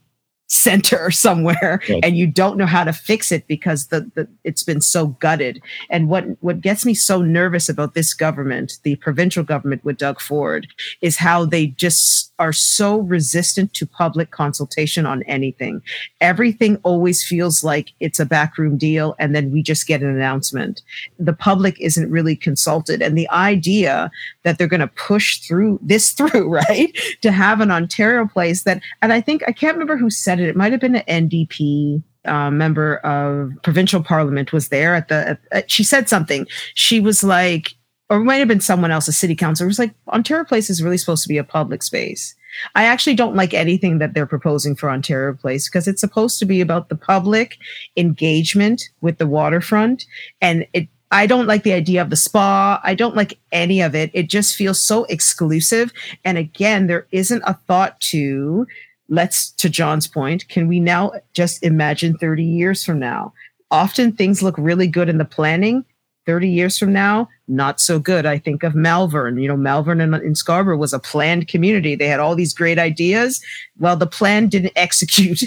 center 0.48 1.12
somewhere 1.26 1.82
right. 1.90 2.04
and 2.04 2.18
you 2.18 2.26
don't 2.26 2.58
know 2.58 2.66
how 2.66 2.84
to 2.84 2.94
fix 2.94 3.32
it 3.32 3.46
because 3.48 3.88
the, 3.88 4.10
the 4.16 4.28
it's 4.44 4.64
been 4.64 4.82
so 4.82 5.08
gutted. 5.08 5.62
And 5.90 6.10
what 6.10 6.26
what 6.42 6.62
gets 6.62 6.86
me 6.86 6.94
so 6.94 7.22
nervous 7.22 7.70
about 7.70 7.94
this 7.94 8.14
government 8.14 8.74
the 8.84 8.96
provincial 8.98 9.44
government 9.44 9.84
with 9.84 9.98
Doug 9.98 10.20
Ford 10.20 10.68
is 11.02 11.18
how 11.18 11.46
they 11.46 11.68
just 11.68 12.34
are 12.40 12.54
so 12.54 13.00
resistant 13.00 13.74
to 13.74 13.86
public 13.86 14.32
consultation 14.32 15.06
on 15.06 15.24
anything. 15.24 15.82
Everything 16.22 16.78
always 16.84 17.24
feels 17.24 17.64
like 17.64 17.92
it's 18.00 18.20
a 18.20 18.26
backroom 18.26 18.78
deal 18.78 19.16
and 19.20 19.36
then 19.36 19.52
we 19.52 19.62
just 19.62 19.88
get 19.88 20.02
an 20.02 20.10
announcement. 20.10 20.82
The 21.20 21.34
public 21.34 21.80
isn't 21.80 22.12
really 22.12 22.36
consulted. 22.36 23.02
And 23.02 23.18
the 23.18 23.30
idea 23.32 24.12
that 24.48 24.58
they're 24.58 24.68
going 24.68 24.80
to 24.80 24.88
push 24.88 25.40
through 25.40 25.78
this 25.82 26.12
through 26.18 26.48
right 26.50 26.98
to 27.22 27.32
have 27.32 27.60
an 27.60 27.70
Ontario 27.70 28.26
place 28.26 28.64
that 28.64 28.82
and 29.02 29.12
I 29.12 29.20
think 29.20 29.44
I 29.46 29.52
can't 29.52 29.76
remember 29.76 29.98
who 29.98 30.10
said 30.10 30.40
it. 30.40 30.48
It 30.48 30.56
might 30.56 30.72
have 30.72 30.82
been 30.82 30.96
an 30.96 31.30
NDP 31.30 32.02
uh, 32.26 32.50
member 32.52 32.98
of 32.98 33.52
provincial 33.64 34.04
parliament 34.04 34.54
was 34.54 34.70
there 34.70 34.96
at 34.96 35.08
the. 35.08 35.38
At, 35.52 35.70
she 35.70 35.84
said 35.84 36.10
something. 36.10 36.48
She 36.74 37.00
was 37.00 37.24
like, 37.24 37.76
or 38.10 38.18
it 38.18 38.24
might 38.24 38.38
have 38.38 38.48
been 38.48 38.60
someone 38.60 38.92
else, 38.92 39.08
a 39.08 39.14
city 39.14 39.36
councilor, 39.36 39.68
was 39.68 39.80
like, 39.80 39.94
Ontario 40.10 40.44
Place 40.44 40.70
is 40.70 40.84
really 40.84 40.98
supposed 40.98 41.24
to 41.24 41.30
be 41.30 41.38
a 41.38 41.44
public 41.44 41.84
space. 41.84 42.36
I 42.76 42.86
actually 42.86 43.16
don't 43.16 43.36
like 43.36 43.54
anything 43.54 44.00
that 44.00 44.14
they're 44.14 44.26
proposing 44.26 44.76
for 44.76 44.90
Ontario 44.90 45.36
Place 45.36 45.70
because 45.70 45.88
it's 45.88 46.02
supposed 46.02 46.40
to 46.40 46.46
be 46.46 46.60
about 46.60 46.90
the 46.90 46.96
public 46.96 47.58
engagement 47.96 48.90
with 49.02 49.18
the 49.18 49.28
waterfront. 49.28 50.06
And 50.42 50.66
it, 50.74 50.88
I 51.12 51.26
don't 51.26 51.48
like 51.48 51.64
the 51.64 51.74
idea 51.74 52.02
of 52.02 52.10
the 52.10 52.16
spa. 52.16 52.82
I 52.84 52.94
don't 52.94 53.16
like 53.16 53.40
any 53.52 53.82
of 53.82 53.96
it. 53.96 54.12
It 54.14 54.30
just 54.30 54.56
feels 54.56 54.80
so 54.80 55.06
exclusive. 55.06 55.94
And 56.26 56.38
again, 56.38 56.88
there 56.88 57.08
isn't 57.12 57.44
a 57.46 57.54
thought 57.68 58.00
to 58.02 58.68
let's 59.10 59.52
to 59.52 59.70
John's 59.70 60.08
point, 60.08 60.48
can 60.50 60.68
we 60.68 60.80
now 60.80 61.14
just 61.34 61.64
imagine 61.64 62.18
30 62.18 62.44
years 62.44 62.84
from 62.84 63.00
now? 63.00 63.34
Often 63.72 64.14
things 64.14 64.44
look 64.44 64.56
really 64.58 64.88
good 64.88 65.10
in 65.10 65.18
the 65.18 65.26
planning. 65.26 65.86
30 66.28 66.50
years 66.50 66.78
from 66.78 66.94
now, 66.94 67.30
not 67.48 67.80
so 67.80 67.98
good. 67.98 68.26
I 68.26 68.38
think 68.38 68.62
of 68.62 68.76
Malvern. 68.76 69.40
You 69.40 69.48
know, 69.48 69.58
Malvern 69.58 70.02
in, 70.02 70.14
in 70.14 70.36
Scarborough 70.36 70.78
was 70.78 70.94
a 70.94 71.00
planned 71.00 71.48
community. 71.48 71.96
They 71.96 72.08
had 72.08 72.20
all 72.20 72.36
these 72.36 72.54
great 72.54 72.78
ideas. 72.78 73.42
Well, 73.80 73.96
the 73.96 74.06
plan 74.06 74.50
didn't 74.50 74.74
execute 74.76 75.42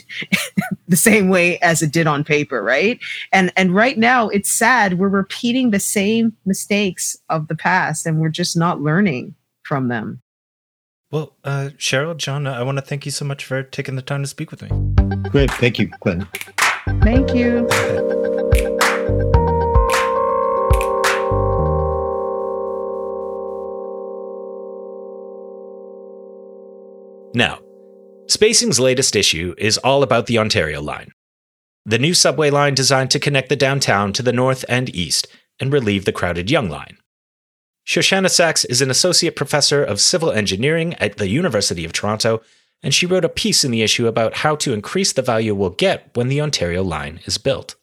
the 0.89 0.97
same 0.97 1.29
way 1.29 1.59
as 1.61 1.83
it 1.83 1.93
did 1.93 2.09
on 2.09 2.25
paper, 2.25 2.63
right? 2.63 2.99
And 3.31 3.53
and 3.57 3.75
right 3.75 3.99
now, 3.99 4.29
it's 4.31 4.51
sad. 4.51 4.99
We're 4.99 5.09
repeating 5.09 5.71
the 5.71 5.79
same 5.79 6.37
mistakes 6.47 7.17
of 7.29 7.47
the 7.47 7.57
past, 7.57 8.07
and 8.07 8.19
we're 8.19 8.31
just 8.31 8.57
not 8.57 8.81
learning 8.81 9.35
from 9.63 9.89
them. 9.89 10.23
Well, 11.13 11.37
uh, 11.45 11.71
Cheryl, 11.77 12.17
John, 12.17 12.47
I 12.47 12.63
want 12.63 12.79
to 12.79 12.83
thank 12.83 13.05
you 13.05 13.13
so 13.13 13.25
much 13.25 13.45
for 13.45 13.63
taking 13.63 13.97
the 13.97 14.03
time 14.03 14.23
to 14.23 14.29
speak 14.29 14.51
with 14.51 14.63
me. 14.63 14.71
Great. 15.29 15.51
Thank 15.51 15.79
you, 15.79 15.91
Glenn. 16.01 16.27
Thank 17.03 17.35
you. 17.35 17.69
Now, 27.35 27.61
Spacing's 28.27 28.81
latest 28.81 29.17
issue 29.17 29.55
is 29.59 29.79
all 29.79 30.03
about 30.03 30.27
the 30.27 30.39
Ontario 30.39 30.81
line. 30.81 31.13
The 31.85 31.99
new 31.99 32.15
subway 32.15 32.51
line 32.51 32.75
designed 32.75 33.11
to 33.13 33.19
connect 33.19 33.49
the 33.49 33.57
downtown 33.57 34.13
to 34.15 34.23
the 34.23 34.33
north 34.33 34.65
and 34.69 34.95
east 34.95 35.27
and 35.59 35.73
relieve 35.73 36.05
the 36.05 36.13
crowded 36.13 36.51
Yonge 36.51 36.71
line. 36.71 36.99
Shoshanna 37.87 38.31
Saxe 38.31 38.65
is 38.67 38.83
an 38.83 38.91
associate 38.91 39.35
professor 39.35 39.83
of 39.83 40.01
civil 40.01 40.31
engineering 40.31 40.95
at 40.95 41.17
the 41.17 41.29
University 41.29 41.85
of 41.85 41.93
Toronto, 41.93 42.41
and 42.83 42.95
she 42.95 43.07
wrote 43.07 43.25
a 43.25 43.29
piece 43.29 43.65
in 43.65 43.71
the 43.71 43.83
issue 43.83 44.07
about 44.07 44.39
how 44.39 44.55
to 44.57 44.73
increase 44.73 45.13
the 45.13 45.23
value 45.23 45.55
we'll 45.55 45.71
get 45.71 46.11
when 46.15 46.29
the 46.29 46.41
Ontario 46.41 46.83
line 46.83 47.21
is 47.25 47.39
built. 47.39 47.75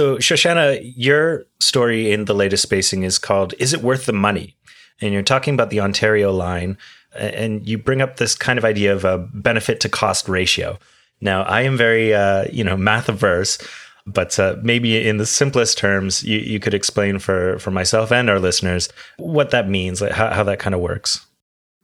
So, 0.00 0.16
Shoshanna, 0.16 0.94
your 0.96 1.44
story 1.60 2.10
in 2.10 2.24
the 2.24 2.34
latest 2.34 2.62
spacing 2.62 3.02
is 3.02 3.18
called 3.18 3.52
Is 3.58 3.74
It 3.74 3.82
Worth 3.82 4.06
the 4.06 4.14
Money? 4.14 4.56
And 5.02 5.12
you're 5.12 5.22
talking 5.22 5.52
about 5.52 5.68
the 5.68 5.80
Ontario 5.80 6.32
line, 6.32 6.78
and 7.14 7.68
you 7.68 7.76
bring 7.76 8.00
up 8.00 8.16
this 8.16 8.34
kind 8.34 8.58
of 8.58 8.64
idea 8.64 8.94
of 8.94 9.04
a 9.04 9.18
benefit 9.18 9.78
to 9.80 9.90
cost 9.90 10.26
ratio. 10.26 10.78
Now, 11.20 11.42
I 11.42 11.60
am 11.60 11.76
very, 11.76 12.14
uh, 12.14 12.46
you 12.50 12.64
know, 12.64 12.78
math 12.78 13.10
averse, 13.10 13.58
but 14.06 14.38
uh, 14.38 14.56
maybe 14.62 15.06
in 15.06 15.18
the 15.18 15.26
simplest 15.26 15.76
terms, 15.76 16.22
you, 16.22 16.38
you 16.38 16.60
could 16.60 16.72
explain 16.72 17.18
for, 17.18 17.58
for 17.58 17.70
myself 17.70 18.10
and 18.10 18.30
our 18.30 18.40
listeners 18.40 18.88
what 19.18 19.50
that 19.50 19.68
means, 19.68 20.00
like 20.00 20.12
how, 20.12 20.30
how 20.30 20.44
that 20.44 20.60
kind 20.60 20.74
of 20.74 20.80
works. 20.80 21.26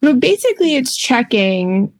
Well, 0.00 0.14
basically, 0.14 0.74
it's 0.76 0.96
checking 0.96 1.92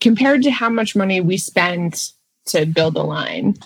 compared 0.00 0.44
to 0.44 0.52
how 0.52 0.70
much 0.70 0.94
money 0.94 1.20
we 1.20 1.36
spend 1.36 2.12
to 2.44 2.64
build 2.64 2.96
a 2.96 3.02
line, 3.02 3.56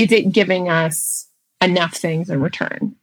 is 0.00 0.12
it 0.12 0.32
giving 0.32 0.68
us 0.68 1.28
enough 1.60 1.94
things 1.94 2.30
in 2.30 2.40
return? 2.40 2.94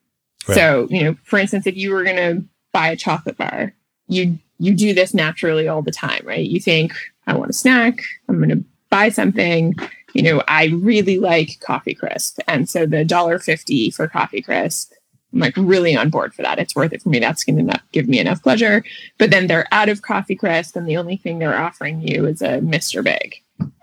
Right. 0.47 0.55
So, 0.55 0.87
you 0.89 1.03
know, 1.03 1.15
for 1.23 1.37
instance, 1.39 1.67
if 1.67 1.75
you 1.75 1.91
were 1.91 2.03
going 2.03 2.15
to 2.15 2.43
buy 2.73 2.89
a 2.89 2.95
chocolate 2.95 3.37
bar, 3.37 3.73
you 4.07 4.39
you 4.59 4.73
do 4.73 4.93
this 4.93 5.13
naturally 5.13 5.67
all 5.67 5.83
the 5.83 5.91
time, 5.91 6.21
right? 6.23 6.45
You 6.45 6.59
think, 6.59 6.93
I 7.27 7.35
want 7.35 7.51
a 7.51 7.53
snack, 7.53 7.99
I'm 8.27 8.37
going 8.37 8.49
to 8.49 8.63
buy 8.89 9.09
something 9.09 9.75
you 10.17 10.23
know, 10.23 10.41
I 10.47 10.65
really 10.67 11.19
like 11.19 11.59
Coffee 11.59 11.93
Crisp. 11.93 12.39
And 12.47 12.67
so 12.67 12.87
the 12.87 13.05
dollar 13.05 13.37
fifty 13.37 13.91
for 13.91 14.07
Coffee 14.07 14.41
Crisp, 14.41 14.93
I'm 15.31 15.39
like 15.39 15.53
really 15.55 15.95
on 15.95 16.09
board 16.09 16.33
for 16.33 16.41
that. 16.41 16.57
It's 16.57 16.75
worth 16.75 16.91
it 16.91 17.03
for 17.03 17.09
me. 17.09 17.19
That's 17.19 17.43
going 17.43 17.67
to 17.67 17.81
give 17.91 18.07
me 18.07 18.19
enough 18.19 18.41
pleasure. 18.41 18.83
But 19.19 19.29
then 19.29 19.45
they're 19.45 19.67
out 19.71 19.89
of 19.89 20.01
Coffee 20.01 20.35
Crisp, 20.35 20.75
and 20.75 20.87
the 20.87 20.97
only 20.97 21.17
thing 21.17 21.37
they're 21.37 21.55
offering 21.55 22.01
you 22.01 22.25
is 22.25 22.41
a 22.41 22.59
Mr. 22.59 23.03
Big. 23.03 23.35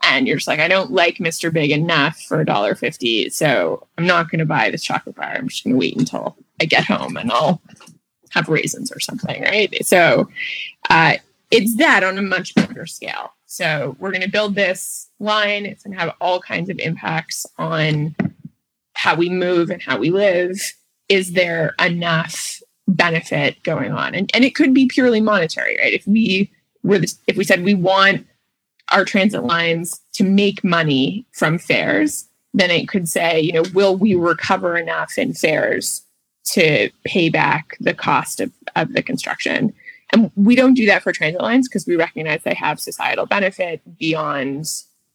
And 0.03 0.29
you're 0.29 0.37
just 0.37 0.49
like, 0.49 0.61
I 0.61 0.69
don't 0.69 0.93
like 0.93 1.17
Mr. 1.17 1.53
Big 1.53 1.71
enough 1.71 2.21
for 2.21 2.41
a 2.41 2.47
dollar 2.47 2.75
fifty, 2.75 3.31
so 3.31 3.87
I'm 3.99 4.07
not 4.07 4.31
going 4.31 4.39
to 4.39 4.45
buy 4.45 4.71
this 4.71 4.83
chocolate 4.83 5.17
bar. 5.17 5.35
I'm 5.35 5.49
just 5.49 5.65
going 5.65 5.75
to 5.75 5.79
wait 5.79 5.97
until 5.97 6.37
I 6.61 6.67
get 6.67 6.85
home, 6.85 7.17
and 7.17 7.33
I'll 7.33 7.61
have 8.31 8.49
raisins 8.49 8.93
or 8.93 9.01
something, 9.01 9.43
right? 9.43 9.85
So 9.87 10.29
uh, 10.91 11.15
it's 11.51 11.77
that 11.77 12.05
on 12.05 12.19
a 12.19 12.23
much 12.23 12.55
bigger 12.55 12.87
scale. 12.87 13.33
So 13.47 13.97
we're 13.99 14.11
going 14.11 14.23
to 14.23 14.31
build 14.31 14.57
this 14.57 15.09
line. 15.21 15.65
It's 15.65 15.85
going 15.85 15.95
to 15.95 16.01
have 16.01 16.15
all 16.21 16.41
kinds 16.41 16.69
of 16.69 16.79
impacts 16.81 17.47
on 17.57 18.17
how 18.95 19.15
we 19.15 19.29
move 19.29 19.71
and 19.71 19.81
how 19.81 19.99
we 19.99 20.11
live. 20.11 20.61
Is 21.09 21.33
there 21.33 21.75
enough 21.81 22.61
benefit 22.89 23.63
going 23.63 23.93
on? 23.93 24.15
And, 24.15 24.31
and 24.35 24.45
it 24.45 24.55
could 24.55 24.75
be 24.75 24.87
purely 24.87 25.21
monetary, 25.21 25.79
right? 25.79 25.93
If 25.93 26.07
we 26.07 26.51
were 26.83 26.99
this, 26.99 27.19
if 27.27 27.37
we 27.37 27.45
said 27.45 27.63
we 27.63 27.75
want 27.75 28.27
our 28.93 29.05
transit 29.05 29.45
lines 29.45 30.01
to 30.15 30.25
make 30.25 30.63
money 30.63 31.27
from 31.33 31.59
fares, 31.59 32.27
then 32.53 32.71
it 32.71 32.89
could 32.89 33.09
say, 33.09 33.41
you 33.41 33.53
know, 33.53 33.65
will 33.75 33.97
we 33.97 34.15
recover 34.15 34.77
enough 34.77 35.19
in 35.19 35.33
fares 35.33 36.03
to 36.45 36.91
pay 37.05 37.29
back 37.29 37.77
the 37.81 37.95
cost 37.95 38.41
of, 38.41 38.53
of 38.77 38.93
the 38.93 39.03
construction? 39.03 39.73
And 40.13 40.31
we 40.37 40.55
don't 40.55 40.75
do 40.75 40.87
that 40.87 41.03
for 41.03 41.13
transit 41.13 41.41
lines 41.41 41.69
because 41.69 41.87
we 41.87 41.97
recognize 41.97 42.43
they 42.43 42.55
have 42.55 42.79
societal 42.79 43.27
benefit 43.27 43.81
beyond 43.99 44.67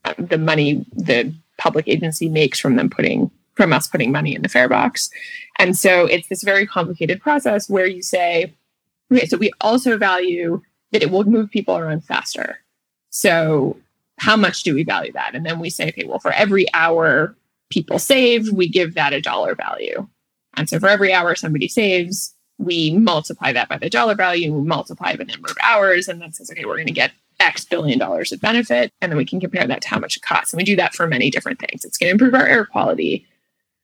um, 0.06 0.16
the 0.18 0.38
money 0.38 0.86
the 0.94 1.34
public 1.58 1.88
agency 1.88 2.28
makes 2.28 2.60
from 2.60 2.76
them 2.76 2.90
putting 2.90 3.30
from 3.56 3.74
us 3.74 3.88
putting 3.88 4.12
money 4.12 4.34
in 4.34 4.42
the 4.42 4.48
fare 4.48 4.70
box. 4.70 5.10
And 5.58 5.78
so 5.78 6.06
it's 6.06 6.30
this 6.30 6.44
very 6.44 6.66
complicated 6.66 7.22
process 7.22 7.70
where 7.70 7.86
you 7.86 8.02
say, 8.02 8.54
okay, 9.12 9.26
so 9.26 9.36
we 9.36 9.52
also 9.60 9.98
value 9.98 10.62
that 10.92 11.04
it 11.04 11.12
will 11.12 11.26
move 11.26 11.52
people 11.52 11.78
around 11.78 12.06
faster. 12.06 12.60
So 13.10 13.78
how 14.18 14.36
much 14.36 14.64
do 14.64 14.76
we 14.76 14.84
value 14.84 15.12
that? 15.14 15.36
And 15.36 15.46
then 15.46 15.60
we 15.60 15.70
say, 15.70 15.90
okay, 15.90 16.06
well, 16.06 16.20
for 16.20 16.32
every 16.32 16.72
hour 16.74 17.36
people 17.70 18.00
save, 18.00 18.52
we 18.52 18.68
give 18.68 18.96
that 18.96 19.14
a 19.14 19.22
dollar 19.22 19.56
value. 19.56 20.08
And 20.56 20.68
so 20.68 20.80
for 20.80 20.90
every 20.90 21.14
hour 21.14 21.36
somebody 21.36 21.68
saves, 21.68 22.34
we 22.58 22.94
multiply 22.94 23.54
that 23.54 23.70
by 23.70 23.78
the 23.78 23.90
dollar 23.90 24.16
value 24.16 24.54
we 24.54 24.68
multiply 24.68 25.16
the 25.16 25.24
number 25.24 25.50
of 25.50 25.58
hours 25.64 26.10
and 26.10 26.22
that 26.22 26.36
says 26.36 26.52
okay 26.52 26.66
we're 26.66 26.76
going 26.76 26.88
to 26.88 26.92
get 26.92 27.14
x 27.40 27.66
billion 27.66 27.98
dollars 27.98 28.32
of 28.32 28.42
benefit. 28.42 28.92
And 29.02 29.12
then 29.12 29.18
we 29.18 29.26
can 29.26 29.40
compare 29.40 29.66
that 29.66 29.82
to 29.82 29.88
how 29.88 30.00
much 30.00 30.18
it 30.18 30.24
costs. 30.24 30.54
And 30.54 30.58
we 30.58 30.64
do 30.64 30.76
that 30.76 30.94
for 30.94 31.08
many 31.08 31.30
different 31.30 31.60
things. 31.60 31.86
It's 31.86 31.98
going 31.98 32.10
to 32.10 32.12
improve 32.12 32.34
our 32.34 32.46
air 32.46 32.66
quality. 32.66 33.26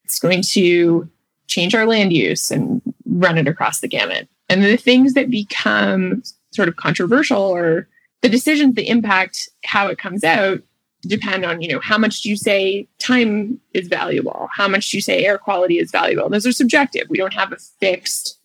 It's 0.03 0.19
going 0.19 0.41
to 0.51 1.09
change 1.47 1.73
our 1.73 1.85
land 1.85 2.13
use 2.13 2.51
and 2.51 2.81
run 3.05 3.37
it 3.37 3.47
across 3.47 3.79
the 3.79 3.87
gamut. 3.87 4.27
And 4.49 4.63
the 4.63 4.77
things 4.77 5.13
that 5.13 5.29
become 5.29 6.23
sort 6.51 6.67
of 6.67 6.75
controversial 6.75 7.41
or 7.41 7.87
the 8.25 8.29
decisions 8.29 8.73
that 8.73 8.89
impact 8.89 9.49
how 9.65 9.85
it 9.85 9.99
comes 9.99 10.23
out 10.23 10.59
depend 11.03 11.45
on 11.45 11.61
you 11.61 11.71
know 11.71 11.79
how 11.79 11.95
much 11.95 12.23
do 12.23 12.29
you 12.29 12.35
say 12.35 12.87
time 12.97 13.61
is 13.75 13.87
valuable? 13.87 14.49
How 14.51 14.67
much 14.67 14.89
do 14.89 14.97
you 14.97 15.01
say 15.01 15.23
air 15.23 15.37
quality 15.37 15.77
is 15.77 15.91
valuable? 15.91 16.27
Those 16.27 16.47
are 16.47 16.51
subjective. 16.51 17.05
We 17.07 17.19
don't 17.19 17.35
have 17.35 17.51
a 17.51 17.57
fixed 17.79 18.39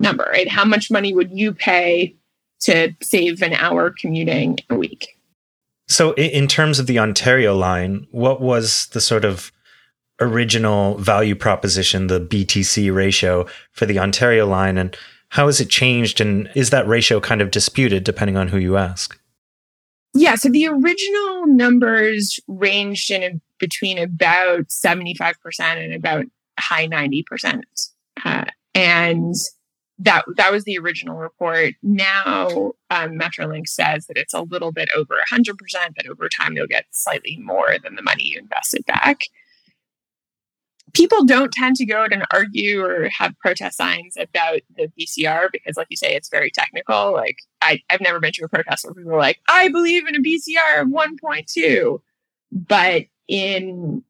number, 0.00 0.24
right? 0.24 0.50
How 0.50 0.66
much 0.66 0.90
money 0.90 1.14
would 1.14 1.30
you 1.30 1.54
pay 1.54 2.14
to 2.60 2.92
save 3.00 3.40
an 3.40 3.54
hour 3.54 3.94
commuting 3.98 4.58
a 4.68 4.74
week? 4.74 5.18
So, 5.88 6.12
in 6.16 6.46
terms 6.46 6.78
of 6.78 6.86
the 6.86 6.98
Ontario 6.98 7.56
line, 7.56 8.06
what 8.10 8.42
was 8.42 8.88
the 8.88 9.00
sort 9.00 9.24
of 9.24 9.50
original 10.20 10.98
value 10.98 11.34
proposition, 11.34 12.08
the 12.08 12.20
BTC 12.20 12.94
ratio 12.94 13.46
for 13.72 13.86
the 13.86 13.98
Ontario 13.98 14.46
line, 14.46 14.76
and 14.76 14.94
how 15.30 15.46
has 15.46 15.60
it 15.60 15.68
changed? 15.68 16.20
And 16.20 16.50
is 16.54 16.70
that 16.70 16.86
ratio 16.86 17.20
kind 17.20 17.40
of 17.40 17.50
disputed 17.50 18.04
depending 18.04 18.36
on 18.36 18.48
who 18.48 18.58
you 18.58 18.76
ask? 18.76 19.18
Yeah, 20.14 20.34
so 20.34 20.48
the 20.48 20.66
original 20.66 21.46
numbers 21.46 22.40
ranged 22.48 23.10
in 23.10 23.22
a, 23.22 23.40
between 23.58 23.98
about 23.98 24.68
75% 24.68 25.34
and 25.60 25.92
about 25.92 26.24
high 26.58 26.88
90%. 26.88 27.62
Uh, 28.24 28.44
and 28.74 29.34
that 29.98 30.24
that 30.36 30.52
was 30.52 30.64
the 30.64 30.78
original 30.78 31.16
report. 31.16 31.74
Now 31.82 32.72
um, 32.90 33.18
Metrolinx 33.18 33.68
says 33.68 34.06
that 34.06 34.18
it's 34.18 34.34
a 34.34 34.42
little 34.42 34.72
bit 34.72 34.88
over 34.94 35.16
100%, 35.32 35.54
that 35.72 36.06
over 36.08 36.28
time 36.28 36.54
you'll 36.54 36.66
get 36.66 36.86
slightly 36.90 37.38
more 37.38 37.76
than 37.82 37.94
the 37.94 38.02
money 38.02 38.24
you 38.24 38.38
invested 38.38 38.84
back. 38.86 39.22
People 40.92 41.24
don't 41.24 41.52
tend 41.52 41.76
to 41.76 41.84
go 41.84 42.02
out 42.02 42.12
and 42.12 42.24
argue 42.32 42.82
or 42.82 43.08
have 43.08 43.38
protest 43.38 43.76
signs 43.76 44.16
about 44.16 44.60
the 44.76 44.90
BCR 44.98 45.48
because, 45.52 45.76
like 45.76 45.88
you 45.90 45.96
say, 45.96 46.14
it's 46.14 46.28
very 46.28 46.50
technical. 46.50 47.12
Like 47.12 47.36
I, 47.60 47.80
I've 47.90 48.00
never 48.00 48.20
been 48.20 48.32
to 48.32 48.44
a 48.44 48.48
protest 48.48 48.84
where 48.84 48.94
people 48.94 49.12
are 49.12 49.18
like, 49.18 49.40
"I 49.48 49.68
believe 49.68 50.06
in 50.06 50.14
a 50.14 50.20
BCR 50.20 50.82
of 50.82 50.88
1.2," 50.88 52.00
but 52.52 53.02
in 53.28 54.02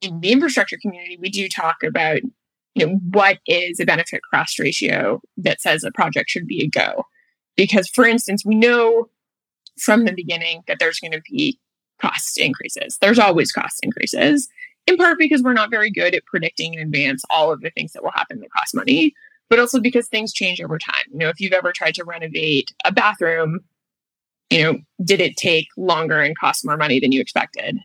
in 0.00 0.20
the 0.20 0.32
infrastructure 0.32 0.78
community, 0.80 1.18
we 1.20 1.30
do 1.30 1.48
talk 1.48 1.82
about 1.84 2.20
you 2.76 2.86
know, 2.86 3.00
what 3.10 3.38
is 3.46 3.80
a 3.80 3.86
benefit 3.86 4.20
cost 4.32 4.58
ratio 4.58 5.22
that 5.38 5.62
says 5.62 5.82
a 5.82 5.90
project 5.90 6.28
should 6.28 6.46
be 6.46 6.62
a 6.62 6.68
go? 6.68 7.06
Because, 7.56 7.88
for 7.88 8.04
instance, 8.06 8.44
we 8.44 8.54
know 8.54 9.08
from 9.78 10.04
the 10.04 10.12
beginning 10.12 10.62
that 10.68 10.76
there's 10.78 11.00
going 11.00 11.12
to 11.12 11.22
be 11.22 11.58
cost 12.02 12.38
increases. 12.38 12.98
There's 13.00 13.18
always 13.18 13.50
cost 13.50 13.78
increases, 13.82 14.48
in 14.86 14.96
part 14.96 15.18
because 15.18 15.42
we're 15.42 15.52
not 15.52 15.70
very 15.70 15.90
good 15.90 16.14
at 16.14 16.24
predicting 16.26 16.74
in 16.74 16.80
advance 16.80 17.24
all 17.30 17.52
of 17.52 17.60
the 17.60 17.70
things 17.70 17.92
that 17.92 18.02
will 18.02 18.12
happen 18.12 18.40
that 18.40 18.50
cost 18.50 18.74
money, 18.74 19.14
but 19.48 19.58
also 19.58 19.80
because 19.80 20.08
things 20.08 20.32
change 20.32 20.60
over 20.60 20.78
time. 20.78 21.04
You 21.12 21.18
know, 21.18 21.28
if 21.28 21.40
you've 21.40 21.52
ever 21.52 21.72
tried 21.72 21.94
to 21.96 22.04
renovate 22.04 22.72
a 22.84 22.92
bathroom, 22.92 23.60
you 24.50 24.62
know, 24.62 24.78
did 25.04 25.20
it 25.20 25.36
take 25.36 25.68
longer 25.76 26.20
and 26.20 26.38
cost 26.38 26.64
more 26.64 26.76
money 26.76 27.00
than 27.00 27.12
you 27.12 27.20
expected? 27.20 27.78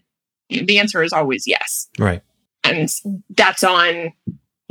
The 0.49 0.79
answer 0.79 1.01
is 1.01 1.13
always 1.13 1.47
yes. 1.47 1.87
Right. 1.97 2.21
And 2.63 2.89
that's 3.29 3.63
on 3.63 4.13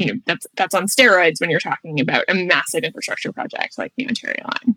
you 0.01 0.07
know 0.07 0.21
that's 0.25 0.47
that's 0.57 0.75
on 0.75 0.87
steroids 0.87 1.41
when 1.41 1.51
you're 1.51 1.61
talking 1.61 2.01
about 2.01 2.25
a 2.29 2.35
massive 2.35 2.85
infrastructure 2.85 3.33
project 3.33 3.77
like 3.77 3.93
the 3.97 4.07
Ontario 4.07 4.45
line. 4.45 4.77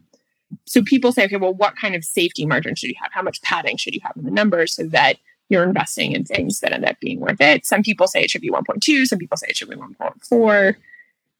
So 0.66 0.82
people 0.84 1.12
say, 1.12 1.26
okay, 1.26 1.38
well, 1.38 1.54
what 1.54 1.76
kind 1.76 1.96
of 1.96 2.04
safety 2.04 2.46
margin 2.46 2.76
should 2.76 2.90
you 2.90 2.96
have? 3.02 3.12
How 3.14 3.22
much 3.22 3.42
padding 3.42 3.78
should 3.78 3.96
you 3.96 4.02
have 4.04 4.16
in 4.18 4.24
the 4.24 4.32
numbers 4.32 4.76
so 4.76 4.84
that 4.88 5.18
you're 5.54 5.64
investing 5.64 6.12
in 6.12 6.26
things 6.26 6.60
that 6.60 6.74
end 6.74 6.84
up 6.84 7.00
being 7.00 7.22
worth 7.22 7.40
it? 7.40 7.66
Some 7.66 7.84
people 7.84 8.08
say 8.08 8.22
it 8.22 8.30
should 8.30 8.42
be 8.42 8.52
1.2. 8.52 9.06
Some 9.06 9.20
people 9.20 9.38
say 9.38 9.48
it 9.48 9.56
should 9.56 9.70
be 9.70 9.78
1.4. 9.78 10.76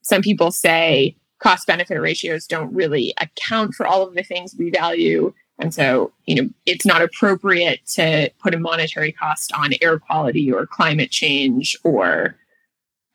Some 0.02 0.22
people 0.22 0.52
say 0.52 1.18
cost 1.40 1.68
benefit 1.68 2.00
ratios 2.00 2.48
don't 2.48 2.74
really 2.74 3.14
account 3.20 3.74
for 3.74 3.86
all 3.86 4.08
of 4.08 4.14
the 4.14 4.24
things 4.24 4.56
we 4.58 4.70
value. 4.70 5.34
And 5.60 5.74
so, 5.74 6.14
you 6.26 6.36
know, 6.36 6.50
it's 6.66 6.86
not 6.86 7.02
appropriate 7.02 7.86
to 7.96 8.32
put 8.42 8.56
a 8.56 8.60
monetary 8.60 9.12
cost 9.12 9.52
on 9.54 9.72
air 9.82 10.00
quality 10.00 10.52
or 10.52 10.66
climate 10.66 11.12
change 11.12 11.78
or 11.84 12.38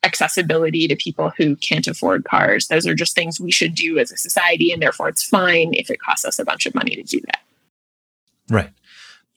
accessibility 0.05 0.87
to 0.87 0.97
people 0.97 1.33
who 1.37 1.57
can't 1.57 1.89
afford 1.89 2.25
cars. 2.25 2.69
Those 2.69 2.87
are 2.87 2.95
just 2.95 3.15
things 3.15 3.41
we 3.41 3.51
should 3.51 3.75
do 3.75 3.99
as 3.99 4.13
a 4.13 4.17
society, 4.17 4.71
and 4.73 4.81
therefore 4.81 5.09
it's 5.09 5.25
fine 5.25 5.75
if 5.75 5.91
it 5.91 6.01
costs 6.01 6.25
us 6.25 6.39
a 6.39 6.45
bunch 6.45 6.67
of 6.67 6.75
money 6.75 6.95
to 6.95 7.03
do 7.03 7.21
that. 7.27 7.41
Right. 8.49 8.71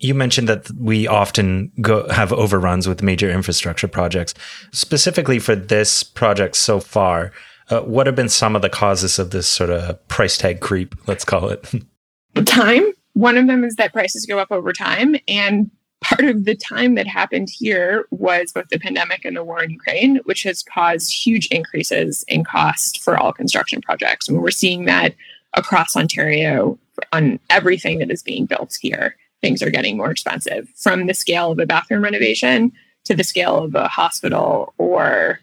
You 0.01 0.13
mentioned 0.13 0.49
that 0.49 0.69
we 0.71 1.07
often 1.07 1.71
go 1.81 2.07
have 2.09 2.33
overruns 2.33 2.87
with 2.87 3.03
major 3.03 3.29
infrastructure 3.29 3.87
projects. 3.87 4.33
Specifically 4.71 5.39
for 5.39 5.55
this 5.55 6.03
project 6.03 6.55
so 6.55 6.79
far, 6.79 7.31
uh, 7.69 7.81
what 7.81 8.07
have 8.07 8.15
been 8.15 8.29
some 8.29 8.55
of 8.55 8.61
the 8.61 8.69
causes 8.69 9.19
of 9.19 9.31
this 9.31 9.47
sort 9.47 9.69
of 9.69 10.07
price 10.07 10.37
tag 10.37 10.59
creep? 10.59 10.95
Let's 11.07 11.23
call 11.23 11.49
it 11.49 11.73
time. 12.45 12.91
One 13.13 13.37
of 13.37 13.47
them 13.47 13.63
is 13.63 13.75
that 13.75 13.93
prices 13.93 14.25
go 14.25 14.39
up 14.39 14.51
over 14.51 14.73
time, 14.73 15.15
and 15.27 15.69
part 16.01 16.25
of 16.25 16.45
the 16.45 16.55
time 16.55 16.95
that 16.95 17.07
happened 17.07 17.49
here 17.51 18.05
was 18.09 18.51
both 18.51 18.67
the 18.69 18.79
pandemic 18.79 19.23
and 19.23 19.37
the 19.37 19.43
war 19.43 19.63
in 19.63 19.69
Ukraine, 19.69 20.19
which 20.23 20.43
has 20.43 20.63
caused 20.63 21.13
huge 21.13 21.47
increases 21.47 22.25
in 22.27 22.43
cost 22.43 23.01
for 23.01 23.17
all 23.17 23.31
construction 23.31 23.81
projects. 23.81 24.27
And 24.27 24.41
we're 24.41 24.51
seeing 24.51 24.85
that 24.85 25.13
across 25.53 25.95
Ontario 25.95 26.79
on 27.13 27.39
everything 27.49 27.99
that 27.99 28.11
is 28.11 28.23
being 28.23 28.45
built 28.45 28.77
here. 28.81 29.15
Things 29.41 29.61
are 29.61 29.69
getting 29.69 29.97
more 29.97 30.11
expensive 30.11 30.69
from 30.75 31.07
the 31.07 31.13
scale 31.13 31.51
of 31.51 31.59
a 31.59 31.65
bathroom 31.65 32.03
renovation 32.03 32.71
to 33.05 33.15
the 33.15 33.23
scale 33.23 33.57
of 33.63 33.75
a 33.75 33.87
hospital 33.87 34.73
or 34.77 35.39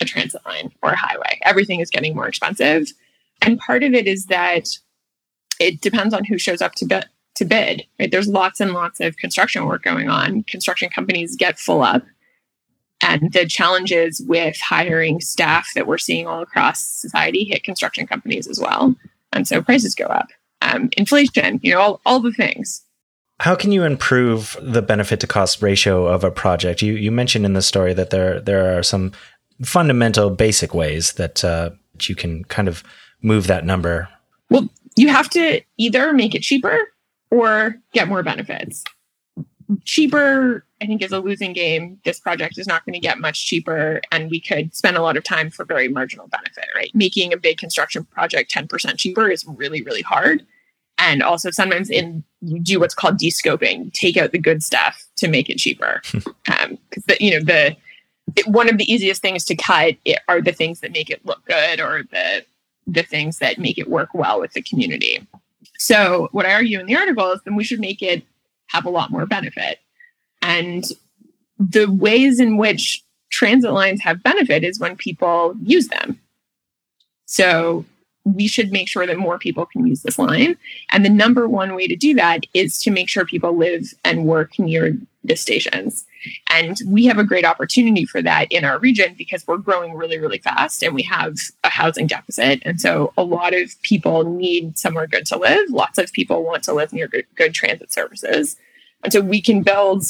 a 0.00 0.04
transit 0.04 0.40
line 0.46 0.72
or 0.82 0.90
a 0.90 0.96
highway. 0.96 1.38
Everything 1.42 1.80
is 1.80 1.90
getting 1.90 2.14
more 2.14 2.28
expensive. 2.28 2.92
And 3.42 3.58
part 3.58 3.82
of 3.82 3.92
it 3.94 4.06
is 4.06 4.26
that 4.26 4.78
it 5.60 5.80
depends 5.80 6.14
on 6.14 6.24
who 6.24 6.38
shows 6.38 6.62
up 6.62 6.74
to 6.76 6.86
bid 6.86 7.06
to 7.36 7.44
bid. 7.44 7.84
Right? 7.98 8.10
There's 8.10 8.28
lots 8.28 8.60
and 8.60 8.72
lots 8.72 9.00
of 9.00 9.16
construction 9.16 9.66
work 9.66 9.82
going 9.82 10.08
on. 10.08 10.42
Construction 10.44 10.88
companies 10.90 11.36
get 11.36 11.58
full 11.58 11.82
up. 11.82 12.04
And 13.02 13.32
the 13.32 13.46
challenges 13.46 14.20
with 14.26 14.58
hiring 14.60 15.20
staff 15.20 15.68
that 15.74 15.86
we're 15.86 15.98
seeing 15.98 16.26
all 16.26 16.42
across 16.42 16.84
society 16.84 17.44
hit 17.44 17.62
construction 17.62 18.06
companies 18.06 18.48
as 18.48 18.58
well. 18.58 18.96
And 19.32 19.46
so 19.46 19.62
prices 19.62 19.94
go 19.94 20.06
up. 20.06 20.28
Um, 20.62 20.90
inflation, 20.96 21.60
you 21.62 21.72
know, 21.72 21.80
all, 21.80 22.00
all 22.04 22.18
the 22.18 22.32
things. 22.32 22.82
How 23.40 23.54
can 23.54 23.70
you 23.70 23.84
improve 23.84 24.56
the 24.60 24.82
benefit 24.82 25.20
to 25.20 25.26
cost 25.26 25.62
ratio 25.62 26.06
of 26.06 26.24
a 26.24 26.30
project? 26.30 26.82
You 26.82 26.94
you 26.94 27.12
mentioned 27.12 27.44
in 27.44 27.52
the 27.52 27.62
story 27.62 27.94
that 27.94 28.10
there 28.10 28.40
there 28.40 28.76
are 28.76 28.82
some 28.82 29.12
fundamental 29.62 30.30
basic 30.30 30.74
ways 30.74 31.12
that 31.14 31.44
uh, 31.44 31.70
you 32.02 32.14
can 32.14 32.44
kind 32.44 32.68
of 32.68 32.82
move 33.22 33.46
that 33.46 33.64
number. 33.64 34.08
Well, 34.50 34.68
you 34.96 35.08
have 35.08 35.28
to 35.30 35.60
either 35.76 36.12
make 36.12 36.34
it 36.34 36.42
cheaper 36.42 36.78
or 37.30 37.76
get 37.92 38.08
more 38.08 38.22
benefits. 38.22 38.84
Cheaper, 39.84 40.64
I 40.80 40.86
think, 40.86 41.02
is 41.02 41.12
a 41.12 41.20
losing 41.20 41.52
game. 41.52 42.00
This 42.04 42.18
project 42.18 42.56
is 42.56 42.66
not 42.66 42.84
going 42.86 42.94
to 42.94 43.00
get 43.00 43.18
much 43.18 43.46
cheaper, 43.46 44.00
and 44.10 44.30
we 44.30 44.40
could 44.40 44.74
spend 44.74 44.96
a 44.96 45.02
lot 45.02 45.16
of 45.16 45.24
time 45.24 45.50
for 45.50 45.64
very 45.64 45.88
marginal 45.88 46.26
benefit, 46.28 46.64
right? 46.74 46.90
Making 46.94 47.32
a 47.32 47.36
big 47.36 47.58
construction 47.58 48.04
project 48.04 48.52
10% 48.52 48.96
cheaper 48.96 49.28
is 49.28 49.44
really, 49.46 49.82
really 49.82 50.02
hard. 50.02 50.46
And 50.98 51.22
also, 51.22 51.50
sometimes 51.50 51.90
in 51.90 52.24
you 52.40 52.60
do 52.60 52.80
what's 52.80 52.94
called 52.94 53.18
descoping, 53.18 53.84
you 53.86 53.90
take 53.92 54.16
out 54.16 54.32
the 54.32 54.38
good 54.38 54.62
stuff 54.62 55.04
to 55.16 55.28
make 55.28 55.48
it 55.48 55.58
cheaper. 55.58 56.02
Because 56.12 56.34
um, 56.62 56.78
the 57.06 57.16
you 57.20 57.32
know 57.32 57.44
the 57.44 57.76
it, 58.36 58.46
one 58.46 58.68
of 58.68 58.78
the 58.78 58.92
easiest 58.92 59.22
things 59.22 59.44
to 59.46 59.56
cut 59.56 59.94
are 60.28 60.40
the 60.40 60.52
things 60.52 60.80
that 60.80 60.92
make 60.92 61.10
it 61.10 61.24
look 61.24 61.44
good 61.46 61.80
or 61.80 62.02
the 62.10 62.44
the 62.86 63.02
things 63.02 63.38
that 63.38 63.58
make 63.58 63.78
it 63.78 63.88
work 63.88 64.10
well 64.14 64.40
with 64.40 64.52
the 64.52 64.62
community. 64.62 65.26
So, 65.78 66.28
what 66.32 66.46
I 66.46 66.54
argue 66.54 66.80
in 66.80 66.86
the 66.86 66.96
article 66.96 67.30
is 67.32 67.40
then 67.44 67.54
we 67.54 67.64
should 67.64 67.80
make 67.80 68.02
it 68.02 68.24
have 68.68 68.84
a 68.84 68.90
lot 68.90 69.10
more 69.10 69.26
benefit. 69.26 69.78
And 70.42 70.84
the 71.58 71.86
ways 71.86 72.40
in 72.40 72.56
which 72.56 73.02
transit 73.30 73.72
lines 73.72 74.00
have 74.02 74.22
benefit 74.22 74.64
is 74.64 74.80
when 74.80 74.96
people 74.96 75.54
use 75.62 75.88
them. 75.88 76.18
So, 77.26 77.84
we 78.34 78.46
should 78.46 78.72
make 78.72 78.88
sure 78.88 79.06
that 79.06 79.18
more 79.18 79.38
people 79.38 79.66
can 79.66 79.86
use 79.86 80.02
this 80.02 80.18
line. 80.18 80.56
And 80.90 81.04
the 81.04 81.10
number 81.10 81.48
one 81.48 81.74
way 81.74 81.86
to 81.86 81.96
do 81.96 82.14
that 82.14 82.44
is 82.54 82.78
to 82.80 82.90
make 82.90 83.08
sure 83.08 83.24
people 83.24 83.56
live 83.56 83.94
and 84.04 84.24
work 84.26 84.58
near 84.58 84.96
the 85.24 85.36
stations. 85.36 86.06
And 86.50 86.76
we 86.86 87.06
have 87.06 87.18
a 87.18 87.24
great 87.24 87.44
opportunity 87.44 88.04
for 88.04 88.22
that 88.22 88.50
in 88.50 88.64
our 88.64 88.78
region 88.78 89.14
because 89.16 89.46
we're 89.46 89.58
growing 89.58 89.94
really, 89.94 90.18
really 90.18 90.38
fast 90.38 90.82
and 90.82 90.94
we 90.94 91.02
have 91.02 91.36
a 91.64 91.68
housing 91.68 92.06
deficit. 92.06 92.62
And 92.64 92.80
so 92.80 93.12
a 93.16 93.22
lot 93.22 93.54
of 93.54 93.80
people 93.82 94.24
need 94.24 94.78
somewhere 94.78 95.06
good 95.06 95.26
to 95.26 95.38
live. 95.38 95.70
Lots 95.70 95.98
of 95.98 96.12
people 96.12 96.44
want 96.44 96.64
to 96.64 96.72
live 96.72 96.92
near 96.92 97.08
good, 97.08 97.26
good 97.34 97.54
transit 97.54 97.92
services. 97.92 98.56
And 99.04 99.12
so 99.12 99.20
we 99.20 99.40
can 99.40 99.62
build 99.62 100.04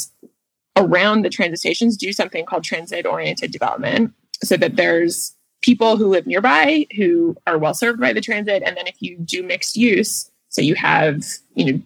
around 0.75 1.23
the 1.23 1.29
transit 1.29 1.59
stations, 1.59 1.97
do 1.97 2.13
something 2.13 2.45
called 2.45 2.63
transit 2.63 3.05
oriented 3.05 3.51
development 3.51 4.13
so 4.43 4.57
that 4.57 4.77
there's 4.77 5.35
people 5.61 5.97
who 5.97 6.07
live 6.07 6.25
nearby 6.25 6.85
who 6.95 7.35
are 7.47 7.57
well 7.57 7.73
served 7.73 7.99
by 7.99 8.13
the 8.13 8.21
transit. 8.21 8.63
And 8.65 8.77
then 8.77 8.87
if 8.87 9.01
you 9.01 9.17
do 9.17 9.43
mixed 9.43 9.75
use, 9.75 10.31
so 10.49 10.61
you 10.61 10.75
have, 10.75 11.23
you 11.53 11.71
know, 11.71 11.81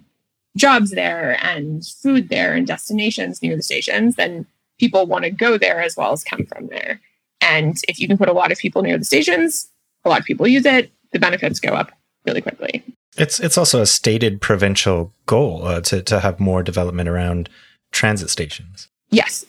jobs 0.55 0.91
there 0.91 1.38
and 1.43 1.86
food 1.86 2.30
there 2.30 2.53
and 2.53 2.67
destinations 2.67 3.41
near 3.41 3.55
the 3.55 3.63
stations, 3.63 4.15
then 4.15 4.45
people 4.80 5.05
want 5.05 5.24
to 5.26 5.32
go 5.32 5.57
there 5.57 5.82
as 5.82 5.97
well 5.97 6.11
as 6.11 6.24
come 6.24 6.45
from 6.45 6.67
there. 6.67 7.01
And 7.41 7.78
if 7.88 7.99
you 7.99 8.07
can 8.07 8.17
put 8.17 8.30
a 8.30 8.34
lot 8.34 8.51
of 8.51 8.57
people 8.57 8.82
near 8.84 8.97
the 8.97 9.05
stations, 9.05 9.67
a 10.05 10.09
lot 10.09 10.19
of 10.19 10.26
people 10.26 10.47
use 10.47 10.65
it, 10.65 10.91
the 11.11 11.19
benefits 11.19 11.59
go 11.59 11.74
up 11.74 11.91
really 12.26 12.41
quickly. 12.41 12.84
It's 13.17 13.39
it's 13.39 13.57
also 13.57 13.82
a 13.82 13.86
stated 13.86 14.41
provincial 14.41 15.13
goal 15.26 15.65
uh, 15.65 15.82
to 15.82 16.01
to 16.03 16.19
have 16.19 16.39
more 16.39 16.63
development 16.63 17.09
around 17.09 17.49
transit 17.91 18.30
stations. 18.30 18.88
Yes. 19.09 19.45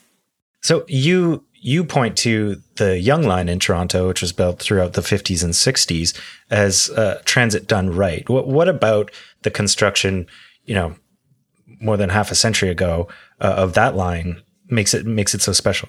So 0.61 0.85
you 0.87 1.43
you 1.65 1.83
point 1.83 2.19
to 2.19 2.61
the 2.77 2.99
Yonge 2.99 3.25
Line 3.25 3.49
in 3.49 3.59
Toronto, 3.59 4.07
which 4.07 4.21
was 4.21 4.33
built 4.33 4.59
throughout 4.59 4.93
the 4.93 5.01
50s 5.01 5.43
and 5.43 5.55
60s, 5.55 6.15
as 6.51 6.91
uh, 6.91 7.23
transit 7.25 7.67
done 7.67 7.89
right. 7.89 8.29
What 8.29 8.47
what 8.47 8.69
about 8.69 9.11
the 9.43 9.51
construction? 9.51 10.27
You 10.67 10.75
know, 10.75 10.95
more 11.81 11.97
than 11.97 12.11
half 12.11 12.31
a 12.31 12.35
century 12.35 12.69
ago 12.69 13.09
uh, 13.41 13.55
of 13.57 13.73
that 13.75 13.97
line 13.97 14.43
makes 14.69 14.93
it 14.93 15.07
makes 15.07 15.35
it 15.35 15.41
so 15.41 15.53
special. 15.53 15.89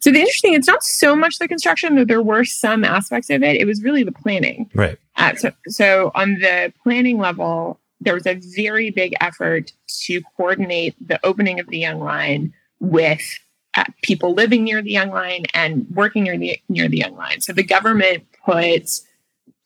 So 0.00 0.10
the 0.10 0.18
interesting, 0.18 0.54
it's 0.54 0.66
not 0.66 0.82
so 0.82 1.14
much 1.14 1.38
the 1.38 1.46
construction, 1.46 1.94
though 1.94 2.04
there 2.04 2.22
were 2.22 2.44
some 2.44 2.82
aspects 2.82 3.30
of 3.30 3.44
it. 3.44 3.60
It 3.60 3.66
was 3.66 3.84
really 3.84 4.02
the 4.02 4.12
planning. 4.12 4.70
Right. 4.74 4.98
Uh, 5.16 5.34
so, 5.36 5.52
so 5.68 6.10
on 6.14 6.34
the 6.40 6.72
planning 6.82 7.18
level, 7.18 7.78
there 8.00 8.14
was 8.14 8.26
a 8.26 8.40
very 8.56 8.90
big 8.90 9.14
effort 9.20 9.72
to 10.06 10.22
coordinate 10.36 10.96
the 11.06 11.24
opening 11.24 11.60
of 11.60 11.66
the 11.68 11.80
Yonge 11.80 12.00
Line 12.00 12.54
with 12.80 13.20
people 14.02 14.34
living 14.34 14.64
near 14.64 14.82
the 14.82 14.92
Yonge 14.92 15.12
Line 15.12 15.44
and 15.54 15.86
working 15.90 16.24
near 16.24 16.38
the 16.38 16.60
near 16.68 16.88
the 16.88 16.98
Yonge 16.98 17.16
Line. 17.16 17.40
So 17.40 17.52
the 17.52 17.62
government 17.62 18.24
puts 18.44 19.06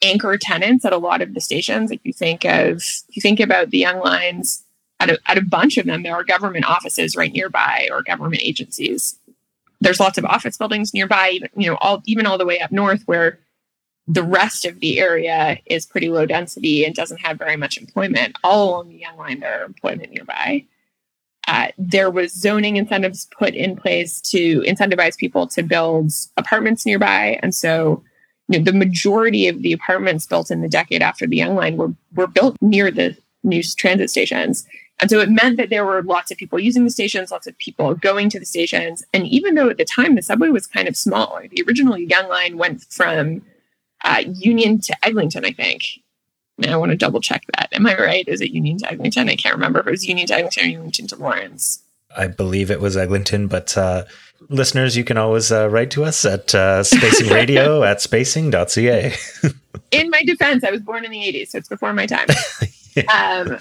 anchor 0.03 0.37
tenants 0.37 0.85
at 0.85 0.93
a 0.93 0.99
lot 0.99 1.23
of 1.23 1.35
the 1.35 1.41
stations. 1.41 1.91
If 1.91 2.01
you 2.05 2.13
think 2.13 2.45
of 2.45 2.77
if 3.09 3.17
you 3.17 3.23
think 3.23 3.41
about 3.41 3.71
the 3.71 3.79
Yonge 3.79 4.05
Lines, 4.05 4.65
at 5.01 5.11
a, 5.11 5.19
at 5.27 5.39
a 5.39 5.43
bunch 5.43 5.79
of 5.79 5.87
them, 5.87 6.03
there 6.03 6.15
are 6.15 6.25
government 6.25 6.67
offices 6.67 7.17
right 7.17 7.33
nearby 7.33 7.89
or 7.91 8.03
government 8.03 8.43
agencies 8.43 9.19
there's 9.85 10.01
lots 10.01 10.19
of 10.19 10.25
office 10.25 10.57
buildings 10.57 10.95
nearby, 10.95 11.39
you 11.57 11.71
know, 11.71 11.77
all 11.77 12.03
even 12.07 12.27
all 12.27 12.39
the 12.39 12.47
way 12.47 12.59
up 12.61 12.73
north 12.73 13.03
where 13.05 13.39
the 14.09 14.23
rest 14.23 14.65
of 14.65 14.81
the 14.81 14.99
area 14.99 15.59
is 15.67 15.87
pretty 15.87 16.09
low 16.09 16.27
density 16.27 16.85
and 16.85 16.95
doesn't 16.95 17.21
have 17.21 17.39
very 17.39 17.57
much 17.57 17.79
employment. 17.79 18.37
All 18.43 18.71
along 18.71 18.89
the 18.89 18.97
Yonge 18.97 19.19
Line, 19.19 19.41
there 19.41 19.61
are 19.61 19.65
employment 19.65 20.11
nearby. 20.11 20.65
Uh, 21.47 21.69
there 21.77 22.11
was 22.11 22.33
zoning 22.33 22.77
incentives 22.77 23.29
put 23.39 23.55
in 23.55 23.77
place 23.77 24.21
to 24.21 24.61
incentivize 24.63 25.17
people 25.17 25.47
to 25.47 25.63
build 25.63 26.11
apartments 26.37 26.87
nearby, 26.87 27.39
and 27.43 27.55
so 27.55 28.03
you 28.49 28.59
know 28.59 28.65
the 28.65 28.73
majority 28.73 29.49
of 29.49 29.63
the 29.63 29.73
apartments 29.73 30.27
built 30.27 30.51
in 30.51 30.63
the 30.63 30.69
decade 30.69 31.03
after 31.03 31.27
the 31.27 31.39
Yonge 31.39 31.57
Line 31.57 31.77
were 31.77 31.93
were 32.15 32.27
built 32.27 32.57
near 32.61 32.91
the 32.91 33.17
new 33.43 33.63
transit 33.63 34.11
stations. 34.11 34.67
And 35.01 35.11
so 35.11 35.21
it 35.21 35.29
meant 35.29 35.57
that 35.57 35.71
there 35.71 35.85
were 35.85 36.03
lots 36.03 36.31
of 36.31 36.39
people 36.39 36.59
using 36.59 36.85
the 36.85 36.91
stations, 36.91 37.31
lots 37.31 37.47
of 37.47 37.59
people 37.59 37.95
going 37.95 38.31
to 38.31 38.39
the 38.39 38.47
stations. 38.47 39.05
And 39.13 39.27
even 39.27 39.55
though 39.55 39.69
at 39.69 39.77
the 39.77 39.85
time 39.85 40.15
the 40.15 40.23
subway 40.23 40.49
was 40.49 40.67
kind 40.67 40.87
of 40.87 40.97
small, 40.97 41.41
the 41.51 41.65
original 41.67 41.99
Yonge 41.99 42.29
Line 42.29 42.59
went 42.59 42.85
from 42.91 43.43
uh, 44.05 44.23
Union 44.35 44.81
to 44.83 44.97
Eglinton, 45.05 45.45
I 45.45 45.51
think. 45.51 45.83
And 46.59 46.71
I 46.71 46.77
want 46.77 46.91
to 46.91 46.97
double 46.97 47.21
check 47.21 47.45
that. 47.57 47.69
Am 47.73 47.87
I 47.87 47.97
right? 47.97 48.27
Is 48.29 48.41
it 48.41 48.51
Union 48.51 48.79
to 48.79 48.93
Eglinton? 48.93 49.29
I 49.29 49.37
can't 49.37 49.55
remember 49.55 49.81
if 49.81 49.87
it 49.87 49.91
was 49.91 50.07
Union 50.07 50.27
to 50.29 50.35
Eglinton 50.35 50.65
or 50.65 50.69
Union 50.69 50.91
to 50.93 51.17
Lawrence. 51.17 51.83
I 52.17 52.29
believe 52.29 52.71
it 52.71 52.81
was 52.81 52.97
Eglinton, 52.97 53.49
but 53.49 53.77
uh, 53.77 54.05
listeners, 54.49 54.97
you 54.97 55.05
can 55.05 55.17
always 55.17 55.51
uh, 55.51 55.69
write 55.69 55.91
to 55.93 56.05
us 56.05 56.25
at 56.25 56.55
uh, 56.55 56.83
spacingradio 56.83 57.87
at 57.91 58.01
spacing.ca. 58.01 59.15
in 59.91 60.11
my 60.11 60.23
defense, 60.23 60.65
I 60.65 60.71
was 60.71 60.81
born 60.81 61.05
in 61.05 61.11
the 61.11 61.19
80s, 61.19 61.49
so 61.49 61.59
it's 61.59 61.69
before 61.69 61.93
my 61.93 62.07
time. 62.07 62.29
yeah. 62.95 63.45
um, 63.47 63.59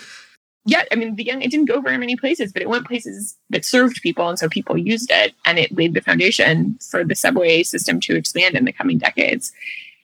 yeah, 0.65 0.83
I 0.91 0.95
mean, 0.95 1.15
the 1.15 1.25
Yonge, 1.25 1.43
it 1.43 1.51
didn't 1.51 1.67
go 1.67 1.81
very 1.81 1.97
many 1.97 2.15
places, 2.15 2.53
but 2.53 2.61
it 2.61 2.69
went 2.69 2.87
places 2.87 3.35
that 3.49 3.65
served 3.65 4.01
people. 4.01 4.29
And 4.29 4.39
so 4.39 4.47
people 4.47 4.77
used 4.77 5.11
it 5.11 5.33
and 5.45 5.59
it 5.59 5.75
laid 5.75 5.93
the 5.93 6.01
foundation 6.01 6.77
for 6.89 7.03
the 7.03 7.15
subway 7.15 7.63
system 7.63 7.99
to 8.01 8.15
expand 8.15 8.55
in 8.55 8.63
the 8.63 8.71
coming 8.71 8.97
decades. 8.97 9.51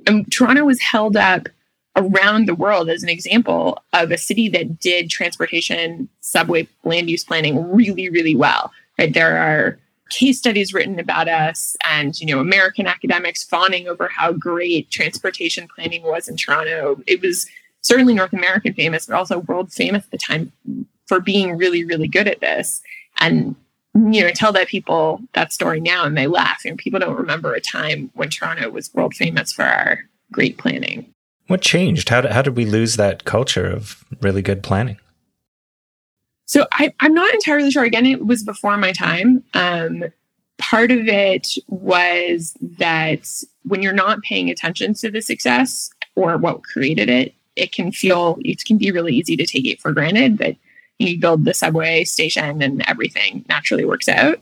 And 0.06 0.30
Toronto 0.32 0.66
was 0.66 0.82
held 0.82 1.16
up 1.16 1.48
around 2.00 2.48
the 2.48 2.56
world 2.56 2.90
as 2.90 3.04
an 3.04 3.10
example 3.10 3.82
of 3.94 4.12
a 4.12 4.18
city 4.18 4.50
that 4.50 4.80
did 4.80 5.10
transportation, 5.10 6.10
subway, 6.22 6.68
land 6.84 7.10
use 7.10 7.24
planning 7.24 7.72
really, 7.72 8.10
really 8.10 8.36
well. 8.36 8.72
Right? 8.98 9.14
There 9.14 9.38
are 9.38 9.78
case 10.10 10.40
studies 10.40 10.74
written 10.74 11.00
about 11.00 11.28
us 11.28 11.78
and 11.88 12.20
you 12.20 12.26
know 12.26 12.40
american 12.40 12.88
academics 12.88 13.44
fawning 13.44 13.88
over 13.88 14.08
how 14.08 14.34
great 14.34 14.90
transportation 14.90 15.68
planning 15.68 16.02
was 16.02 16.28
in 16.28 16.36
toronto 16.36 17.00
it 17.06 17.22
was 17.22 17.46
certainly 17.82 18.14
North 18.14 18.34
American 18.34 18.74
famous, 18.74 19.06
but 19.06 19.16
also 19.16 19.40
world 19.40 19.72
famous 19.72 20.04
at 20.06 20.12
the 20.12 20.18
time 20.18 20.52
for 21.08 21.20
being 21.20 21.58
really, 21.58 21.84
really 21.84 22.08
good 22.08 22.28
at 22.28 22.42
this. 22.42 22.82
And 23.18 23.56
you 23.96 24.22
know, 24.22 24.30
tell 24.30 24.54
that 24.54 24.68
people 24.68 25.20
that 25.34 25.52
story 25.52 25.80
now 25.80 26.06
and 26.06 26.16
they 26.16 26.28
laugh. 26.28 26.62
And 26.64 26.78
people 26.78 27.00
don't 27.00 27.18
remember 27.18 27.54
a 27.54 27.60
time 27.60 28.12
when 28.14 28.30
Toronto 28.30 28.70
was 28.70 28.94
world 28.94 29.16
famous 29.16 29.52
for 29.52 29.66
our 29.66 30.00
great 30.32 30.58
planning. 30.58 31.12
What 31.50 31.62
changed? 31.62 32.10
How 32.10 32.22
did, 32.22 32.32
how 32.32 32.44
did 32.44 32.56
we 32.56 32.66
lose 32.66 32.96
that 32.98 33.26
culture 33.26 33.66
of 33.66 34.06
really 34.22 34.44
good 34.44 34.62
planning? 34.62 35.00
So 36.46 36.68
I, 36.74 36.94
I'm 37.00 37.16
not 37.16 37.34
entirely 37.34 37.72
sure. 37.72 37.84
Again, 37.84 38.06
it 38.06 38.24
was 38.24 38.44
before 38.44 38.78
my 38.78 38.92
time. 38.92 39.44
Um, 39.56 40.04
part 40.60 40.92
of 40.92 41.08
it 41.08 41.56
was 41.68 42.56
that 42.78 43.28
when 43.64 43.82
you're 43.82 43.94
not 43.94 44.22
paying 44.22 44.52
attention 44.52 44.94
to 44.96 45.10
the 45.10 45.22
success 45.22 45.90
or 46.16 46.38
what 46.38 46.62
created 46.62 47.10
it, 47.10 47.34
it 47.56 47.72
can 47.72 47.92
feel 47.92 48.38
it 48.42 48.64
can 48.66 48.78
be 48.78 48.92
really 48.92 49.16
easy 49.16 49.36
to 49.36 49.46
take 49.46 49.66
it 49.66 49.82
for 49.82 49.92
granted 49.92 50.38
that 50.38 50.56
you 51.00 51.20
build 51.20 51.46
the 51.46 51.56
subway 51.56 52.04
station 52.04 52.62
and 52.62 52.88
everything 52.88 53.44
naturally 53.50 53.86
works 53.86 54.08
out. 54.08 54.40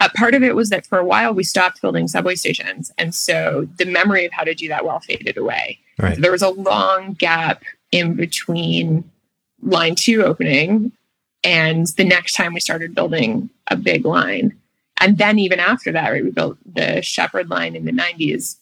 Uh, 0.00 0.08
part 0.14 0.34
of 0.34 0.42
it 0.42 0.54
was 0.54 0.70
that 0.70 0.86
for 0.86 0.98
a 0.98 1.04
while 1.04 1.34
we 1.34 1.42
stopped 1.42 1.82
building 1.82 2.06
subway 2.06 2.34
stations, 2.34 2.92
and 2.98 3.14
so 3.14 3.68
the 3.78 3.84
memory 3.84 4.24
of 4.24 4.32
how 4.32 4.44
to 4.44 4.54
do 4.54 4.68
that 4.68 4.84
well 4.84 5.00
faded 5.00 5.36
away. 5.36 5.78
Right. 5.98 6.14
So 6.14 6.20
there 6.20 6.32
was 6.32 6.42
a 6.42 6.50
long 6.50 7.14
gap 7.14 7.64
in 7.90 8.14
between 8.14 9.10
line 9.60 9.96
two 9.96 10.22
opening 10.24 10.92
and 11.44 11.86
the 11.96 12.04
next 12.04 12.34
time 12.34 12.54
we 12.54 12.60
started 12.60 12.94
building 12.94 13.50
a 13.68 13.76
big 13.76 14.04
line. 14.04 14.56
And 15.00 15.18
then 15.18 15.38
even 15.38 15.60
after 15.60 15.92
that, 15.92 16.10
right, 16.10 16.24
we 16.24 16.30
built 16.30 16.58
the 16.64 17.00
Sheppard 17.02 17.48
line 17.48 17.76
in 17.76 17.84
the 17.84 17.92
90s. 17.92 18.56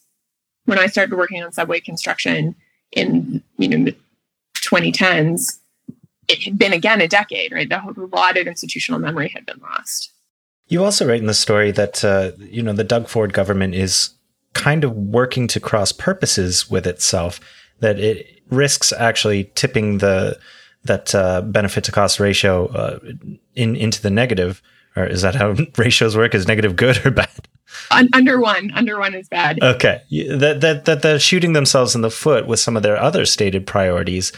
When 0.67 0.79
I 0.79 0.87
started 0.87 1.17
working 1.17 1.43
on 1.43 1.53
subway 1.53 1.81
construction, 1.81 2.55
in 2.93 3.43
you 3.59 3.69
know 3.69 3.85
the 3.85 3.97
2010s, 4.57 5.59
it 6.29 6.43
had 6.43 6.59
been 6.59 6.73
again 6.73 7.01
a 7.01 7.09
decade, 7.09 7.53
right? 7.53 7.71
A 7.71 7.83
lot 7.97 8.37
of 8.37 8.47
institutional 8.47 9.01
memory 9.01 9.29
had 9.29 9.47
been 9.47 9.61
lost. 9.61 10.13
You 10.69 10.85
also 10.85 11.07
write 11.07 11.21
in 11.21 11.27
the 11.27 11.35
story 11.35 11.71
that 11.73 12.05
uh, 12.05 12.33
you 12.39 12.63
know 12.63 12.73
the 12.73 12.85
Doug 12.85 13.09
Ford 13.09 13.33
government 13.33 13.75
is 13.75 14.11
kind 14.53 14.85
of 14.85 14.93
working 14.93 15.47
to 15.49 15.61
cross 15.61 15.93
purposes 15.93 16.71
with 16.71 16.87
itself. 16.87 17.41
That 17.81 18.01
it 18.01 18.43
risks 18.51 18.93
actually 18.93 19.45
tipping 19.55 19.99
the 19.99 20.39
that 20.85 21.15
uh, 21.15 21.43
benefit 21.43 21.85
to 21.85 21.93
cost 21.93 22.19
ratio 22.19 22.67
uh, 22.69 22.99
in 23.55 23.77
into 23.77 24.03
the 24.03 24.11
negative. 24.11 24.63
Or 24.97 25.05
is 25.05 25.23
that 25.23 25.35
how 25.35 25.55
ratios 25.77 26.17
work? 26.17 26.35
Is 26.35 26.49
negative 26.49 26.75
good 26.75 27.05
or 27.05 27.11
bad? 27.11 27.49
under 28.15 28.41
one, 28.41 28.71
under 28.75 28.99
one 28.99 29.15
is 29.15 29.29
bad. 29.29 29.63
Okay, 29.63 30.01
that 30.11 30.61
that 30.61 30.85
that 30.87 31.03
they're 31.03 31.19
shooting 31.19 31.53
themselves 31.53 31.95
in 31.95 32.01
the 32.01 32.11
foot 32.11 32.47
with 32.47 32.61
some 32.61 32.77
of 32.77 32.83
their 32.83 32.97
other 32.97 33.25
stated 33.27 33.67
priorities, 33.67 34.33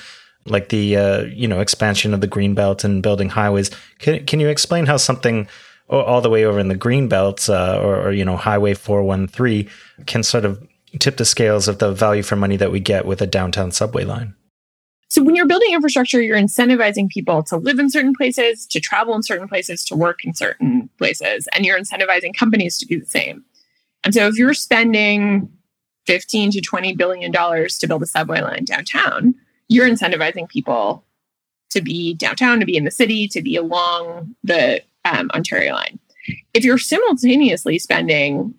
like 0.47 0.69
the 0.69 0.97
uh, 0.97 1.23
you 1.25 1.49
know 1.49 1.61
expansion 1.61 2.13
of 2.13 2.21
the 2.21 2.27
green 2.27 2.55
belt 2.55 2.85
and 2.85 3.03
building 3.03 3.29
highways. 3.29 3.71
Can 3.99 4.25
can 4.27 4.41
you 4.41 4.49
explain 4.49 4.87
how 4.87 4.97
something 4.97 5.49
all 5.89 6.21
the 6.21 6.31
way 6.31 6.45
over 6.45 6.59
in 6.59 6.69
the 6.69 6.77
green 6.77 7.09
belt 7.09 7.49
uh, 7.49 7.81
or, 7.83 8.09
or 8.09 8.13
you 8.13 8.25
know 8.25 8.37
Highway 8.37 8.75
four 8.75 9.03
one 9.03 9.27
three 9.27 9.69
can 10.07 10.23
sort 10.23 10.45
of 10.45 10.67
tip 10.99 11.17
the 11.17 11.25
scales 11.25 11.69
of 11.69 11.79
the 11.79 11.93
value 11.93 12.23
for 12.23 12.37
money 12.37 12.57
that 12.57 12.73
we 12.73 12.81
get 12.81 13.07
with 13.07 13.21
a 13.21 13.27
downtown 13.27 13.71
subway 13.71 14.05
line? 14.05 14.35
So 15.11 15.23
when 15.23 15.35
you're 15.35 15.47
building 15.47 15.73
infrastructure, 15.73 16.21
you're 16.21 16.39
incentivizing 16.39 17.09
people 17.09 17.43
to 17.45 17.57
live 17.57 17.79
in 17.79 17.89
certain 17.89 18.15
places, 18.15 18.67
to 18.67 18.79
travel 18.79 19.15
in 19.15 19.23
certain 19.23 19.49
places, 19.49 19.83
to 19.87 19.97
work 19.97 20.23
in 20.23 20.35
certain 20.35 20.91
places, 20.99 21.49
and 21.55 21.65
you're 21.65 21.81
incentivizing 21.81 22.37
companies 22.37 22.77
to 22.79 22.87
do 22.87 23.01
the 23.01 23.07
same. 23.07 23.45
And 24.05 24.13
so 24.13 24.27
if 24.27 24.37
you're 24.37 24.55
spending 24.55 25.51
15 26.07 26.53
to 26.53 26.61
20 26.61 26.95
billion 26.95 27.33
dollars 27.33 27.79
to 27.79 27.87
build 27.87 28.03
a 28.03 28.07
subway 28.07 28.41
line 28.41 28.65
downtown, 28.65 29.35
you're 29.69 29.89
incentivizing 29.89 30.49
people 30.49 31.05
to 31.71 31.81
be 31.81 32.15
downtown, 32.15 32.61
to 32.61 32.67
be 32.67 32.77
in 32.77 32.85
the 32.85 32.91
city, 32.91 33.29
to 33.29 33.43
be 33.43 33.57
along 33.57 34.35
the 34.43 34.83
um, 35.05 35.31
Ontario 35.35 35.75
line. 35.75 35.99
If 36.55 36.65
you're 36.65 36.79
simultaneously 36.79 37.79
spending 37.79 38.55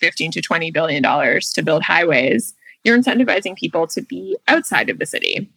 15 0.00 0.32
to 0.32 0.42
20 0.42 0.70
billion 0.70 1.02
dollars 1.02 1.52
to 1.52 1.62
build 1.62 1.82
highways, 1.82 2.54
you're 2.82 2.98
incentivizing 2.98 3.56
people 3.56 3.86
to 3.88 4.02
be 4.02 4.36
outside 4.48 4.90
of 4.90 4.98
the 4.98 5.06
city 5.06 5.50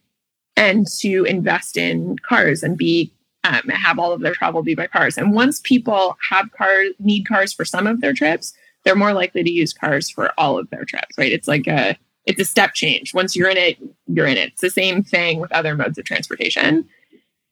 and 0.56 0.86
to 0.98 1.24
invest 1.24 1.76
in 1.76 2.16
cars 2.26 2.62
and 2.62 2.76
be 2.76 3.12
um, 3.44 3.68
have 3.68 3.98
all 3.98 4.12
of 4.12 4.20
their 4.20 4.34
travel 4.34 4.62
be 4.62 4.74
by 4.74 4.86
cars. 4.86 5.16
And 5.16 5.32
once 5.32 5.60
people 5.60 6.16
have 6.30 6.50
cars, 6.52 6.90
need 6.98 7.26
cars 7.26 7.52
for 7.52 7.64
some 7.64 7.86
of 7.86 8.00
their 8.00 8.12
trips, 8.12 8.52
they're 8.84 8.96
more 8.96 9.12
likely 9.12 9.42
to 9.42 9.50
use 9.50 9.72
cars 9.72 10.10
for 10.10 10.32
all 10.38 10.58
of 10.58 10.68
their 10.70 10.84
trips, 10.84 11.16
right? 11.16 11.32
It's 11.32 11.48
like 11.48 11.66
a 11.66 11.96
it's 12.28 12.40
a 12.40 12.44
step 12.44 12.74
change. 12.74 13.14
Once 13.14 13.34
you're 13.34 13.48
in 13.48 13.56
it, 13.56 13.78
you're 14.06 14.26
in 14.26 14.36
it. 14.36 14.52
It's 14.52 14.60
the 14.60 14.68
same 14.68 15.02
thing 15.02 15.40
with 15.40 15.50
other 15.50 15.74
modes 15.74 15.96
of 15.96 16.04
transportation. 16.04 16.86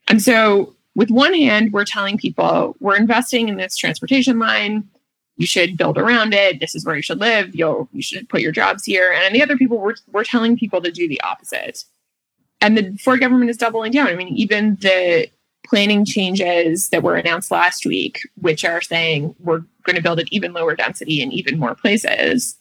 And 0.09 0.21
so, 0.23 0.76
with 0.97 1.11
one 1.11 1.35
hand, 1.35 1.73
we're 1.73 1.85
telling 1.85 2.17
people 2.17 2.75
we're 2.81 2.97
investing 2.97 3.49
in 3.49 3.59
this 3.59 3.77
transportation 3.77 4.39
line. 4.39 4.89
You 5.37 5.47
should 5.47 5.77
build 5.77 5.99
around 5.99 6.33
it. 6.33 6.59
This 6.59 6.75
is 6.75 6.87
where 6.87 6.97
you 6.97 7.03
should 7.03 7.21
live. 7.21 7.55
You'll 7.55 7.89
you 7.93 8.01
should 8.03 8.29
put 8.31 8.41
your 8.41 8.51
jobs 8.51 8.87
here. 8.87 9.15
And 9.15 9.35
the 9.35 9.43
other 9.43 9.59
people, 9.59 9.79
we're 9.79 9.97
we're 10.11 10.25
telling 10.25 10.57
people 10.57 10.81
to 10.81 10.91
do 10.91 11.07
the 11.07 11.21
opposite. 11.21 11.85
And 12.63 12.79
the 12.79 12.97
Ford 12.97 13.21
government 13.21 13.51
is 13.51 13.59
doubling 13.59 13.93
down. 13.93 14.07
I 14.07 14.15
mean, 14.15 14.29
even 14.29 14.77
the 14.77 15.29
planning 15.67 16.07
changes 16.07 16.89
that 16.89 17.03
were 17.03 17.17
announced 17.17 17.51
last 17.51 17.85
week, 17.85 18.21
which 18.41 18.65
are 18.65 18.81
saying 18.81 19.35
we're 19.39 19.65
going 19.83 19.97
to 19.97 20.03
build 20.03 20.19
at 20.19 20.33
even 20.33 20.55
lower 20.55 20.75
density 20.75 21.21
in 21.21 21.31
even 21.31 21.59
more 21.59 21.75
places, 21.75 22.57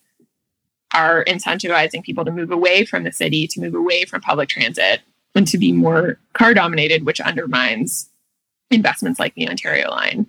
are 0.93 1.23
incentivizing 1.23 2.03
people 2.03 2.25
to 2.25 2.31
move 2.31 2.51
away 2.51 2.83
from 2.83 3.03
the 3.03 3.13
city, 3.13 3.47
to 3.47 3.61
move 3.61 3.75
away 3.75 4.03
from 4.03 4.19
public 4.19 4.49
transit, 4.49 4.99
and 5.35 5.47
to 5.47 5.57
be 5.57 5.71
more 5.71 6.19
car 6.33 6.53
dominated, 6.53 7.05
which 7.05 7.21
undermines 7.21 8.09
investments 8.71 9.19
like 9.19 9.33
the 9.35 9.49
Ontario 9.49 9.89
line. 9.89 10.27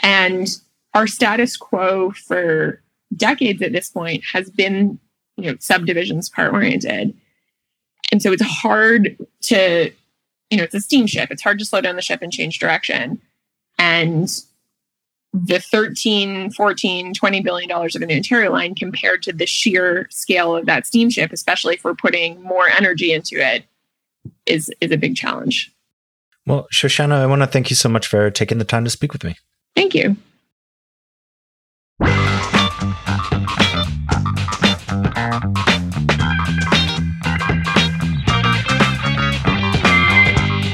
And 0.00 0.48
our 0.94 1.06
status 1.06 1.56
quo 1.56 2.10
for 2.12 2.82
decades 3.16 3.62
at 3.62 3.72
this 3.72 3.90
point 3.90 4.22
has 4.32 4.50
been, 4.50 4.98
you 5.36 5.50
know, 5.50 5.56
subdivisions 5.60 6.28
car 6.28 6.50
oriented. 6.50 7.16
And 8.10 8.20
so 8.20 8.32
it's 8.32 8.42
hard 8.42 9.16
to, 9.42 9.90
you 10.50 10.56
know, 10.56 10.64
it's 10.64 10.74
a 10.74 10.80
steamship. 10.80 11.30
It's 11.30 11.42
hard 11.42 11.58
to 11.58 11.64
slow 11.64 11.80
down 11.80 11.96
the 11.96 12.02
ship 12.02 12.20
and 12.22 12.32
change 12.32 12.58
direction. 12.58 13.20
And 13.78 14.28
the 15.32 15.58
13, 15.58 16.50
14, 16.50 17.14
20 17.14 17.40
billion 17.40 17.68
dollars 17.68 17.96
of 17.96 18.02
an 18.02 18.10
Ontario 18.10 18.52
line 18.52 18.74
compared 18.74 19.22
to 19.22 19.32
the 19.32 19.46
sheer 19.46 20.06
scale 20.10 20.54
of 20.54 20.66
that 20.66 20.86
steamship, 20.86 21.32
especially 21.32 21.74
if 21.74 21.84
we're 21.84 21.94
putting 21.94 22.42
more 22.42 22.68
energy 22.68 23.12
into 23.12 23.36
it, 23.36 23.64
is 24.44 24.70
is 24.80 24.90
a 24.90 24.98
big 24.98 25.16
challenge. 25.16 25.71
Well, 26.46 26.66
Shoshanna, 26.72 27.14
I 27.14 27.26
want 27.26 27.42
to 27.42 27.46
thank 27.46 27.70
you 27.70 27.76
so 27.76 27.88
much 27.88 28.06
for 28.06 28.30
taking 28.30 28.58
the 28.58 28.64
time 28.64 28.84
to 28.84 28.90
speak 28.90 29.12
with 29.12 29.22
me. 29.22 29.36
Thank 29.76 29.94
you. 29.94 30.16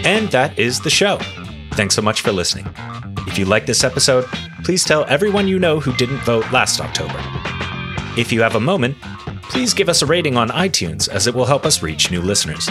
And 0.05 0.31
that 0.31 0.59
is 0.59 0.81
the 0.81 0.91
show. 0.91 1.19
Thanks 1.73 1.95
so 1.95 2.03
much 2.03 2.23
for 2.23 2.33
listening. 2.33 2.67
If 3.27 3.39
you 3.39 3.45
like 3.45 3.67
this 3.67 3.85
episode, 3.85 4.25
please 4.65 4.85
tell 4.85 5.05
everyone 5.05 5.49
you 5.49 5.59
know 5.59 5.81
who 5.81 5.93
didn't 5.95 6.19
vote 6.19 6.51
last 6.51 6.81
October. 6.81 7.15
If 8.19 8.33
you 8.33 8.41
have 8.41 8.55
a 8.55 8.61
moment, 8.61 8.97
please 9.43 9.75
give 9.75 9.89
us 9.89 10.03
a 10.03 10.07
rating 10.07 10.37
on 10.37 10.49
iTunes 10.49 11.09
as 11.09 11.27
it 11.27 11.35
will 11.35 11.45
help 11.45 11.67
us 11.67 11.83
reach 11.83 12.11
new 12.11 12.23
listeners. 12.23 12.69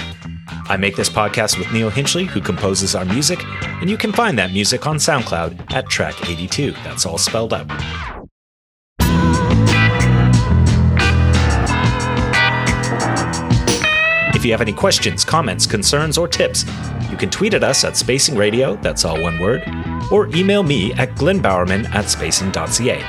I 0.69 0.77
make 0.77 0.95
this 0.95 1.09
podcast 1.09 1.57
with 1.57 1.71
Neil 1.71 1.89
Hinchley, 1.89 2.27
who 2.27 2.41
composes 2.41 2.95
our 2.95 3.05
music, 3.05 3.43
and 3.81 3.89
you 3.89 3.97
can 3.97 4.11
find 4.11 4.37
that 4.37 4.51
music 4.51 4.85
on 4.85 4.97
SoundCloud 4.97 5.73
at 5.73 5.87
track 5.87 6.29
82. 6.29 6.71
That's 6.83 7.05
all 7.05 7.17
spelled 7.17 7.53
out. 7.53 7.67
If 14.35 14.45
you 14.45 14.51
have 14.51 14.61
any 14.61 14.73
questions, 14.73 15.25
comments, 15.25 15.65
concerns, 15.65 16.17
or 16.17 16.27
tips, 16.27 16.65
you 17.09 17.17
can 17.17 17.29
tweet 17.29 17.53
at 17.53 17.63
us 17.63 17.83
at 17.83 17.97
Spacing 17.97 18.35
Radio, 18.35 18.75
that's 18.75 19.05
all 19.05 19.21
one 19.21 19.39
word, 19.39 19.63
or 20.11 20.27
email 20.35 20.63
me 20.63 20.93
at 20.93 21.15
glynbowerman 21.15 21.89
at 21.95 22.09
spacing.ca. 22.09 22.99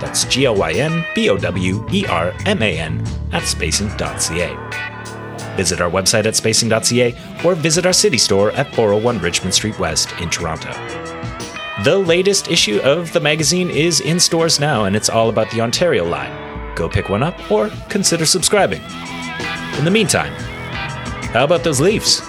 That's 0.00 0.24
G 0.24 0.44
L 0.44 0.56
Y 0.56 0.72
N 0.72 1.04
B 1.14 1.30
O 1.30 1.38
W 1.38 1.86
E 1.90 2.04
R 2.06 2.34
M 2.44 2.62
A 2.62 2.78
N 2.78 3.02
at 3.32 3.44
spacing.ca. 3.44 4.65
Visit 5.56 5.80
our 5.80 5.90
website 5.90 6.26
at 6.26 6.36
spacing.ca 6.36 7.14
or 7.44 7.54
visit 7.54 7.86
our 7.86 7.92
city 7.92 8.18
store 8.18 8.52
at 8.52 8.74
401 8.74 9.18
Richmond 9.18 9.54
Street 9.54 9.78
West 9.78 10.12
in 10.20 10.30
Toronto. 10.30 10.70
The 11.84 11.98
latest 11.98 12.48
issue 12.48 12.80
of 12.82 13.12
the 13.12 13.20
magazine 13.20 13.70
is 13.70 14.00
in 14.00 14.18
stores 14.18 14.58
now, 14.58 14.84
and 14.84 14.96
it's 14.96 15.10
all 15.10 15.28
about 15.28 15.50
the 15.50 15.60
Ontario 15.60 16.04
line. 16.04 16.74
Go 16.74 16.88
pick 16.88 17.08
one 17.08 17.22
up 17.22 17.50
or 17.50 17.70
consider 17.88 18.26
subscribing. 18.26 18.82
In 19.78 19.84
the 19.84 19.90
meantime, 19.90 20.32
how 21.32 21.44
about 21.44 21.64
those 21.64 21.80
Leafs? 21.80 22.22